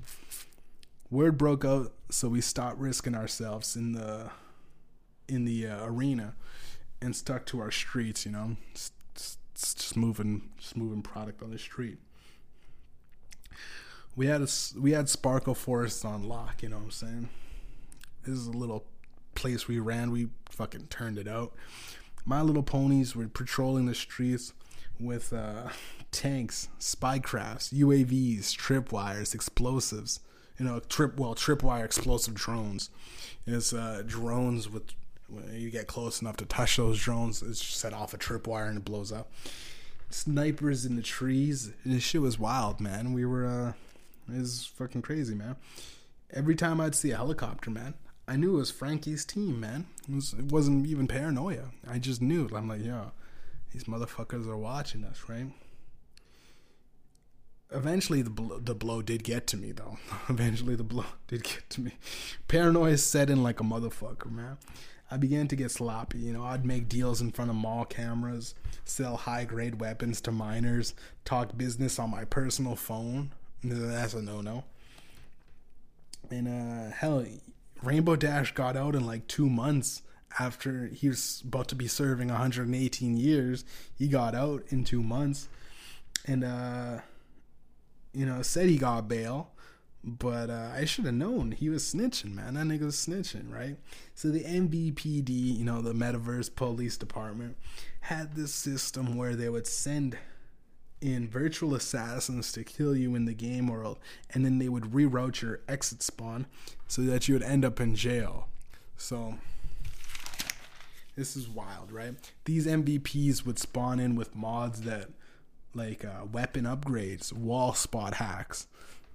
Word 1.10 1.36
broke 1.36 1.64
out, 1.64 1.92
so 2.10 2.28
we 2.28 2.40
stopped 2.40 2.78
risking 2.78 3.14
ourselves 3.14 3.76
in 3.76 3.92
the 3.92 4.30
in 5.28 5.44
the 5.44 5.66
uh, 5.66 5.84
arena 5.84 6.34
and 7.02 7.14
stuck 7.14 7.46
to 7.46 7.60
our 7.60 7.70
streets. 7.70 8.24
You 8.24 8.32
know, 8.32 8.56
just 9.54 9.96
moving, 9.96 10.50
just 10.58 10.76
moving 10.76 11.02
product 11.02 11.42
on 11.42 11.50
the 11.50 11.58
street. 11.58 11.98
We 14.16 14.26
had 14.26 14.42
a, 14.42 14.48
we 14.78 14.92
had 14.92 15.08
Sparkle 15.08 15.54
Forest 15.54 16.04
on 16.04 16.22
lock. 16.22 16.62
You 16.62 16.70
know 16.70 16.76
what 16.76 16.84
I'm 16.84 16.90
saying? 16.90 17.28
This 18.24 18.36
is 18.36 18.46
a 18.46 18.52
little 18.52 18.84
place 19.34 19.66
we 19.68 19.78
ran. 19.78 20.10
We 20.10 20.28
fucking 20.50 20.86
turned 20.88 21.18
it 21.18 21.28
out. 21.28 21.52
My 22.24 22.42
little 22.42 22.62
ponies 22.62 23.16
were 23.16 23.28
patrolling 23.28 23.86
the 23.86 23.94
streets 23.94 24.52
with 24.98 25.32
uh, 25.32 25.70
tanks, 26.10 26.68
spy 26.78 27.18
crafts, 27.18 27.72
UAVs, 27.72 28.56
tripwires, 28.56 29.34
explosives. 29.34 30.20
You 30.58 30.66
know, 30.66 30.80
trip 30.80 31.18
well, 31.18 31.34
tripwire 31.34 31.84
explosive 31.84 32.34
drones. 32.34 32.90
It's 33.46 33.72
uh, 33.72 34.02
drones 34.06 34.68
with 34.68 34.92
when 35.30 35.54
you 35.54 35.70
get 35.70 35.86
close 35.86 36.20
enough 36.20 36.36
to 36.38 36.44
touch 36.44 36.76
those 36.76 37.00
drones, 37.00 37.42
it's 37.42 37.64
set 37.64 37.92
off 37.92 38.14
a 38.14 38.18
tripwire 38.18 38.68
and 38.68 38.78
it 38.78 38.84
blows 38.84 39.12
up. 39.12 39.32
Snipers 40.10 40.84
in 40.84 40.96
the 40.96 41.02
trees. 41.02 41.72
This 41.84 42.02
shit 42.02 42.20
was 42.20 42.38
wild, 42.38 42.80
man. 42.80 43.12
We 43.12 43.24
were, 43.24 43.46
uh, 43.46 43.72
it 44.34 44.40
was 44.40 44.70
fucking 44.76 45.02
crazy, 45.02 45.34
man. 45.34 45.56
Every 46.32 46.56
time 46.56 46.80
I'd 46.80 46.94
see 46.94 47.12
a 47.12 47.16
helicopter, 47.16 47.70
man, 47.70 47.94
I 48.30 48.36
knew 48.36 48.54
it 48.54 48.58
was 48.58 48.70
Frankie's 48.70 49.24
team, 49.24 49.58
man. 49.58 49.86
It, 50.08 50.14
was, 50.14 50.34
it 50.34 50.52
wasn't 50.52 50.86
even 50.86 51.08
paranoia. 51.08 51.72
I 51.84 51.98
just 51.98 52.22
knew. 52.22 52.48
I'm 52.54 52.68
like, 52.68 52.84
yo, 52.84 53.10
these 53.72 53.84
motherfuckers 53.84 54.46
are 54.46 54.56
watching 54.56 55.02
us, 55.02 55.24
right? 55.26 55.46
Eventually, 57.72 58.22
the 58.22 58.30
blow, 58.30 58.60
the 58.60 58.76
blow 58.76 59.02
did 59.02 59.24
get 59.24 59.48
to 59.48 59.56
me, 59.56 59.72
though. 59.72 59.98
Eventually, 60.28 60.76
the 60.76 60.84
blow 60.84 61.06
did 61.26 61.42
get 61.42 61.68
to 61.70 61.80
me. 61.80 61.94
Paranoia 62.46 62.98
set 62.98 63.30
in 63.30 63.42
like 63.42 63.58
a 63.58 63.64
motherfucker, 63.64 64.30
man. 64.30 64.58
I 65.10 65.16
began 65.16 65.48
to 65.48 65.56
get 65.56 65.72
sloppy. 65.72 66.20
You 66.20 66.32
know, 66.32 66.44
I'd 66.44 66.64
make 66.64 66.88
deals 66.88 67.20
in 67.20 67.32
front 67.32 67.50
of 67.50 67.56
mall 67.56 67.84
cameras, 67.84 68.54
sell 68.84 69.16
high 69.16 69.42
grade 69.42 69.80
weapons 69.80 70.20
to 70.20 70.30
minors, 70.30 70.94
talk 71.24 71.58
business 71.58 71.98
on 71.98 72.12
my 72.12 72.24
personal 72.26 72.76
phone. 72.76 73.32
That's 73.64 74.14
a 74.14 74.22
no 74.22 74.40
no. 74.40 74.62
And 76.30 76.46
uh, 76.46 76.94
hell, 76.94 77.26
Rainbow 77.82 78.16
Dash 78.16 78.52
got 78.52 78.76
out 78.76 78.94
in 78.94 79.06
like 79.06 79.26
two 79.26 79.48
months 79.48 80.02
after 80.38 80.86
he 80.88 81.08
was 81.08 81.42
about 81.44 81.68
to 81.68 81.74
be 81.74 81.88
serving 81.88 82.28
118 82.28 83.16
years. 83.16 83.64
He 83.94 84.08
got 84.08 84.34
out 84.34 84.62
in 84.68 84.84
two 84.84 85.02
months, 85.02 85.48
and 86.26 86.44
uh, 86.44 86.98
you 88.12 88.26
know 88.26 88.42
said 88.42 88.68
he 88.68 88.78
got 88.78 89.08
bail, 89.08 89.50
but 90.04 90.50
uh, 90.50 90.70
I 90.74 90.84
should 90.84 91.06
have 91.06 91.14
known 91.14 91.52
he 91.52 91.68
was 91.68 91.82
snitching, 91.82 92.34
man. 92.34 92.54
That 92.54 92.66
nigga 92.66 92.84
was 92.84 92.96
snitching, 92.96 93.52
right? 93.52 93.76
So 94.14 94.28
the 94.28 94.44
MVPD, 94.44 95.30
you 95.30 95.64
know, 95.64 95.82
the 95.82 95.92
Metaverse 95.92 96.54
Police 96.54 96.96
Department, 96.96 97.56
had 98.02 98.34
this 98.34 98.54
system 98.54 99.16
where 99.16 99.34
they 99.34 99.48
would 99.48 99.66
send 99.66 100.18
in 101.00 101.28
virtual 101.28 101.74
assassins 101.74 102.52
to 102.52 102.64
kill 102.64 102.94
you 102.94 103.14
in 103.14 103.24
the 103.24 103.34
game 103.34 103.68
world, 103.68 103.98
and 104.30 104.44
then 104.44 104.58
they 104.58 104.68
would 104.68 104.84
reroute 104.84 105.40
your 105.40 105.60
exit 105.68 106.02
spawn 106.02 106.46
so 106.88 107.02
that 107.02 107.28
you 107.28 107.34
would 107.34 107.42
end 107.42 107.64
up 107.64 107.80
in 107.80 107.94
jail. 107.94 108.48
So 108.96 109.36
this 111.16 111.36
is 111.36 111.48
wild, 111.48 111.90
right? 111.90 112.14
These 112.44 112.66
MVPs 112.66 113.44
would 113.44 113.58
spawn 113.58 113.98
in 113.98 114.14
with 114.14 114.34
mods 114.34 114.82
that 114.82 115.08
like 115.74 116.04
uh, 116.04 116.24
weapon 116.30 116.64
upgrades, 116.64 117.32
wall 117.32 117.74
spot 117.74 118.14
hacks, 118.14 118.66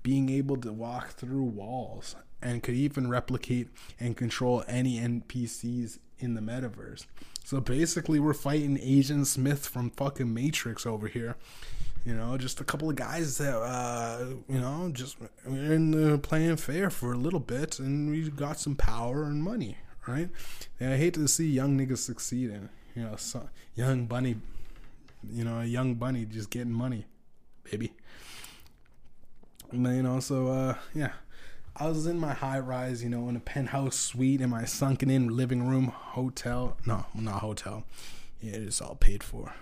being 0.04 0.30
able 0.30 0.58
to 0.58 0.72
walk 0.72 1.12
through 1.12 1.44
walls, 1.44 2.16
and 2.42 2.64
could 2.64 2.76
even 2.76 3.10
replicate 3.10 3.70
and 4.00 4.16
control 4.16 4.64
any 4.68 5.00
NPCs 5.00 6.00
in 6.20 6.36
the 6.36 6.42
metaverse. 6.42 7.06
So 7.44 7.60
basically, 7.60 8.20
we're 8.20 8.34
fighting 8.34 8.80
Agent 8.82 9.28
Smith 9.28 9.68
from 9.68 9.92
fucking 9.92 10.34
Matrix 10.34 10.86
over 10.86 11.08
here. 11.08 11.36
You 12.06 12.14
know, 12.14 12.38
just 12.38 12.62
a 12.62 12.64
couple 12.64 12.88
of 12.88 12.96
guys 12.96 13.40
that, 13.40 13.58
uh, 13.58 14.26
you 14.48 14.60
know, 14.60 14.92
just 14.94 15.18
in 15.48 15.90
the 15.90 16.20
playing 16.20 16.58
fair 16.58 16.92
for 16.92 17.12
a 17.14 17.18
little 17.18 17.40
bit, 17.40 17.80
and 17.80 18.12
we 18.12 18.30
got 18.30 18.60
some 18.60 18.76
power 18.76 19.24
and 19.24 19.44
money, 19.44 19.78
right? 20.08 20.30
And 20.80 20.94
I 20.94 20.98
hate 20.98 21.16
to 21.16 21.28
see 21.28 21.50
young 21.50 21.76
niggas 21.80 21.98
succeeding. 21.98 22.70
You 22.96 23.04
know, 23.06 23.16
so, 23.16 23.50
young 23.74 24.06
bunny, 24.06 24.36
you 25.32 25.44
know, 25.44 25.62
a 25.62 25.66
young 25.66 25.96
bunny 25.96 26.26
just 26.26 26.52
getting 26.52 26.72
money, 26.72 27.06
baby. 27.64 27.92
And, 29.72 29.88
you 29.88 30.04
know, 30.04 30.20
so 30.20 30.48
uh, 30.48 30.76
yeah, 30.94 31.14
I 31.76 31.88
was 31.88 32.06
in 32.06 32.20
my 32.20 32.34
high 32.36 32.60
rise, 32.60 33.04
you 33.04 33.10
know, 33.10 33.28
in 33.30 33.36
a 33.36 33.40
penthouse 33.40 33.96
suite 33.96 34.42
in 34.42 34.52
my 34.52 34.66
sunken 34.66 35.10
in 35.10 35.36
living 35.36 35.68
room 35.68 35.88
hotel. 35.88 36.78
No, 36.86 37.08
not 37.16 37.40
hotel. 37.40 37.84
Yeah, 38.40 38.58
it's 38.58 38.80
all 38.80 38.96
paid 38.96 39.24
for. 39.24 39.56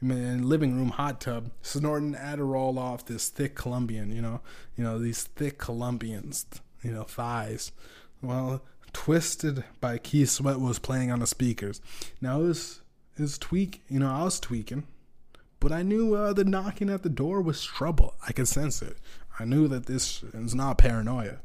Man, 0.00 0.48
living 0.48 0.76
room 0.76 0.90
hot 0.90 1.20
tub, 1.20 1.50
snorting 1.62 2.14
Adderall 2.14 2.78
off 2.78 3.06
this 3.06 3.28
thick 3.28 3.54
Colombian, 3.54 4.14
you 4.14 4.22
know, 4.22 4.40
you 4.76 4.84
know 4.84 4.98
these 4.98 5.24
thick 5.24 5.58
Colombians, 5.58 6.46
you 6.82 6.92
know 6.92 7.04
thighs. 7.04 7.72
Well, 8.20 8.62
twisted 8.92 9.64
by 9.80 9.98
Keith 9.98 10.30
Sweat 10.30 10.60
was 10.60 10.78
playing 10.78 11.10
on 11.10 11.20
the 11.20 11.26
speakers. 11.26 11.80
Now 12.20 12.40
it 12.40 12.44
was 12.44 12.80
it 13.16 13.22
was 13.22 13.38
tweak, 13.38 13.82
you 13.88 13.98
know, 13.98 14.10
I 14.10 14.24
was 14.24 14.40
tweaking, 14.40 14.86
but 15.60 15.72
I 15.72 15.82
knew 15.82 16.14
uh, 16.14 16.32
the 16.32 16.44
knocking 16.44 16.90
at 16.90 17.02
the 17.02 17.08
door 17.08 17.40
was 17.40 17.64
trouble. 17.64 18.14
I 18.26 18.32
could 18.32 18.48
sense 18.48 18.82
it. 18.82 18.96
I 19.38 19.44
knew 19.44 19.68
that 19.68 19.86
this 19.86 20.22
is 20.34 20.54
not 20.54 20.78
paranoia. 20.78 21.38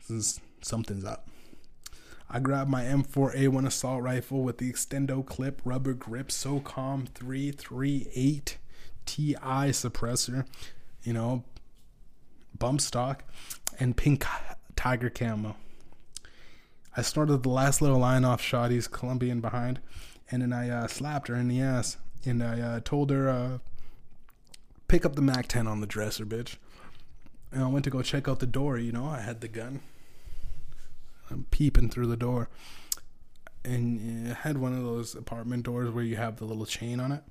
This 0.00 0.10
is 0.10 0.40
something's 0.62 1.04
up. 1.04 1.28
I 2.32 2.38
grabbed 2.38 2.70
my 2.70 2.84
M4A1 2.84 3.66
assault 3.66 4.02
rifle 4.02 4.44
with 4.44 4.58
the 4.58 4.72
extendo 4.72 5.26
clip 5.26 5.60
rubber 5.64 5.94
grip 5.94 6.28
SOCOM 6.28 7.08
338 7.08 8.56
TI 9.04 9.34
suppressor, 9.34 10.46
you 11.02 11.12
know, 11.12 11.42
bump 12.56 12.80
stock, 12.80 13.24
and 13.80 13.96
pink 13.96 14.24
tiger 14.76 15.10
camo. 15.10 15.56
I 16.96 17.02
started 17.02 17.42
the 17.42 17.48
last 17.48 17.82
little 17.82 17.98
line 17.98 18.24
off 18.24 18.40
Shotty's 18.40 18.86
Colombian 18.86 19.40
behind, 19.40 19.80
and 20.30 20.42
then 20.42 20.52
I 20.52 20.70
uh, 20.70 20.86
slapped 20.86 21.26
her 21.26 21.34
in 21.34 21.48
the 21.48 21.60
ass, 21.60 21.96
and 22.24 22.44
I 22.44 22.60
uh, 22.60 22.80
told 22.84 23.10
her, 23.10 23.28
uh, 23.28 23.58
pick 24.86 25.04
up 25.04 25.16
the 25.16 25.22
MAC 25.22 25.48
10 25.48 25.66
on 25.66 25.80
the 25.80 25.86
dresser, 25.86 26.24
bitch. 26.24 26.56
And 27.50 27.64
I 27.64 27.66
went 27.66 27.84
to 27.84 27.90
go 27.90 28.02
check 28.02 28.28
out 28.28 28.38
the 28.38 28.46
door, 28.46 28.78
you 28.78 28.92
know, 28.92 29.06
I 29.06 29.20
had 29.20 29.40
the 29.40 29.48
gun. 29.48 29.80
Peeping 31.50 31.90
through 31.90 32.06
the 32.06 32.16
door. 32.16 32.48
And 33.64 34.28
had 34.28 34.58
one 34.58 34.72
of 34.72 34.82
those 34.82 35.14
apartment 35.14 35.64
doors 35.64 35.90
where 35.90 36.04
you 36.04 36.16
have 36.16 36.36
the 36.36 36.44
little 36.44 36.66
chain 36.66 36.98
on 37.00 37.12
it. 37.12 37.22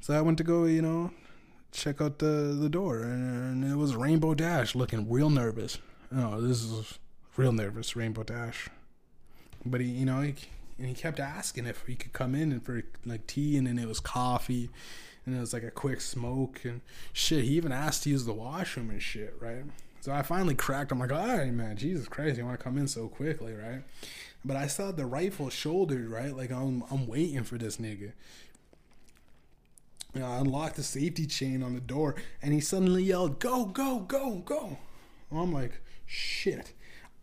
So 0.00 0.14
I 0.14 0.20
went 0.20 0.38
to 0.38 0.44
go, 0.44 0.64
you 0.64 0.82
know, 0.82 1.10
check 1.72 2.00
out 2.00 2.18
the, 2.18 2.56
the 2.58 2.68
door. 2.68 3.02
And 3.02 3.64
it 3.64 3.76
was 3.76 3.96
Rainbow 3.96 4.34
Dash 4.34 4.74
looking 4.74 5.10
real 5.10 5.30
nervous. 5.30 5.78
Oh, 6.14 6.40
this 6.40 6.62
is 6.62 6.98
real 7.36 7.52
nervous, 7.52 7.96
Rainbow 7.96 8.22
Dash. 8.22 8.68
But 9.64 9.80
he, 9.80 9.88
you 9.88 10.04
know, 10.04 10.20
he, 10.20 10.34
and 10.78 10.88
he 10.88 10.94
kept 10.94 11.20
asking 11.20 11.66
if 11.66 11.84
he 11.86 11.94
could 11.94 12.12
come 12.12 12.34
in 12.34 12.52
and 12.52 12.64
for 12.64 12.82
like 13.04 13.26
tea, 13.26 13.56
and 13.56 13.66
then 13.66 13.78
it 13.78 13.88
was 13.88 14.00
coffee, 14.00 14.70
and 15.24 15.36
it 15.36 15.40
was 15.40 15.52
like 15.52 15.62
a 15.62 15.70
quick 15.70 16.00
smoke 16.00 16.60
and 16.64 16.80
shit. 17.12 17.44
He 17.44 17.52
even 17.52 17.72
asked 17.72 18.02
to 18.04 18.10
use 18.10 18.24
the 18.24 18.32
washroom 18.32 18.90
and 18.90 19.02
shit, 19.02 19.34
right? 19.40 19.64
So 20.04 20.12
I 20.12 20.20
finally 20.20 20.54
cracked. 20.54 20.92
I'm 20.92 20.98
like, 20.98 21.12
all 21.12 21.26
right, 21.26 21.50
man, 21.50 21.78
Jesus 21.78 22.08
Christ, 22.08 22.36
you 22.36 22.44
want 22.44 22.60
to 22.60 22.62
come 22.62 22.76
in 22.76 22.86
so 22.86 23.08
quickly, 23.08 23.54
right? 23.54 23.80
But 24.44 24.54
I 24.54 24.66
saw 24.66 24.92
the 24.92 25.06
rifle 25.06 25.48
shouldered, 25.48 26.10
right? 26.10 26.36
Like 26.36 26.50
I'm, 26.50 26.84
I'm 26.90 27.06
waiting 27.06 27.42
for 27.42 27.56
this 27.56 27.78
nigga. 27.78 28.12
Know, 30.14 30.26
I 30.26 30.40
unlocked 30.40 30.76
the 30.76 30.82
safety 30.82 31.24
chain 31.24 31.62
on 31.62 31.72
the 31.72 31.80
door, 31.80 32.16
and 32.42 32.52
he 32.52 32.60
suddenly 32.60 33.02
yelled, 33.02 33.38
"Go, 33.40 33.64
go, 33.64 34.00
go, 34.00 34.42
go!" 34.44 34.76
I'm 35.32 35.54
like, 35.54 35.80
shit. 36.04 36.74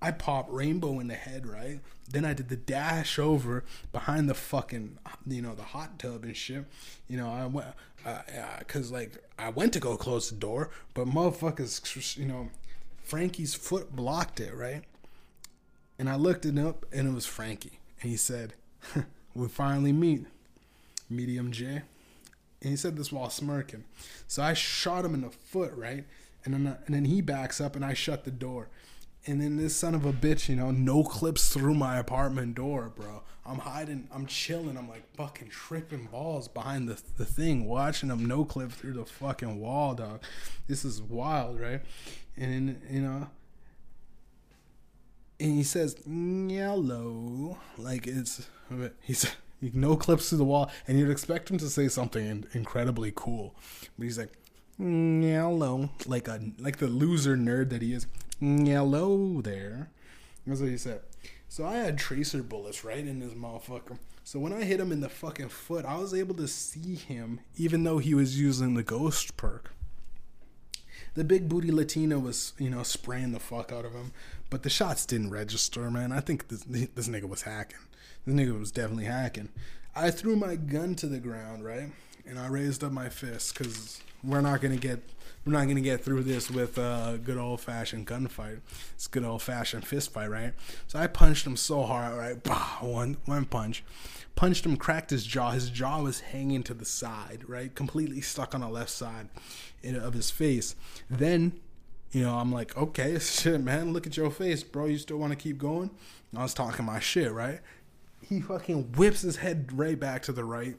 I 0.02 0.10
pop 0.10 0.48
Rainbow 0.50 1.00
in 1.00 1.08
the 1.08 1.14
head, 1.14 1.46
right? 1.46 1.82
Then 2.10 2.26
I 2.26 2.34
did 2.34 2.50
the 2.50 2.56
dash 2.56 3.20
over 3.20 3.64
behind 3.92 4.28
the 4.28 4.34
fucking, 4.34 4.98
you 5.28 5.44
know, 5.44 5.54
the 5.54 5.62
hot 5.62 6.00
tub 6.00 6.24
and 6.24 6.36
shit. 6.36 6.66
You 7.08 7.18
know, 7.18 7.30
I 7.32 7.46
went, 7.46 7.68
uh, 8.04 8.22
cause 8.68 8.92
like 8.92 9.24
I 9.38 9.50
went 9.50 9.74
to 9.74 9.80
go 9.80 9.96
close 9.98 10.32
the 10.32 10.36
door, 10.36 10.72
but 10.96 11.06
motherfuckers, 11.06 12.18
you 12.18 12.26
know, 12.26 12.50
Frankie's 13.04 13.54
foot 13.54 13.95
blocked 13.95 14.39
it, 14.39 14.54
right? 14.54 14.84
And 15.99 16.10
I 16.10 16.16
looked 16.16 16.45
it 16.45 16.58
up 16.58 16.86
and 16.91 17.08
it 17.08 17.14
was 17.14 17.26
Frankie. 17.26 17.80
And 18.02 18.10
he 18.10 18.18
said, 18.18 18.54
We 19.36 19.47
finally 19.47 19.93
meet, 19.93 20.26
Mediumjay. 21.12 21.84
And 22.62 22.70
he 22.70 22.76
said 22.76 22.97
this 22.97 23.12
while 23.12 23.30
smirking. 23.30 23.86
So 24.28 24.43
I 24.43 24.54
shot 24.54 25.06
him 25.06 25.14
in 25.14 25.22
the 25.22 25.30
foot, 25.30 25.74
right? 25.76 26.06
And 26.43 26.54
then, 26.54 26.78
and 26.86 26.95
then 26.95 27.06
he 27.06 27.22
backs 27.22 27.62
up 27.62 27.76
and 27.76 27.86
I 27.86 27.93
shut 27.93 28.24
the 28.24 28.32
door. 28.32 28.70
And 29.28 29.40
then 29.40 29.58
this 29.58 29.76
son 29.76 29.94
of 29.94 30.06
a 30.06 30.14
bitch, 30.14 30.50
you 30.50 30.56
know, 30.56 30.72
no 30.72 31.04
clips 31.04 31.54
through 31.54 31.76
my 31.76 31.98
apartment 31.98 32.56
door, 32.56 32.92
bro. 32.96 33.22
I'm 33.46 33.60
hiding, 33.60 34.08
I'm 34.12 34.26
chilling, 34.26 34.78
I'm 34.78 34.90
like 34.90 35.04
fucking 35.16 35.50
tripping 35.50 36.06
balls 36.06 36.48
behind 36.48 36.90
the, 36.90 37.00
the 37.18 37.26
thing, 37.26 37.66
watching 37.66 38.10
him 38.10 38.26
no 38.26 38.46
clip 38.46 38.72
through 38.72 38.94
the 38.94 39.06
fucking 39.06 39.60
wall, 39.60 39.94
dog. 39.94 40.24
This 40.68 40.84
is 40.84 41.02
wild, 41.02 41.60
right? 41.60 41.82
And, 42.36 42.82
you 42.90 43.02
know, 43.02 43.28
and 45.40 45.56
he 45.56 45.64
says, 45.64 45.96
yellow. 46.06 47.58
Like 47.78 48.08
it's, 48.08 48.48
he's, 49.02 49.26
no 49.74 49.96
clips 49.96 50.30
through 50.30 50.38
the 50.40 50.46
wall, 50.46 50.72
and 50.88 51.00
you'd 51.00 51.10
expect 51.10 51.50
him 51.50 51.58
to 51.58 51.70
say 51.70 51.88
something 51.88 52.46
incredibly 52.54 53.12
cool. 53.16 53.56
But 53.98 54.04
he's 54.04 54.18
like, 54.18 54.32
yellow. 54.82 55.90
Like 56.06 56.28
a, 56.28 56.40
like 56.58 56.78
the 56.78 56.88
loser 56.88 57.38
nerd 57.38 57.70
that 57.70 57.82
he 57.82 57.94
is. 57.94 58.08
Hello 58.40 59.42
there. 59.42 59.90
That's 60.46 60.60
what 60.60 60.70
he 60.70 60.78
said. 60.78 61.02
So 61.48 61.66
I 61.66 61.76
had 61.76 61.98
tracer 61.98 62.42
bullets 62.42 62.84
right 62.84 63.06
in 63.06 63.20
this 63.20 63.34
motherfucker. 63.34 64.00
So 64.24 64.40
when 64.40 64.54
I 64.54 64.64
hit 64.64 64.80
him 64.80 64.92
in 64.92 65.02
the 65.02 65.10
fucking 65.10 65.50
foot, 65.50 65.86
I 65.86 65.98
was 65.98 66.14
able 66.14 66.36
to 66.36 66.48
see 66.48 66.96
him 66.96 67.42
even 67.58 67.84
though 67.84 67.98
he 67.98 68.14
was 68.14 68.40
using 68.40 68.74
the 68.74 68.84
ghost 68.84 69.36
perk. 69.38 69.74
The 71.14 71.26
big 71.26 71.50
booty 71.50 71.72
Latina 71.72 72.18
was, 72.20 72.54
you 72.58 72.70
know, 72.70 72.84
spraying 72.84 73.34
the 73.34 73.40
fuck 73.40 73.72
out 73.72 73.84
of 73.84 73.92
him. 73.92 74.14
but 74.50 74.64
the 74.64 74.70
shots 74.70 75.06
didn't 75.06 75.32
register, 75.32 75.90
man. 75.92 76.12
I 76.12 76.22
think 76.22 76.48
this 76.48 76.64
this 76.64 77.08
nigga 77.08 77.28
was 77.28 77.42
hacking. 77.44 77.80
This 78.26 78.36
nigga 78.36 78.58
was 78.58 78.72
definitely 78.72 79.06
hacking. 79.06 79.50
I 79.96 80.10
threw 80.12 80.36
my 80.36 80.56
gun 80.56 80.96
to 80.96 81.08
the 81.08 81.20
ground, 81.20 81.66
right, 81.66 81.90
and 82.26 82.40
I 82.40 82.48
raised 82.48 82.84
up 82.84 82.94
my 82.94 83.10
fist 83.10 83.58
because 83.58 84.02
we're 84.24 84.42
not 84.42 84.62
gonna 84.62 84.78
get 84.78 85.02
we're 85.46 85.54
not 85.54 85.68
gonna 85.68 85.82
get 85.82 86.04
through 86.04 86.24
this 86.24 86.52
with 86.52 86.78
a 86.78 87.20
good 87.24 87.38
old 87.38 87.62
fashioned 87.62 88.06
gunfight. 88.06 88.60
It's 88.94 89.08
good 89.08 89.24
old 89.24 89.42
fashioned 89.42 89.88
fist 89.88 90.12
fight, 90.14 90.30
right? 90.30 90.54
So 90.88 91.00
I 91.00 91.08
punched 91.08 91.48
him 91.48 91.58
so 91.58 91.84
hard, 91.84 92.16
right? 92.16 92.44
Bah, 92.44 92.78
one 92.82 93.18
one 93.26 93.46
punch, 93.46 93.84
punched 94.36 94.66
him, 94.66 94.78
cracked 94.78 95.10
his 95.10 95.26
jaw. 95.26 95.52
His 95.52 95.70
jaw 95.70 96.02
was 96.04 96.20
hanging 96.20 96.64
to 96.64 96.74
the 96.74 96.86
side, 96.86 97.44
right? 97.48 97.74
Completely 97.74 98.22
stuck 98.22 98.54
on 98.54 98.62
the 98.62 98.70
left 98.70 98.92
side 98.92 99.30
of 99.84 100.14
his 100.14 100.30
face. 100.30 100.76
Then, 101.10 101.60
you 102.12 102.24
know, 102.24 102.36
I'm 102.38 102.52
like, 102.52 102.78
okay, 102.78 103.18
shit, 103.20 103.62
man, 103.62 103.94
look 103.94 104.06
at 104.06 104.18
your 104.18 104.30
face, 104.30 104.62
bro. 104.64 104.86
You 104.86 105.00
still 105.00 105.18
want 105.18 105.32
to 105.32 105.38
keep 105.38 105.58
going? 105.58 105.90
I 106.36 106.44
was 106.44 106.54
talking 106.54 106.86
my 106.86 107.00
shit, 107.00 107.32
right? 107.32 107.60
He 108.22 108.40
fucking 108.42 108.94
whips 108.94 109.22
his 109.22 109.38
head 109.38 109.72
right 109.74 110.00
back 110.00 110.22
to 110.24 110.32
the 110.32 110.46
right. 110.46 110.78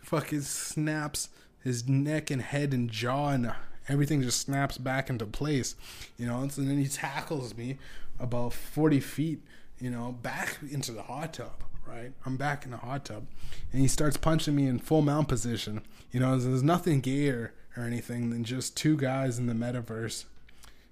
Fucking 0.00 0.40
snaps 0.40 1.28
his 1.68 1.88
neck 1.88 2.30
and 2.30 2.42
head 2.42 2.74
and 2.74 2.90
jaw 2.90 3.28
and 3.28 3.52
everything 3.88 4.22
just 4.22 4.40
snaps 4.40 4.78
back 4.78 5.08
into 5.08 5.26
place, 5.26 5.74
you 6.18 6.26
know. 6.26 6.40
And 6.40 6.50
then 6.50 6.78
he 6.78 6.88
tackles 6.88 7.56
me 7.56 7.78
about 8.18 8.52
40 8.52 9.00
feet, 9.00 9.40
you 9.78 9.90
know, 9.90 10.12
back 10.22 10.58
into 10.70 10.92
the 10.92 11.02
hot 11.02 11.34
tub, 11.34 11.62
right? 11.86 12.12
I'm 12.26 12.36
back 12.36 12.64
in 12.64 12.72
the 12.72 12.78
hot 12.78 13.04
tub. 13.04 13.26
And 13.72 13.80
he 13.80 13.88
starts 13.88 14.16
punching 14.16 14.54
me 14.54 14.66
in 14.66 14.78
full 14.78 15.02
mount 15.02 15.28
position. 15.28 15.82
You 16.12 16.20
know, 16.20 16.38
there's 16.38 16.62
nothing 16.62 17.00
gayer 17.00 17.52
or 17.76 17.84
anything 17.84 18.30
than 18.30 18.44
just 18.44 18.76
two 18.76 18.96
guys 18.96 19.38
in 19.38 19.46
the 19.46 19.54
metaverse, 19.54 20.24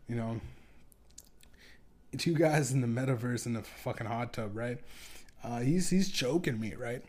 you 0.08 0.16
know. 0.16 0.40
Two 2.16 2.34
guys 2.34 2.72
in 2.72 2.80
the 2.80 2.86
metaverse 2.86 3.44
in 3.44 3.52
the 3.52 3.62
fucking 3.62 4.06
hot 4.06 4.32
tub, 4.32 4.56
right? 4.56 4.78
Uh, 5.44 5.60
he's 5.60 5.90
he's 5.90 6.10
choking 6.10 6.58
me, 6.58 6.74
right? 6.74 7.02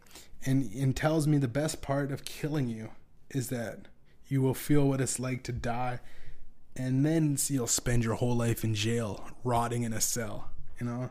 And 0.45 0.69
and 0.73 0.95
tells 0.95 1.27
me 1.27 1.37
the 1.37 1.47
best 1.47 1.81
part 1.81 2.11
of 2.11 2.25
killing 2.25 2.67
you 2.67 2.89
is 3.29 3.49
that 3.49 3.87
you 4.27 4.41
will 4.41 4.53
feel 4.53 4.87
what 4.87 5.01
it's 5.01 5.19
like 5.19 5.43
to 5.43 5.51
die, 5.51 5.99
and 6.75 7.05
then 7.05 7.37
you'll 7.47 7.67
spend 7.67 8.03
your 8.03 8.15
whole 8.15 8.35
life 8.35 8.63
in 8.63 8.75
jail, 8.75 9.25
rotting 9.43 9.83
in 9.83 9.93
a 9.93 10.01
cell. 10.01 10.49
You 10.79 10.85
know. 10.85 11.09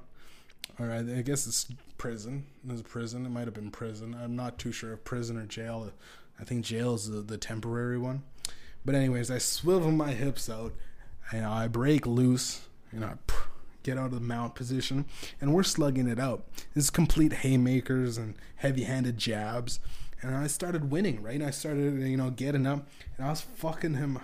Right, 0.78 1.08
I 1.08 1.22
guess 1.22 1.46
it's 1.46 1.66
prison. 1.96 2.44
It's 2.68 2.82
prison. 2.82 3.24
It 3.24 3.30
might 3.30 3.46
have 3.46 3.54
been 3.54 3.70
prison. 3.70 4.14
I'm 4.22 4.36
not 4.36 4.58
too 4.58 4.72
sure 4.72 4.92
if 4.92 5.04
prison 5.04 5.38
or 5.38 5.46
jail. 5.46 5.90
I 6.38 6.44
think 6.44 6.66
jail 6.66 6.94
is 6.94 7.08
the, 7.08 7.22
the 7.22 7.38
temporary 7.38 7.96
one. 7.96 8.24
But 8.84 8.94
anyways, 8.94 9.30
I 9.30 9.38
swivel 9.38 9.90
my 9.90 10.12
hips 10.12 10.50
out, 10.50 10.74
and 11.32 11.46
I 11.46 11.66
break 11.66 12.06
loose, 12.06 12.66
and 12.92 13.06
I 13.06 13.14
get 13.82 13.96
out 13.96 14.06
of 14.06 14.14
the 14.14 14.20
mount 14.20 14.54
position, 14.54 15.06
and 15.40 15.54
we're 15.54 15.62
slugging 15.62 16.08
it 16.08 16.20
out. 16.20 16.44
It's 16.74 16.90
complete 16.90 17.32
haymakers 17.32 18.18
and 18.18 18.34
heavy-handed 18.56 19.16
jabs 19.16 19.80
and 20.22 20.34
I 20.34 20.46
started 20.46 20.90
winning, 20.90 21.22
right? 21.22 21.42
I 21.42 21.50
started, 21.50 22.00
you 22.00 22.16
know, 22.16 22.30
getting 22.30 22.66
up, 22.66 22.86
and 23.16 23.26
I 23.26 23.30
was 23.30 23.40
fucking 23.40 23.94
him 23.94 24.18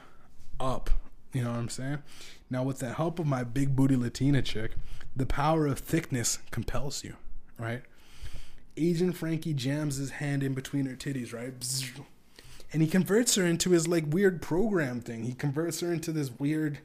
up. 0.58 0.90
You 1.32 1.44
know 1.44 1.50
what 1.50 1.58
I'm 1.58 1.68
saying? 1.68 1.98
Now, 2.50 2.62
with 2.62 2.78
the 2.78 2.92
help 2.92 3.18
of 3.18 3.26
my 3.26 3.44
big 3.44 3.74
booty 3.74 3.96
Latina 3.96 4.42
chick, 4.42 4.72
the 5.16 5.26
power 5.26 5.66
of 5.66 5.78
thickness 5.78 6.38
compels 6.50 7.04
you, 7.04 7.16
right? 7.58 7.82
Agent 8.76 9.16
Frankie 9.16 9.54
jams 9.54 9.96
his 9.96 10.12
hand 10.12 10.42
in 10.42 10.54
between 10.54 10.86
her 10.86 10.96
titties, 10.96 11.32
right? 11.32 11.52
And 12.72 12.82
he 12.82 12.88
converts 12.88 13.34
her 13.34 13.44
into 13.44 13.70
his 13.70 13.86
like 13.86 14.04
weird 14.08 14.40
program 14.40 15.00
thing. 15.00 15.24
He 15.24 15.34
converts 15.34 15.80
her 15.80 15.92
into 15.92 16.12
this 16.12 16.30
weird 16.38 16.78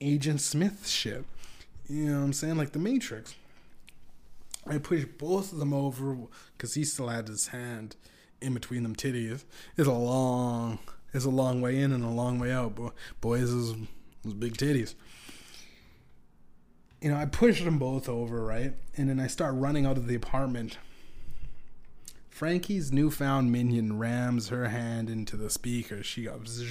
Agent 0.00 0.40
Smith 0.40 0.88
shit. 0.88 1.24
You 1.88 2.06
know 2.06 2.18
what 2.18 2.24
I'm 2.24 2.32
saying? 2.32 2.56
Like 2.56 2.72
the 2.72 2.78
Matrix. 2.78 3.34
I 4.66 4.78
push 4.78 5.04
both 5.04 5.52
of 5.52 5.58
them 5.58 5.74
over 5.74 6.16
because 6.56 6.74
he 6.74 6.84
still 6.84 7.08
had 7.08 7.28
his 7.28 7.48
hand 7.48 7.96
in 8.44 8.54
between 8.54 8.82
them 8.82 8.94
titties 8.94 9.44
is 9.76 9.86
a 9.86 9.92
long 9.92 10.78
is 11.14 11.24
a 11.24 11.30
long 11.30 11.60
way 11.60 11.78
in 11.78 11.92
and 11.92 12.04
a 12.04 12.08
long 12.08 12.38
way 12.38 12.52
out. 12.52 12.76
Boys 13.20 13.50
is, 13.50 13.74
big 14.38 14.56
titties. 14.56 14.94
You 17.00 17.10
know, 17.10 17.16
I 17.16 17.26
pushed 17.26 17.64
them 17.64 17.78
both 17.78 18.08
over, 18.08 18.44
right? 18.44 18.74
And 18.96 19.08
then 19.08 19.20
I 19.20 19.28
start 19.28 19.54
running 19.54 19.86
out 19.86 19.96
of 19.96 20.08
the 20.08 20.14
apartment. 20.14 20.78
Frankie's 22.28 22.90
newfound 22.90 23.52
minion 23.52 23.96
rams 23.98 24.48
her 24.48 24.68
hand 24.68 25.08
into 25.08 25.36
the 25.36 25.50
speaker. 25.50 26.02
She 26.02 26.24
goes 26.24 26.64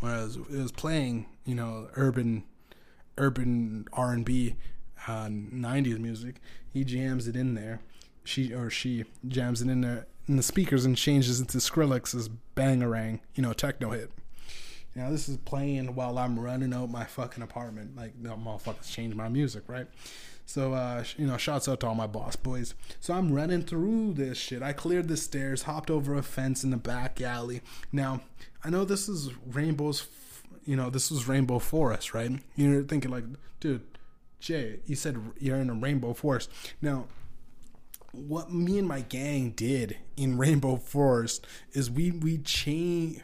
when 0.00 0.12
it 0.12 0.16
was, 0.16 0.36
it 0.36 0.50
was 0.50 0.72
playing, 0.72 1.26
you 1.46 1.54
know, 1.54 1.88
urban, 1.94 2.44
urban 3.16 3.86
R 3.94 4.12
and 4.12 4.24
B, 4.24 4.56
uh, 5.08 5.28
'90s 5.28 5.98
music. 5.98 6.40
He 6.70 6.84
jams 6.84 7.26
it 7.26 7.36
in 7.36 7.54
there. 7.54 7.80
She 8.24 8.52
or 8.52 8.68
she 8.68 9.04
jams 9.26 9.62
it 9.62 9.68
in 9.68 9.80
there, 9.80 10.06
in 10.28 10.36
the 10.36 10.42
speakers 10.42 10.84
and 10.84 10.96
changes 10.96 11.40
into 11.40 11.58
Skrillex's 11.58 12.30
Bangarang, 12.56 13.20
you 13.34 13.42
know, 13.42 13.52
techno 13.52 13.90
hit. 13.90 14.10
Now 14.94 15.10
this 15.10 15.28
is 15.28 15.38
playing 15.38 15.94
while 15.94 16.18
I'm 16.18 16.38
running 16.38 16.74
out 16.74 16.90
my 16.90 17.04
fucking 17.04 17.42
apartment. 17.42 17.96
Like 17.96 18.20
the 18.22 18.30
motherfuckers 18.30 18.90
change 18.90 19.14
my 19.14 19.28
music, 19.28 19.64
right? 19.66 19.86
So 20.44 20.74
uh, 20.74 21.04
you 21.16 21.26
know, 21.26 21.36
shouts 21.36 21.68
out 21.68 21.80
to 21.80 21.86
all 21.86 21.94
my 21.94 22.06
boss 22.06 22.36
boys. 22.36 22.74
So 23.00 23.14
I'm 23.14 23.32
running 23.32 23.62
through 23.62 24.14
this 24.14 24.36
shit. 24.36 24.62
I 24.62 24.72
cleared 24.72 25.08
the 25.08 25.16
stairs, 25.16 25.62
hopped 25.62 25.90
over 25.90 26.14
a 26.14 26.22
fence 26.22 26.62
in 26.62 26.70
the 26.70 26.76
back 26.76 27.20
alley. 27.20 27.62
Now 27.90 28.20
I 28.62 28.70
know 28.70 28.84
this 28.84 29.08
is 29.08 29.30
Rainbow's, 29.46 30.06
you 30.64 30.76
know, 30.76 30.90
this 30.90 31.10
was 31.10 31.26
Rainbow 31.26 31.58
Forest, 31.58 32.12
right? 32.12 32.30
You're 32.54 32.82
thinking 32.82 33.10
like, 33.10 33.24
dude, 33.60 33.82
Jay, 34.40 34.80
you 34.86 34.94
said 34.94 35.16
you're 35.38 35.56
in 35.56 35.70
a 35.70 35.74
Rainbow 35.74 36.12
Forest. 36.12 36.50
Now 36.82 37.06
what 38.12 38.52
me 38.52 38.78
and 38.78 38.86
my 38.86 39.00
gang 39.00 39.50
did 39.50 39.96
in 40.16 40.38
Rainbow 40.38 40.76
Forest 40.76 41.46
is 41.72 41.90
we 41.90 42.10
we 42.10 42.38
change 42.38 43.20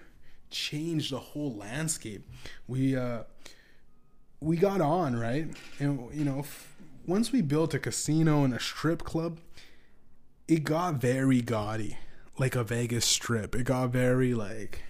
changed 0.51 1.13
the 1.13 1.19
whole 1.19 1.55
landscape. 1.55 2.27
We 2.67 2.97
uh 2.97 3.25
we 4.41 4.57
got 4.57 4.81
on 4.81 5.17
right, 5.17 5.49
and 5.79 6.09
you 6.13 6.25
know 6.25 6.41
f- 6.41 6.77
once 7.07 7.33
we 7.33 7.43
built 7.43 7.75
a 7.75 7.79
casino 7.79 8.45
and 8.45 8.55
a 8.55 8.61
strip 8.61 9.03
club, 9.05 9.41
it 10.47 10.65
got 10.65 10.95
very 10.95 11.43
gaudy, 11.43 11.99
like 12.39 12.57
a 12.57 12.65
Vegas 12.65 13.05
strip. 13.05 13.55
It 13.55 13.65
got 13.65 13.91
very 13.91 14.35
like 14.35 14.83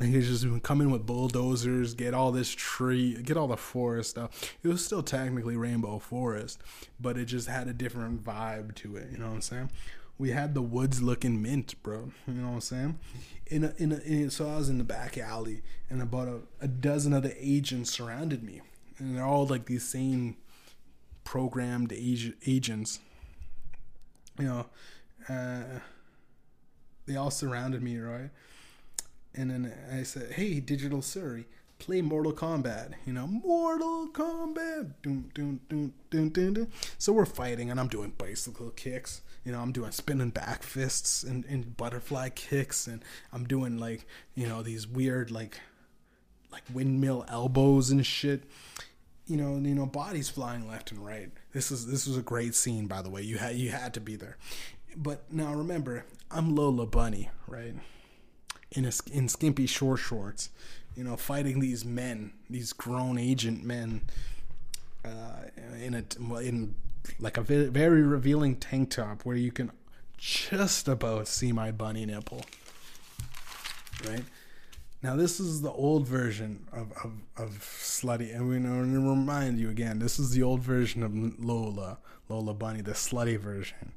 like 0.00 0.10
it's 0.10 0.26
just 0.26 0.62
come 0.62 0.80
in 0.80 0.90
with 0.90 1.06
bulldozers, 1.06 1.94
get 1.94 2.14
all 2.14 2.32
this 2.32 2.50
tree, 2.50 3.20
get 3.22 3.36
all 3.36 3.46
the 3.46 3.56
forest 3.56 4.10
stuff. 4.10 4.56
It 4.62 4.68
was 4.68 4.84
still 4.84 5.02
technically 5.02 5.56
Rainbow 5.56 6.00
Forest, 6.00 6.60
but 7.00 7.16
it 7.16 7.26
just 7.26 7.48
had 7.48 7.68
a 7.68 7.72
different 7.72 8.24
vibe 8.24 8.74
to 8.76 8.96
it. 8.96 9.08
You 9.12 9.18
know 9.18 9.26
what 9.26 9.34
I'm 9.34 9.40
saying? 9.40 9.70
We 10.18 10.30
had 10.30 10.54
the 10.54 10.62
woods 10.62 11.02
looking 11.02 11.40
mint, 11.42 11.80
bro. 11.82 12.10
You 12.26 12.34
know 12.34 12.48
what 12.48 12.54
I'm 12.54 12.60
saying? 12.60 12.98
In 13.46 13.64
a, 13.64 13.74
in, 13.78 13.92
a, 13.92 13.98
in 13.98 14.24
a, 14.24 14.30
so 14.30 14.48
I 14.48 14.56
was 14.56 14.68
in 14.68 14.78
the 14.78 14.84
back 14.84 15.16
alley, 15.16 15.62
and 15.88 16.02
about 16.02 16.28
a, 16.28 16.40
a 16.60 16.68
dozen 16.68 17.12
other 17.12 17.32
agents 17.38 17.90
surrounded 17.90 18.42
me, 18.42 18.62
and 18.98 19.16
they're 19.16 19.24
all 19.24 19.46
like 19.46 19.66
these 19.66 19.88
same 19.88 20.36
programmed 21.22 21.92
ag- 21.92 22.34
agents. 22.46 22.98
You 24.38 24.44
know, 24.46 24.66
uh, 25.28 25.80
they 27.06 27.16
all 27.16 27.30
surrounded 27.30 27.82
me, 27.82 27.98
right? 27.98 28.30
And 29.34 29.50
then 29.50 29.72
I 29.92 30.02
said, 30.02 30.32
"Hey, 30.32 30.60
Digital 30.60 31.02
Siri, 31.02 31.46
play 31.78 32.00
Mortal 32.02 32.32
Kombat." 32.32 32.92
You 33.06 33.12
know, 33.12 33.26
Mortal 33.26 34.08
Kombat. 34.12 34.92
Doom, 35.02 35.30
doom, 35.34 35.60
doom, 35.68 35.92
doom, 36.10 36.28
doom, 36.30 36.54
doom. 36.54 36.68
So 36.98 37.12
we're 37.12 37.26
fighting, 37.26 37.70
and 37.70 37.80
I'm 37.80 37.88
doing 37.88 38.12
bicycle 38.16 38.70
kicks. 38.70 39.22
You 39.44 39.52
know, 39.52 39.60
I'm 39.60 39.72
doing 39.72 39.90
spinning 39.90 40.30
back 40.30 40.62
fists 40.62 41.22
and, 41.22 41.44
and 41.46 41.76
butterfly 41.76 42.30
kicks, 42.30 42.86
and 42.86 43.04
I'm 43.32 43.44
doing 43.44 43.78
like 43.78 44.06
you 44.34 44.46
know 44.46 44.62
these 44.62 44.86
weird 44.86 45.30
like 45.30 45.60
like 46.52 46.62
windmill 46.72 47.24
elbows 47.28 47.90
and 47.90 48.06
shit. 48.06 48.44
You 49.26 49.38
know, 49.38 49.56
you 49.56 49.74
know, 49.74 49.86
bodies 49.86 50.28
flying 50.28 50.68
left 50.68 50.92
and 50.92 51.04
right. 51.04 51.30
This 51.52 51.70
is 51.70 51.86
this 51.86 52.06
was 52.06 52.16
a 52.16 52.22
great 52.22 52.54
scene, 52.54 52.86
by 52.86 53.02
the 53.02 53.10
way. 53.10 53.22
You 53.22 53.38
had 53.38 53.56
you 53.56 53.70
had 53.70 53.94
to 53.94 54.00
be 54.00 54.16
there. 54.16 54.38
But 54.96 55.32
now 55.32 55.52
remember, 55.52 56.04
I'm 56.30 56.54
Lola 56.54 56.86
Bunny, 56.86 57.30
right? 57.48 57.74
In 58.74 58.84
a, 58.84 58.92
in 59.12 59.28
skimpy 59.28 59.66
short 59.66 60.00
shorts, 60.00 60.50
you 60.96 61.04
know, 61.04 61.16
fighting 61.16 61.60
these 61.60 61.84
men, 61.84 62.32
these 62.50 62.72
grown 62.72 63.18
agent 63.18 63.64
men, 63.64 64.02
uh, 65.04 65.44
in 65.80 65.94
a 65.94 66.38
in 66.38 66.74
like 67.18 67.36
a 67.36 67.42
very 67.42 68.02
revealing 68.02 68.56
tank 68.56 68.90
top 68.90 69.22
where 69.22 69.36
you 69.36 69.52
can 69.52 69.70
just 70.16 70.88
about 70.88 71.28
see 71.28 71.52
my 71.52 71.70
bunny 71.70 72.06
nipple. 72.06 72.44
Right 74.08 74.24
now, 75.02 75.16
this 75.16 75.38
is 75.38 75.60
the 75.60 75.70
old 75.72 76.06
version 76.06 76.66
of 76.72 76.92
of, 77.04 77.12
of 77.36 77.58
slutty, 77.60 78.34
and 78.34 78.48
we 78.48 78.58
know 78.58 78.82
to 78.82 79.08
remind 79.08 79.58
you 79.58 79.70
again, 79.70 79.98
this 79.98 80.18
is 80.18 80.30
the 80.32 80.42
old 80.42 80.60
version 80.60 81.02
of 81.02 81.14
Lola, 81.44 81.98
Lola 82.28 82.54
Bunny, 82.54 82.80
the 82.80 82.92
slutty 82.92 83.38
version. 83.38 83.92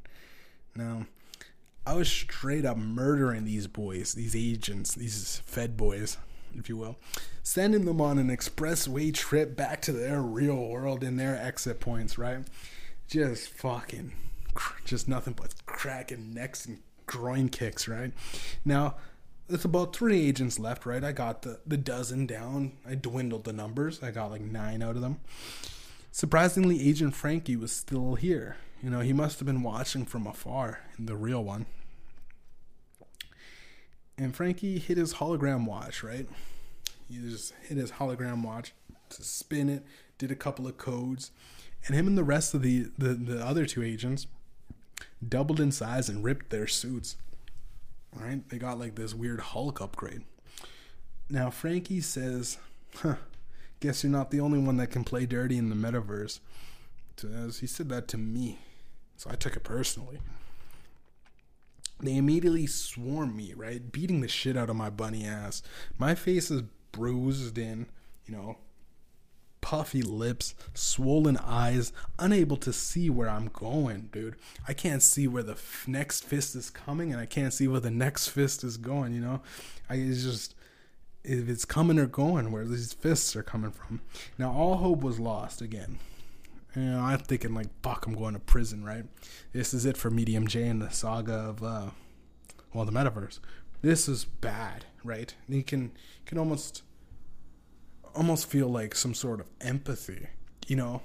Now, 0.75 1.05
I 1.88 1.93
was 1.93 2.09
straight 2.09 2.65
up 2.65 2.75
murdering 2.75 3.45
these 3.45 3.65
boys, 3.65 4.13
these 4.13 4.35
agents, 4.35 4.93
these 4.93 5.41
Fed 5.45 5.77
boys. 5.77 6.17
if 6.53 6.67
you 6.67 6.75
will, 6.75 6.97
sending 7.43 7.85
them 7.85 8.01
on 8.01 8.17
an 8.17 8.27
expressway 8.27 9.13
trip 9.13 9.55
back 9.55 9.81
to 9.83 9.93
their 9.93 10.21
real 10.21 10.67
world 10.67 11.01
in 11.01 11.15
their 11.15 11.38
exit 11.38 11.79
points, 11.79 12.17
right? 12.17 12.39
Just 13.07 13.47
fucking, 13.47 14.11
just 14.83 15.07
nothing 15.07 15.33
but 15.33 15.55
cracking 15.65 16.33
necks 16.33 16.65
and 16.65 16.79
groin 17.05 17.47
kicks, 17.47 17.88
right? 17.88 18.11
Now, 18.65 18.97
there's 19.47 19.63
about 19.63 19.95
three 19.95 20.27
agents 20.27 20.59
left, 20.59 20.85
right? 20.85 21.05
I 21.05 21.13
got 21.13 21.43
the, 21.43 21.61
the 21.65 21.77
dozen 21.77 22.25
down. 22.25 22.73
I 22.85 22.95
dwindled 22.95 23.45
the 23.45 23.53
numbers. 23.53 24.03
I 24.03 24.11
got 24.11 24.31
like 24.31 24.41
nine 24.41 24.83
out 24.83 24.97
of 24.97 25.01
them. 25.01 25.21
Surprisingly, 26.11 26.85
Agent 26.85 27.15
Frankie 27.15 27.55
was 27.55 27.71
still 27.71 28.15
here. 28.15 28.57
You 28.83 28.89
know, 28.89 28.99
he 28.99 29.13
must 29.13 29.39
have 29.39 29.45
been 29.45 29.63
watching 29.63 30.05
from 30.05 30.27
afar 30.27 30.81
the 30.99 31.15
real 31.15 31.41
one. 31.41 31.65
And 34.18 34.36
Frankie 34.36 34.80
hit 34.80 34.97
his 34.97 35.15
hologram 35.15 35.65
watch, 35.65 36.03
right? 36.03 36.28
He 37.09 37.18
just 37.20 37.53
hit 37.68 37.78
his 37.78 37.93
hologram 37.93 38.43
watch 38.43 38.74
to 39.09 39.24
spin 39.24 39.70
it, 39.70 39.84
did 40.18 40.32
a 40.32 40.36
couple 40.36 40.68
of 40.68 40.78
codes, 40.78 41.32
and 41.86 41.95
him 41.95 42.07
and 42.07 42.18
the 42.18 42.24
rest 42.24 42.53
of 42.53 42.61
the, 42.61 42.88
the, 42.97 43.09
the 43.13 43.45
other 43.45 43.65
two 43.65 43.84
agents 43.84 44.28
doubled 45.28 45.59
in 45.59 45.72
size 45.72 46.09
and 46.09 46.24
ripped 46.24 46.49
their 46.49 46.68
suits. 46.68 47.15
Right? 48.13 48.47
They 48.49 48.57
got 48.57 48.80
like 48.80 48.95
this 48.95 49.13
weird 49.13 49.39
Hulk 49.39 49.80
upgrade. 49.80 50.24
Now 51.30 51.49
Frankie 51.49 52.01
says, 52.01 52.57
huh, 52.95 53.15
guess 53.80 54.03
you're 54.03 54.11
not 54.11 54.32
the 54.32 54.39
only 54.39 54.59
one 54.59 54.78
that 54.78 54.91
can 54.91 55.03
play 55.03 55.26
dirty 55.26 55.57
in 55.57 55.70
the 55.70 55.76
metaverse. 55.76 56.39
As 57.24 57.59
he 57.59 57.68
said 57.68 57.89
that 57.89 58.07
to 58.09 58.18
me. 58.18 58.59
So 59.18 59.30
I 59.32 59.36
took 59.36 59.55
it 59.55 59.63
personally. 59.63 60.20
They 62.00 62.16
immediately 62.16 62.68
swarm 62.68 63.36
me, 63.36 63.54
right? 63.56 63.91
Beating 63.91 64.22
the 64.22 64.28
shit 64.28 64.56
out 64.56 64.70
of 64.70 64.76
my 64.76 64.89
bunny 64.89 65.26
ass. 65.26 65.64
My 65.98 66.14
face 66.14 66.52
is 66.52 66.62
bruised 66.91 67.58
in, 67.58 67.88
you 68.26 68.36
know, 68.36 68.58
puffy 69.62 70.02
lips, 70.02 70.56
swollen 70.74 71.38
eyes, 71.38 71.91
unable 72.20 72.58
to 72.58 72.72
see 72.72 73.10
where 73.10 73.28
I'm 73.28 73.48
going, 73.48 74.10
dude. 74.14 74.36
I 74.68 74.74
can't 74.74 75.04
see 75.04 75.28
where 75.28 75.43
the 75.43 75.54
f- 75.54 75.86
next 75.88 76.24
fist 76.24 76.56
is 76.56 76.70
coming, 76.70 77.12
and 77.12 77.20
I 77.20 77.26
can't 77.26 77.54
see 77.54 77.68
where 77.68 77.80
the 77.80 77.91
next 77.91 78.30
fist 78.30 78.64
is 78.64 78.78
going. 78.78 79.14
You 79.14 79.22
know, 79.22 79.41
I 79.89 79.95
it's 79.95 80.24
just 80.24 80.56
if 81.24 81.50
it's 81.50 81.66
coming 81.66 82.00
or 82.00 82.06
going, 82.06 82.52
where 82.52 82.66
these 82.66 82.93
fists 82.93 83.36
are 83.36 83.43
coming 83.43 83.72
from. 83.72 84.02
Now 84.38 84.54
all 84.54 84.78
hope 84.78 85.02
was 85.02 85.20
lost 85.20 85.62
again. 85.62 86.00
You 86.78 86.84
know, 86.84 86.99
I'm 86.99 87.17
thinking 87.17 87.55
like, 87.55 87.69
fuck, 87.82 88.05
I'm 88.05 88.13
going 88.13 88.36
to 88.36 88.39
prison, 88.39 88.84
right? 88.84 89.03
This 89.51 89.73
is 89.73 89.84
it 89.84 89.97
for 89.97 90.11
Mediumjay 90.11 90.69
and 90.69 90.80
the 90.80 90.91
saga 90.91 91.34
of, 91.34 91.63
uh, 91.63 91.88
well, 92.71 92.86
the 92.86 92.91
metaverse. 92.91 93.39
This 93.82 94.07
is 94.07 94.25
bad, 94.25 94.86
right? 95.03 95.34
You 95.49 95.63
can 95.63 95.91
can 96.28 96.38
almost 96.38 96.84
almost 98.13 98.47
feel 98.47 98.67
like 98.67 98.93
some 98.93 99.15
sort 99.15 99.39
of 99.39 99.47
empathy, 99.59 100.28
you 100.67 100.75
know? 100.75 101.01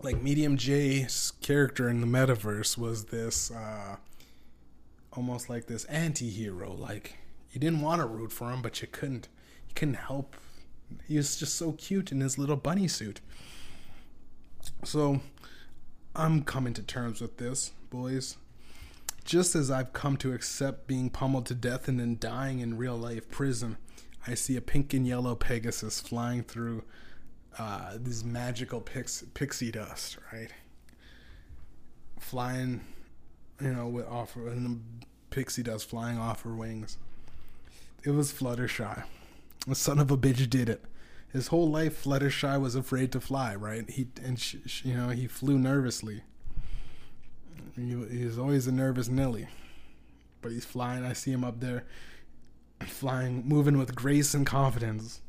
Like 0.00 0.22
Mediumjay's 0.22 1.32
character 1.40 1.88
in 1.88 2.00
the 2.00 2.06
metaverse 2.06 2.78
was 2.78 3.06
this 3.06 3.50
uh 3.50 3.96
almost 5.12 5.48
like 5.48 5.66
this 5.66 5.84
anti-hero 5.86 6.72
like 6.72 7.16
you 7.52 7.60
didn't 7.60 7.80
want 7.80 8.00
to 8.00 8.06
root 8.06 8.32
for 8.32 8.50
him 8.52 8.60
but 8.62 8.82
you 8.82 8.88
couldn't 8.88 9.28
you 9.68 9.74
couldn't 9.74 9.94
help 9.94 10.36
he 11.06 11.16
was 11.16 11.36
just 11.36 11.54
so 11.54 11.72
cute 11.72 12.12
in 12.12 12.20
his 12.20 12.38
little 12.38 12.56
bunny 12.56 12.88
suit 12.88 13.20
so 14.82 15.20
i'm 16.14 16.42
coming 16.42 16.72
to 16.74 16.82
terms 16.82 17.20
with 17.20 17.38
this 17.38 17.72
boys 17.90 18.36
just 19.24 19.54
as 19.54 19.70
i've 19.70 19.92
come 19.92 20.16
to 20.16 20.32
accept 20.32 20.86
being 20.86 21.10
pummeled 21.10 21.46
to 21.46 21.54
death 21.54 21.88
and 21.88 22.00
then 22.00 22.16
dying 22.18 22.60
in 22.60 22.76
real 22.76 22.96
life 22.96 23.30
prison 23.30 23.76
I 24.26 24.34
see 24.34 24.56
a 24.56 24.60
pink 24.60 24.94
and 24.94 25.06
yellow 25.06 25.34
Pegasus 25.34 26.00
flying 26.00 26.42
through 26.42 26.84
uh, 27.58 27.98
this 28.00 28.24
magical 28.24 28.80
pix- 28.80 29.24
pixie 29.34 29.70
dust, 29.70 30.16
right? 30.32 30.50
Flying, 32.18 32.80
you 33.60 33.72
know, 33.72 33.86
with 33.86 34.06
off 34.06 34.34
and 34.36 35.04
pixie 35.28 35.62
dust 35.62 35.88
flying 35.90 36.18
off 36.18 36.42
her 36.42 36.54
wings. 36.54 36.96
It 38.02 38.10
was 38.10 38.32
Fluttershy. 38.32 39.04
The 39.66 39.74
son 39.74 39.98
of 39.98 40.10
a 40.10 40.16
bitch 40.16 40.48
did 40.50 40.68
it. 40.68 40.84
His 41.32 41.48
whole 41.48 41.68
life, 41.68 42.04
Fluttershy 42.04 42.60
was 42.60 42.74
afraid 42.74 43.10
to 43.12 43.20
fly, 43.20 43.54
right? 43.54 43.88
He 43.90 44.06
and 44.22 44.38
sh- 44.38 44.56
sh- 44.66 44.84
you 44.84 44.94
know 44.94 45.08
he 45.08 45.26
flew 45.26 45.58
nervously. 45.58 46.22
He, 47.74 47.88
he 48.10 48.24
was 48.24 48.38
always 48.38 48.66
a 48.66 48.72
nervous 48.72 49.08
Nelly, 49.08 49.48
but 50.42 50.52
he's 50.52 50.64
flying. 50.64 51.04
I 51.04 51.12
see 51.12 51.32
him 51.32 51.42
up 51.42 51.60
there 51.60 51.84
flying, 52.86 53.46
moving 53.46 53.78
with 53.78 53.94
grace 53.94 54.34
and 54.34 54.46
confidence. 54.46 55.20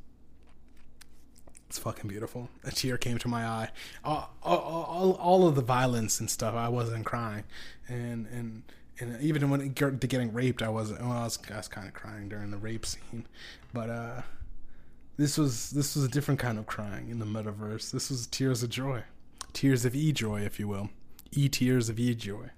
It's 1.68 1.80
fucking 1.80 2.08
beautiful. 2.08 2.50
A 2.64 2.72
tear 2.72 2.98
came 2.98 3.18
to 3.20 3.28
my 3.28 3.46
eye. 3.46 3.70
All, 4.04 4.32
all, 4.44 5.18
all, 5.20 5.48
of 5.48 5.56
the 5.56 5.62
violence 5.62 6.20
and 6.20 6.30
stuff, 6.30 6.54
I 6.54 6.70
wasn't 6.70 7.06
crying, 7.06 7.44
and 7.88 8.28
and 8.28 8.64
and 9.00 9.22
even 9.22 9.50
when 9.50 9.62
it 9.62 9.76
got 9.76 10.00
to 10.00 10.08
getting 10.08 10.34
raped, 10.34 10.62
I 10.62 10.70
wasn't. 10.70 11.02
Well, 11.02 11.12
I 11.12 11.24
was, 11.24 11.40
was 11.50 11.68
kind 11.68 11.88
of 11.88 11.94
crying 11.94 12.30
during 12.30 12.52
the 12.52 12.58
rape 12.58 12.86
scene, 12.86 13.26
but 13.74 13.90
uh, 13.90 14.22
this 15.18 15.38
was 15.38 15.72
this 15.72 15.96
was 15.96 16.06
a 16.06 16.10
different 16.10 16.40
kind 16.40 16.58
of 16.58 16.66
crying 16.66 17.10
in 17.10 17.20
the 17.20 17.26
metaverse. 17.26 17.92
This 17.92 18.10
was 18.10 18.28
tears 18.28 18.64
of 18.64 18.70
joy, 18.70 19.04
tears 19.54 19.86
of 19.86 19.96
e 19.96 20.12
joy, 20.12 20.42
if 20.42 20.60
you 20.60 20.68
will, 20.68 20.90
e 21.32 21.50
tears 21.50 21.90
of 21.90 22.00
e 22.00 22.16
joy. 22.16 22.50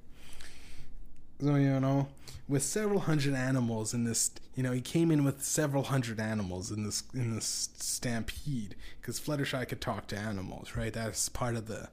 So 1.40 1.56
you 1.56 1.80
know, 1.80 2.08
with 2.48 2.64
several 2.64 3.02
hundred 3.02 3.36
animals 3.36 3.94
in 3.94 4.04
this 4.04 4.32
you 4.56 4.64
know 4.64 4.72
he 4.72 4.82
came 4.82 5.12
in 5.12 5.24
with 5.24 5.44
several 5.44 5.84
hundred 5.84 6.20
animals 6.20 6.72
in 6.72 6.84
this 6.84 7.04
in 7.14 7.36
this 7.36 7.70
stampede 7.78 8.76
because 9.02 9.20
fluttershy 9.20 9.68
could 9.68 9.82
talk 9.82 10.08
to 10.08 10.18
animals 10.18 10.76
right 10.76 10.94
that's 10.94 11.30
part 11.30 11.56
of 11.56 11.68
the 11.68 11.90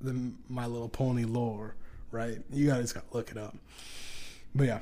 the 0.00 0.32
my 0.48 0.66
little 0.66 0.88
pony 0.88 1.24
lore 1.24 1.74
right? 2.14 2.38
You 2.50 2.68
guys 2.68 2.92
gotta 2.92 3.06
look 3.12 3.30
it 3.30 3.36
up. 3.36 3.56
But 4.54 4.66
yeah 4.66 4.80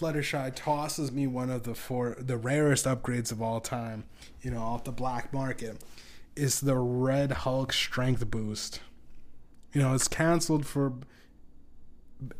fluttershy 0.00 0.54
tosses 0.54 1.12
me 1.12 1.26
one 1.26 1.50
of 1.50 1.64
the 1.64 1.74
four 1.74 2.16
the 2.18 2.36
rarest 2.36 2.86
upgrades 2.86 3.30
of 3.30 3.42
all 3.42 3.60
time 3.60 4.04
you 4.40 4.50
know 4.50 4.60
off 4.60 4.84
the 4.84 4.92
black 4.92 5.32
market. 5.32 5.76
Is 6.36 6.60
the 6.60 6.76
red 6.76 7.32
hulk 7.32 7.72
strength 7.72 8.30
boost. 8.30 8.80
You 9.72 9.82
know 9.82 9.94
it's 9.94 10.08
canceled 10.08 10.64
for 10.64 10.94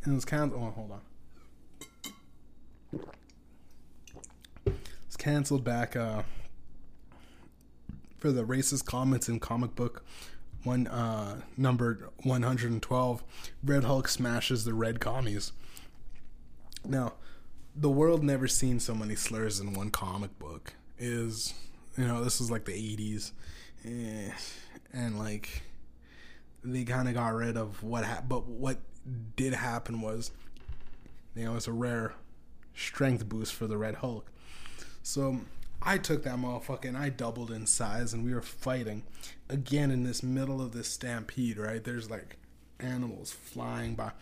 it 0.07 0.11
was 0.11 0.25
canceled 0.25 0.63
oh 0.63 0.71
hold 0.71 0.93
on. 0.93 1.01
It's 5.07 5.17
canceled 5.17 5.65
back 5.65 5.97
uh, 5.97 6.23
for 8.19 8.33
the 8.33 8.45
racist 8.45 8.87
comments 8.87 9.29
in 9.29 9.41
comic 9.41 9.75
book 9.75 10.05
one 10.65 10.87
uh, 10.87 11.41
numbered 11.57 12.07
112 12.23 13.23
red 13.65 13.85
hulk 13.85 14.09
smashes 14.09 14.65
the 14.65 14.75
red 14.75 15.01
commies 15.01 15.53
now 16.85 17.15
the 17.75 17.91
world 17.91 18.23
never 18.23 18.49
seen 18.49 18.81
so 18.81 18.95
many 18.95 19.15
slurs 19.15 19.61
in 19.61 19.73
one 19.73 19.91
comic 19.91 20.37
book 20.39 20.75
is 20.99 21.55
you 21.97 22.07
know 22.07 22.23
this 22.23 22.41
is 22.41 22.51
like 22.51 22.65
the 22.65 22.73
80s 22.73 23.33
eh, 23.85 24.33
and 24.93 25.19
like 25.19 25.63
they 26.63 26.85
kind 26.85 27.09
of 27.09 27.15
got 27.15 27.35
rid 27.35 27.57
of 27.57 27.83
what 27.83 28.05
but 28.29 28.47
what 28.47 28.79
did 29.37 29.55
happen 29.55 30.01
was 30.01 30.31
you 31.35 31.45
know 31.45 31.57
it's 31.57 31.69
a 31.69 31.73
rare 31.73 32.15
strength 32.81 33.29
boost 33.29 33.55
for 33.55 33.67
the 33.67 33.77
Red 33.77 33.97
Hulk. 33.97 34.31
So 35.03 35.41
I 35.83 35.99
took 35.99 36.25
that 36.25 36.37
motherfucker 36.37 36.87
and 36.87 36.97
I 36.97 37.09
doubled 37.09 37.51
in 37.51 37.67
size 37.67 38.13
and 38.13 38.25
we 38.25 38.35
were 38.35 38.43
fighting 38.43 39.05
again 39.49 39.91
in 39.91 40.05
this 40.05 40.23
middle 40.23 40.61
of 40.61 40.73
this 40.73 40.89
stampede, 40.89 41.57
right? 41.57 41.83
There's 41.83 42.11
like 42.11 42.37
animals 42.79 43.33
flying 43.33 43.95
by. 43.95 44.13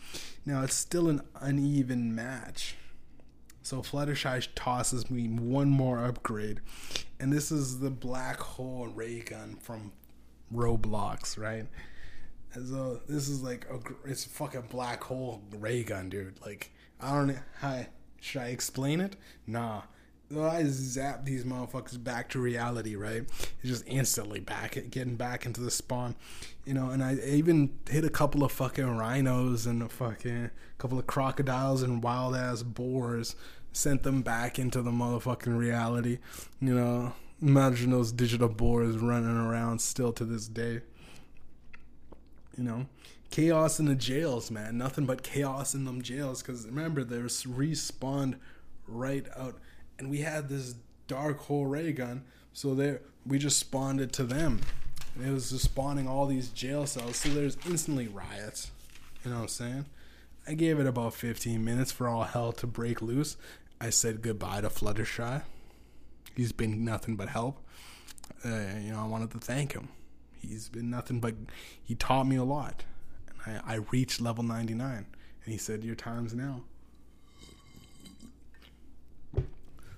Now 0.47 0.63
it's 0.63 0.75
still 0.75 1.09
an 1.09 1.23
uneven 1.41 2.15
match. 2.15 2.77
So 3.63 3.83
Fluttershy 3.83 4.49
tosses 4.55 5.11
me 5.11 5.27
one 5.27 5.69
more 5.69 6.05
upgrade. 6.05 6.61
And 7.21 7.33
this 7.33 7.51
is 7.51 7.81
the 7.81 7.91
black 7.91 8.39
hole 8.39 8.87
ray 8.87 9.21
gun 9.21 9.57
from 9.61 9.93
Roblox, 10.55 11.37
right? 11.37 11.67
So 12.55 13.01
this 13.09 13.29
is 13.29 13.43
like 13.43 13.67
a 13.71 13.79
it's 14.09 14.27
a 14.27 14.29
fucking 14.31 14.69
black 14.71 15.05
hole 15.05 15.43
ray 15.59 15.83
gun, 15.83 16.09
dude. 16.09 16.41
Like 16.41 16.71
I 17.01 17.13
don't 17.15 17.27
know 17.27 17.39
how 17.61 17.85
should 18.21 18.43
I 18.43 18.47
explain 18.47 19.01
it? 19.01 19.17
Nah. 19.47 19.83
I 20.37 20.65
zap 20.67 21.25
these 21.25 21.45
motherfuckers 21.45 22.03
back 22.03 22.29
to 22.31 22.39
reality, 22.39 22.97
right? 22.97 23.23
It's 23.23 23.65
just 23.65 23.85
instantly 23.87 24.41
back, 24.41 24.79
getting 24.91 25.17
back 25.17 25.47
into 25.47 25.61
the 25.63 25.71
spawn, 25.71 26.17
you 26.67 26.75
know. 26.75 26.91
And 26.91 27.03
I 27.03 27.15
even 27.15 27.71
hit 27.89 28.05
a 28.05 28.11
couple 28.11 28.45
of 28.45 28.53
fucking 28.53 28.97
rhinos 28.97 29.67
and 29.67 29.83
a 29.83 29.89
fucking 29.89 30.51
couple 30.77 30.99
of 30.99 31.07
crocodiles 31.07 31.83
and 31.83 32.03
wild 32.03 32.37
ass 32.37 32.63
boars, 32.63 33.37
sent 33.73 34.03
them 34.03 34.21
back 34.23 34.59
into 34.59 34.83
the 34.83 34.91
motherfucking 34.91 35.57
reality, 35.57 36.19
you 36.61 36.75
know. 36.75 37.15
Imagine 37.41 37.93
those 37.93 38.13
digital 38.13 38.49
boars 38.49 38.97
running 38.99 39.37
around 39.37 39.81
still 39.81 40.13
to 40.13 40.25
this 40.25 40.49
day, 40.49 40.83
you 42.57 42.65
know 42.65 42.87
chaos 43.31 43.79
in 43.79 43.87
the 43.87 43.95
jails, 43.95 44.51
man. 44.51 44.79
Nothing 44.79 45.05
but 45.05 45.23
chaos 45.23 45.75
in 45.75 45.85
them 45.85 46.03
jails. 46.03 46.43
Because 46.43 46.67
remember, 46.67 47.05
they're 47.05 47.25
respawned 47.25 48.37
right 48.87 49.27
out 49.37 49.59
and 49.99 50.11
we 50.11 50.19
had 50.19 50.49
this 50.49 50.75
dark 51.07 51.39
hole 51.41 51.67
ray 51.67 51.93
gun. 51.93 52.25
So 52.53 52.75
there, 52.75 53.03
we 53.27 53.39
just 53.39 53.59
spawned 53.59 54.01
it 54.01 54.13
to 54.15 54.25
them. 54.25 54.61
And 55.15 55.27
it 55.27 55.33
was 55.33 55.51
just 55.51 55.65
spawning 55.65 56.09
all 56.09 56.27
these 56.27 56.49
jail 56.49 56.87
cells. 56.87 57.17
So 57.17 57.29
there's 57.31 57.57
instantly 57.67 58.09
riots. 58.09 58.71
You 59.25 59.31
know 59.31 59.39
what 59.39 59.43
I'm 59.43 59.49
saying? 59.49 59.87
I 60.47 60.55
gave 60.55 60.79
it 60.79 60.87
about 60.87 61.15
15 61.15 61.63
minutes 61.65 61.93
for 61.93 62.09
all 62.09 62.25
hell 62.25 62.53
to 62.53 62.67
break 62.67 63.03
loose. 63.03 63.37
I 63.81 63.91
said 63.91 64.23
goodbye 64.23 64.63
to 64.63 64.69
Fluttershy. 64.69 65.43
He's 66.35 66.53
been 66.53 66.85
nothing 66.85 67.17
but 67.17 67.29
help. 67.29 67.59
Uh, 68.45 68.61
you 68.81 68.93
know, 68.93 69.01
I 69.01 69.07
wanted 69.07 69.31
to 69.33 69.39
thank 69.39 69.73
him. 69.73 69.89
He's 70.41 70.69
been 70.69 70.89
nothing 70.89 71.21
but 71.21 71.35
he 71.83 71.95
taught 71.95 72.27
me 72.27 72.37
a 72.37 72.45
lot. 72.45 72.85
And 73.45 73.61
I, 73.67 73.75
I 73.75 73.77
reached 73.91 74.21
level 74.21 74.45
99, 74.45 75.07
and 75.45 75.53
he 75.53 75.59
said, 75.59 75.83
"Your 75.83 75.97
time's 75.97 76.35
now." 76.35 76.63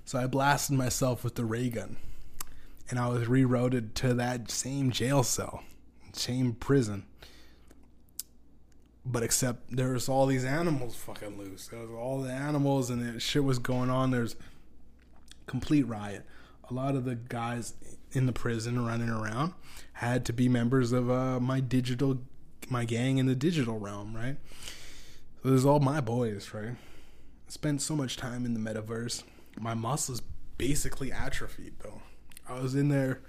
So 0.05 0.19
I 0.19 0.27
blasted 0.27 0.77
myself 0.77 1.23
with 1.23 1.37
the 1.37 1.45
ray 1.45 1.69
gun, 1.69 1.97
and 2.89 2.99
I 2.99 3.09
was 3.09 3.29
rerouted 3.29 3.95
to 3.95 4.15
that 4.15 4.51
same 4.51 4.91
jail 4.91 5.23
cell, 5.23 5.63
same 6.13 6.55
prison. 6.55 7.05
But 9.05 9.23
except 9.23 9.75
there 9.75 9.93
was 9.93 10.09
all 10.09 10.27
these 10.27 10.45
animals 10.45 10.97
fucking 10.97 11.39
loose. 11.39 11.69
There 11.69 11.81
was 11.81 11.91
all 11.91 12.21
the 12.21 12.31
animals 12.31 12.91
and 12.91 13.21
shit 13.21 13.45
was 13.45 13.59
going 13.59 13.89
on. 13.89 14.11
There's 14.11 14.37
complete 15.47 15.87
riot. 15.87 16.27
A 16.69 16.75
lot 16.75 16.95
of 16.95 17.05
the 17.05 17.15
guys 17.15 17.75
in 18.13 18.27
the 18.27 18.33
prison 18.33 18.85
running 18.85 19.09
around 19.09 19.55
had 19.95 20.25
to 20.27 20.33
be 20.33 20.49
members 20.49 20.93
of 20.93 21.11
uh, 21.11 21.41
my 21.41 21.61
digital, 21.61 22.21
my 22.69 22.85
gang 22.85 23.19
in 23.19 23.27
the 23.27 23.35
digital 23.35 23.79
realm, 23.79 24.15
right? 24.15 24.37
So 25.43 25.49
there's 25.49 25.65
all 25.65 25.81
my 25.81 26.01
boys, 26.01 26.53
right? 26.53 26.73
I 26.73 27.51
spent 27.51 27.83
so 27.83 27.97
much 27.97 28.17
time 28.17 28.45
in 28.45 28.55
the 28.55 28.61
metaverse. 28.61 29.23
My 29.61 29.75
muscles 29.75 30.23
basically 30.57 31.13
atrophied, 31.13 31.75
though. 31.83 32.01
I 32.49 32.59
was 32.59 32.75
in 32.75 32.89
there 32.89 33.21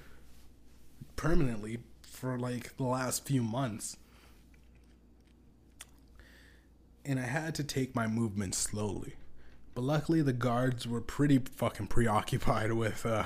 permanently 1.15 1.79
for 2.01 2.39
like 2.39 2.77
the 2.77 2.83
last 2.83 3.25
few 3.25 3.43
months. 3.43 3.97
And 7.03 7.19
I 7.19 7.23
had 7.23 7.53
to 7.55 7.63
take 7.63 7.95
my 7.95 8.07
movement 8.07 8.55
slowly. 8.55 9.15
But 9.73 9.83
luckily, 9.83 10.21
the 10.21 10.33
guards 10.33 10.87
were 10.87 11.01
pretty 11.01 11.39
fucking 11.39 11.87
preoccupied 11.87 12.71
with 12.73 13.05
uh, 13.05 13.25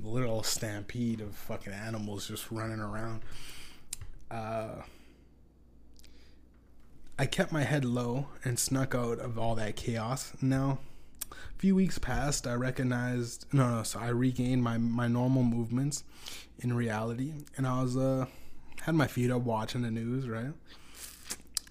little 0.00 0.42
stampede 0.42 1.20
of 1.20 1.34
fucking 1.34 1.72
animals 1.72 2.28
just 2.28 2.50
running 2.50 2.80
around. 2.80 3.22
Uh, 4.30 4.82
I 7.18 7.26
kept 7.26 7.52
my 7.52 7.64
head 7.64 7.84
low 7.84 8.28
and 8.44 8.58
snuck 8.58 8.94
out 8.94 9.18
of 9.18 9.38
all 9.38 9.54
that 9.56 9.76
chaos. 9.76 10.32
Now, 10.40 10.78
few 11.58 11.74
weeks 11.74 11.98
passed, 11.98 12.46
I 12.46 12.54
recognized 12.54 13.46
no, 13.52 13.76
no, 13.76 13.82
so 13.82 13.98
I 13.98 14.08
regained 14.08 14.62
my 14.62 14.78
my 14.78 15.08
normal 15.08 15.42
movements 15.42 16.04
in 16.58 16.72
reality, 16.72 17.32
and 17.56 17.66
I 17.66 17.82
was 17.82 17.96
uh 17.96 18.26
had 18.82 18.94
my 18.94 19.06
feet 19.06 19.30
up 19.30 19.42
watching 19.42 19.82
the 19.82 19.90
news, 19.90 20.28
right? 20.28 20.52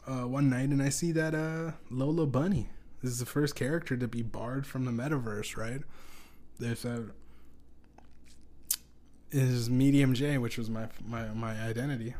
Uh, 0.07 0.27
one 0.27 0.49
night, 0.49 0.69
and 0.69 0.81
I 0.81 0.89
see 0.89 1.11
that 1.11 1.35
uh 1.35 1.71
Lola 1.89 2.25
Bunny 2.25 2.69
this 3.01 3.11
is 3.11 3.19
the 3.19 3.25
first 3.25 3.55
character 3.55 3.97
to 3.97 4.07
be 4.07 4.21
barred 4.21 4.67
from 4.67 4.85
the 4.85 4.91
metaverse, 4.91 5.57
right? 5.57 5.81
There's 6.59 6.85
a 6.85 7.07
is 9.31 9.69
Mediumjay, 9.69 10.39
which 10.39 10.57
was 10.57 10.69
my 10.69 10.87
my 11.05 11.27
my 11.29 11.59
identity 11.61 12.13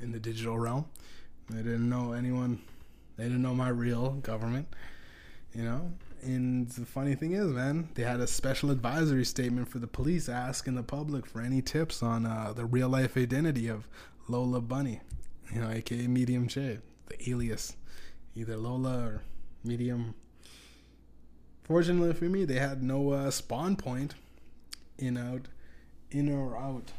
in 0.00 0.12
the 0.12 0.18
digital 0.18 0.58
realm. 0.58 0.86
They 1.50 1.58
didn't 1.58 1.88
know 1.88 2.12
anyone. 2.12 2.62
They 3.16 3.24
didn't 3.24 3.42
know 3.42 3.54
my 3.54 3.68
real 3.68 4.12
government, 4.12 4.68
you 5.54 5.64
know. 5.64 5.92
And 6.22 6.68
the 6.68 6.86
funny 6.86 7.14
thing 7.16 7.32
is, 7.32 7.48
man, 7.48 7.88
they 7.94 8.04
had 8.04 8.20
a 8.20 8.26
special 8.26 8.70
advisory 8.70 9.24
statement 9.24 9.68
for 9.68 9.80
the 9.80 9.88
police 9.88 10.28
asking 10.28 10.76
the 10.76 10.82
public 10.84 11.26
for 11.26 11.40
any 11.40 11.60
tips 11.60 12.02
on 12.02 12.26
uh, 12.26 12.52
the 12.54 12.64
real 12.64 12.88
life 12.88 13.16
identity 13.16 13.66
of 13.68 13.88
Lola 14.28 14.60
Bunny, 14.60 15.00
you 15.52 15.60
know, 15.60 15.68
aka 15.68 16.06
Mediumjay, 16.06 16.80
the 17.08 17.30
alias, 17.30 17.74
either 18.36 18.56
Lola 18.56 18.98
or 18.98 19.22
Medium 19.64 20.14
Fortunately 21.64 22.12
for 22.12 22.24
me, 22.24 22.44
they 22.44 22.58
had 22.58 22.82
no 22.82 23.12
uh, 23.12 23.30
spawn 23.30 23.76
point 23.76 24.14
in 24.98 25.16
out, 25.16 25.48
in 26.10 26.28
or 26.28 26.56
out. 26.56 26.92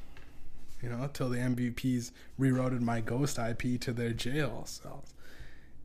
You 0.82 0.90
know, 0.90 1.10
till 1.14 1.30
the 1.30 1.38
MVPs 1.38 2.12
rerouted 2.40 2.82
my 2.82 3.00
ghost 3.00 3.40
IP 3.40 3.80
to 3.82 3.94
their 3.94 4.12
jail 4.12 4.66
cells. 4.66 5.13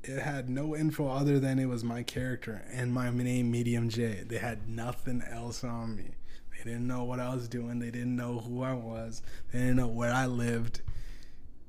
It 0.04 0.20
had 0.20 0.48
no 0.48 0.76
info 0.76 1.08
other 1.08 1.38
than 1.40 1.58
it 1.58 1.66
was 1.66 1.84
my 1.84 2.02
character 2.02 2.62
and 2.72 2.92
my 2.92 3.10
name, 3.10 3.52
Mediumjay. 3.52 4.28
They 4.28 4.38
had 4.38 4.68
nothing 4.68 5.22
else 5.28 5.64
on 5.64 5.96
me. 5.96 6.14
They 6.50 6.70
didn't 6.70 6.86
know 6.86 7.04
what 7.04 7.20
I 7.20 7.34
was 7.34 7.48
doing. 7.48 7.78
They 7.78 7.90
didn't 7.90 8.16
know 8.16 8.40
who 8.40 8.62
I 8.62 8.72
was. 8.72 9.22
They 9.52 9.60
didn't 9.60 9.76
know 9.76 9.86
where 9.86 10.12
I 10.12 10.26
lived. 10.26 10.80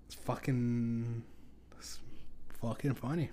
It's 0.08 0.16
fucking, 0.16 1.24
it's 1.78 2.00
fucking 2.62 2.96
funny. 2.96 3.30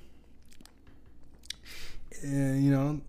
And, 2.22 2.64
you 2.64 2.70
know, 2.70 3.00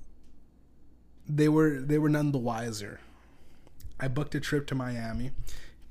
they 1.27 1.49
were 1.49 1.81
they 1.81 1.97
were 1.97 2.09
none 2.09 2.31
the 2.31 2.37
wiser. 2.37 2.99
I 3.99 4.07
booked 4.07 4.35
a 4.35 4.39
trip 4.39 4.67
to 4.67 4.75
Miami, 4.75 5.31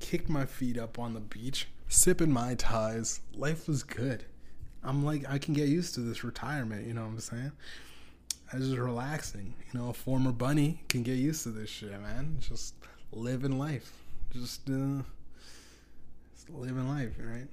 kicked 0.00 0.28
my 0.28 0.46
feet 0.46 0.78
up 0.78 0.98
on 0.98 1.14
the 1.14 1.20
beach, 1.20 1.68
sipping 1.88 2.32
mai 2.32 2.54
tais. 2.54 3.20
Life 3.34 3.68
was 3.68 3.82
good. 3.82 4.24
I'm 4.84 5.04
like 5.04 5.28
I 5.28 5.38
can 5.38 5.54
get 5.54 5.68
used 5.68 5.94
to 5.94 6.00
this 6.00 6.24
retirement, 6.24 6.86
you 6.86 6.94
know 6.94 7.02
what 7.02 7.08
I'm 7.08 7.20
saying? 7.20 7.52
I 8.52 8.58
just 8.58 8.76
relaxing. 8.76 9.54
You 9.72 9.80
know, 9.80 9.88
a 9.90 9.92
former 9.92 10.32
bunny 10.32 10.80
can 10.88 11.02
get 11.02 11.16
used 11.16 11.42
to 11.44 11.50
this 11.50 11.68
shit, 11.68 12.00
man. 12.00 12.36
Just 12.40 12.74
living 13.12 13.58
life. 13.58 13.92
Just 14.32 14.68
uh 14.70 15.02
just 16.34 16.50
living 16.50 16.88
life, 16.88 17.12
right? 17.18 17.48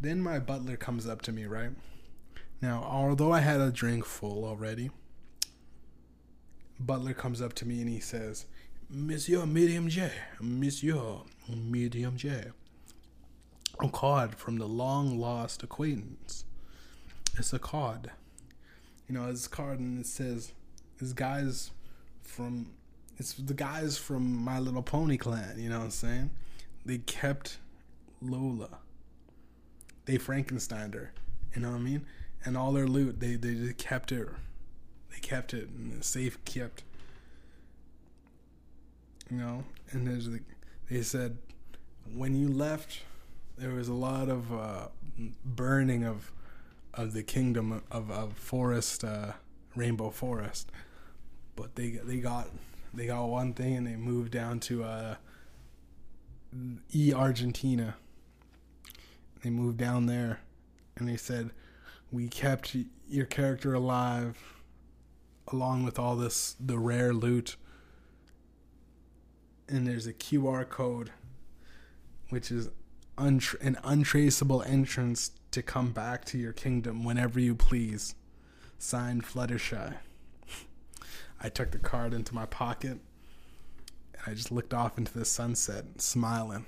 Then 0.00 0.20
my 0.20 0.38
butler 0.38 0.76
comes 0.76 1.06
up 1.06 1.22
to 1.22 1.32
me, 1.32 1.44
right? 1.44 1.70
Now, 2.60 2.84
although 2.88 3.32
I 3.32 3.40
had 3.40 3.60
a 3.60 3.70
drink 3.70 4.04
full 4.04 4.44
already, 4.44 4.90
Butler 6.78 7.14
comes 7.14 7.40
up 7.40 7.52
to 7.54 7.66
me 7.66 7.80
and 7.80 7.88
he 7.88 8.00
says, 8.00 8.46
Monsieur 8.88 9.40
Mediumjay, 9.40 10.10
Monsieur 10.40 11.18
Mediumjay. 11.50 12.52
A 13.82 13.88
card 13.88 14.34
from 14.36 14.58
the 14.58 14.66
long 14.66 15.18
lost 15.18 15.62
acquaintance. 15.62 16.44
It's 17.36 17.52
a 17.52 17.58
card. 17.58 18.10
You 19.08 19.14
know, 19.14 19.28
it's 19.28 19.48
card 19.48 19.80
and 19.80 19.98
it 19.98 20.06
says, 20.06 20.52
this 21.00 21.12
guy's 21.12 21.70
from, 22.22 22.70
it's 23.18 23.34
the 23.34 23.54
guys 23.54 23.98
from 23.98 24.44
My 24.44 24.58
Little 24.58 24.82
Pony 24.82 25.16
clan, 25.16 25.58
you 25.58 25.68
know 25.68 25.78
what 25.78 25.86
I'm 25.86 25.90
saying? 25.90 26.30
They 26.86 26.98
kept 26.98 27.58
Lola. 28.20 28.78
They 30.04 30.18
Frankensteined 30.18 30.94
her, 30.94 31.12
you 31.54 31.62
know 31.62 31.70
what 31.70 31.76
I 31.76 31.80
mean? 31.80 32.06
And 32.44 32.56
all 32.56 32.72
their 32.72 32.86
loot, 32.86 33.20
they, 33.20 33.34
they 33.36 33.54
just 33.54 33.78
kept 33.78 34.12
it 34.12 34.28
they 35.12 35.20
kept 35.20 35.54
it 35.54 35.68
in 35.76 35.96
the 35.96 36.04
safe 36.04 36.42
kept. 36.44 36.82
You 39.30 39.38
know, 39.38 39.64
and 39.90 40.06
there's 40.06 40.28
the, 40.28 40.40
they 40.90 41.02
said 41.02 41.38
when 42.14 42.34
you 42.34 42.48
left, 42.48 43.00
there 43.62 43.70
was 43.70 43.86
a 43.86 43.94
lot 43.94 44.28
of 44.28 44.52
uh, 44.52 44.88
burning 45.44 46.04
of 46.04 46.32
of 46.94 47.12
the 47.12 47.22
kingdom 47.22 47.82
of 47.92 48.10
of 48.10 48.36
forest, 48.36 49.04
uh, 49.04 49.32
rainbow 49.76 50.10
forest. 50.10 50.70
But 51.54 51.76
they 51.76 51.90
they 51.90 52.18
got 52.18 52.48
they 52.92 53.06
got 53.06 53.24
one 53.26 53.54
thing 53.54 53.76
and 53.76 53.86
they 53.86 53.94
moved 53.94 54.32
down 54.32 54.58
to 54.60 54.82
uh, 54.82 55.14
E 56.92 57.14
Argentina. 57.14 57.94
They 59.44 59.50
moved 59.50 59.78
down 59.78 60.06
there, 60.06 60.40
and 60.96 61.08
they 61.08 61.16
said, 61.16 61.50
"We 62.10 62.28
kept 62.28 62.76
your 63.08 63.26
character 63.26 63.72
alive." 63.74 64.36
along 65.48 65.84
with 65.84 65.98
all 65.98 66.14
this 66.14 66.54
the 66.60 66.78
rare 66.78 67.12
loot 67.12 67.56
and 69.68 69.86
there's 69.86 70.06
a 70.06 70.12
QR 70.12 70.66
code 70.66 71.10
which 72.30 72.50
is 72.52 72.70
an 73.26 73.78
untraceable 73.84 74.62
entrance 74.62 75.30
to 75.52 75.62
come 75.62 75.92
back 75.92 76.24
to 76.26 76.38
your 76.38 76.52
kingdom 76.52 77.04
whenever 77.04 77.38
you 77.38 77.54
please. 77.54 78.14
Signed 78.78 79.24
Fluttershy. 79.24 79.94
I 81.40 81.48
took 81.48 81.70
the 81.70 81.78
card 81.78 82.14
into 82.14 82.34
my 82.34 82.46
pocket 82.46 82.98
and 84.14 84.22
I 84.26 84.34
just 84.34 84.50
looked 84.50 84.74
off 84.74 84.98
into 84.98 85.16
the 85.16 85.24
sunset 85.24 86.00
smiling 86.00 86.66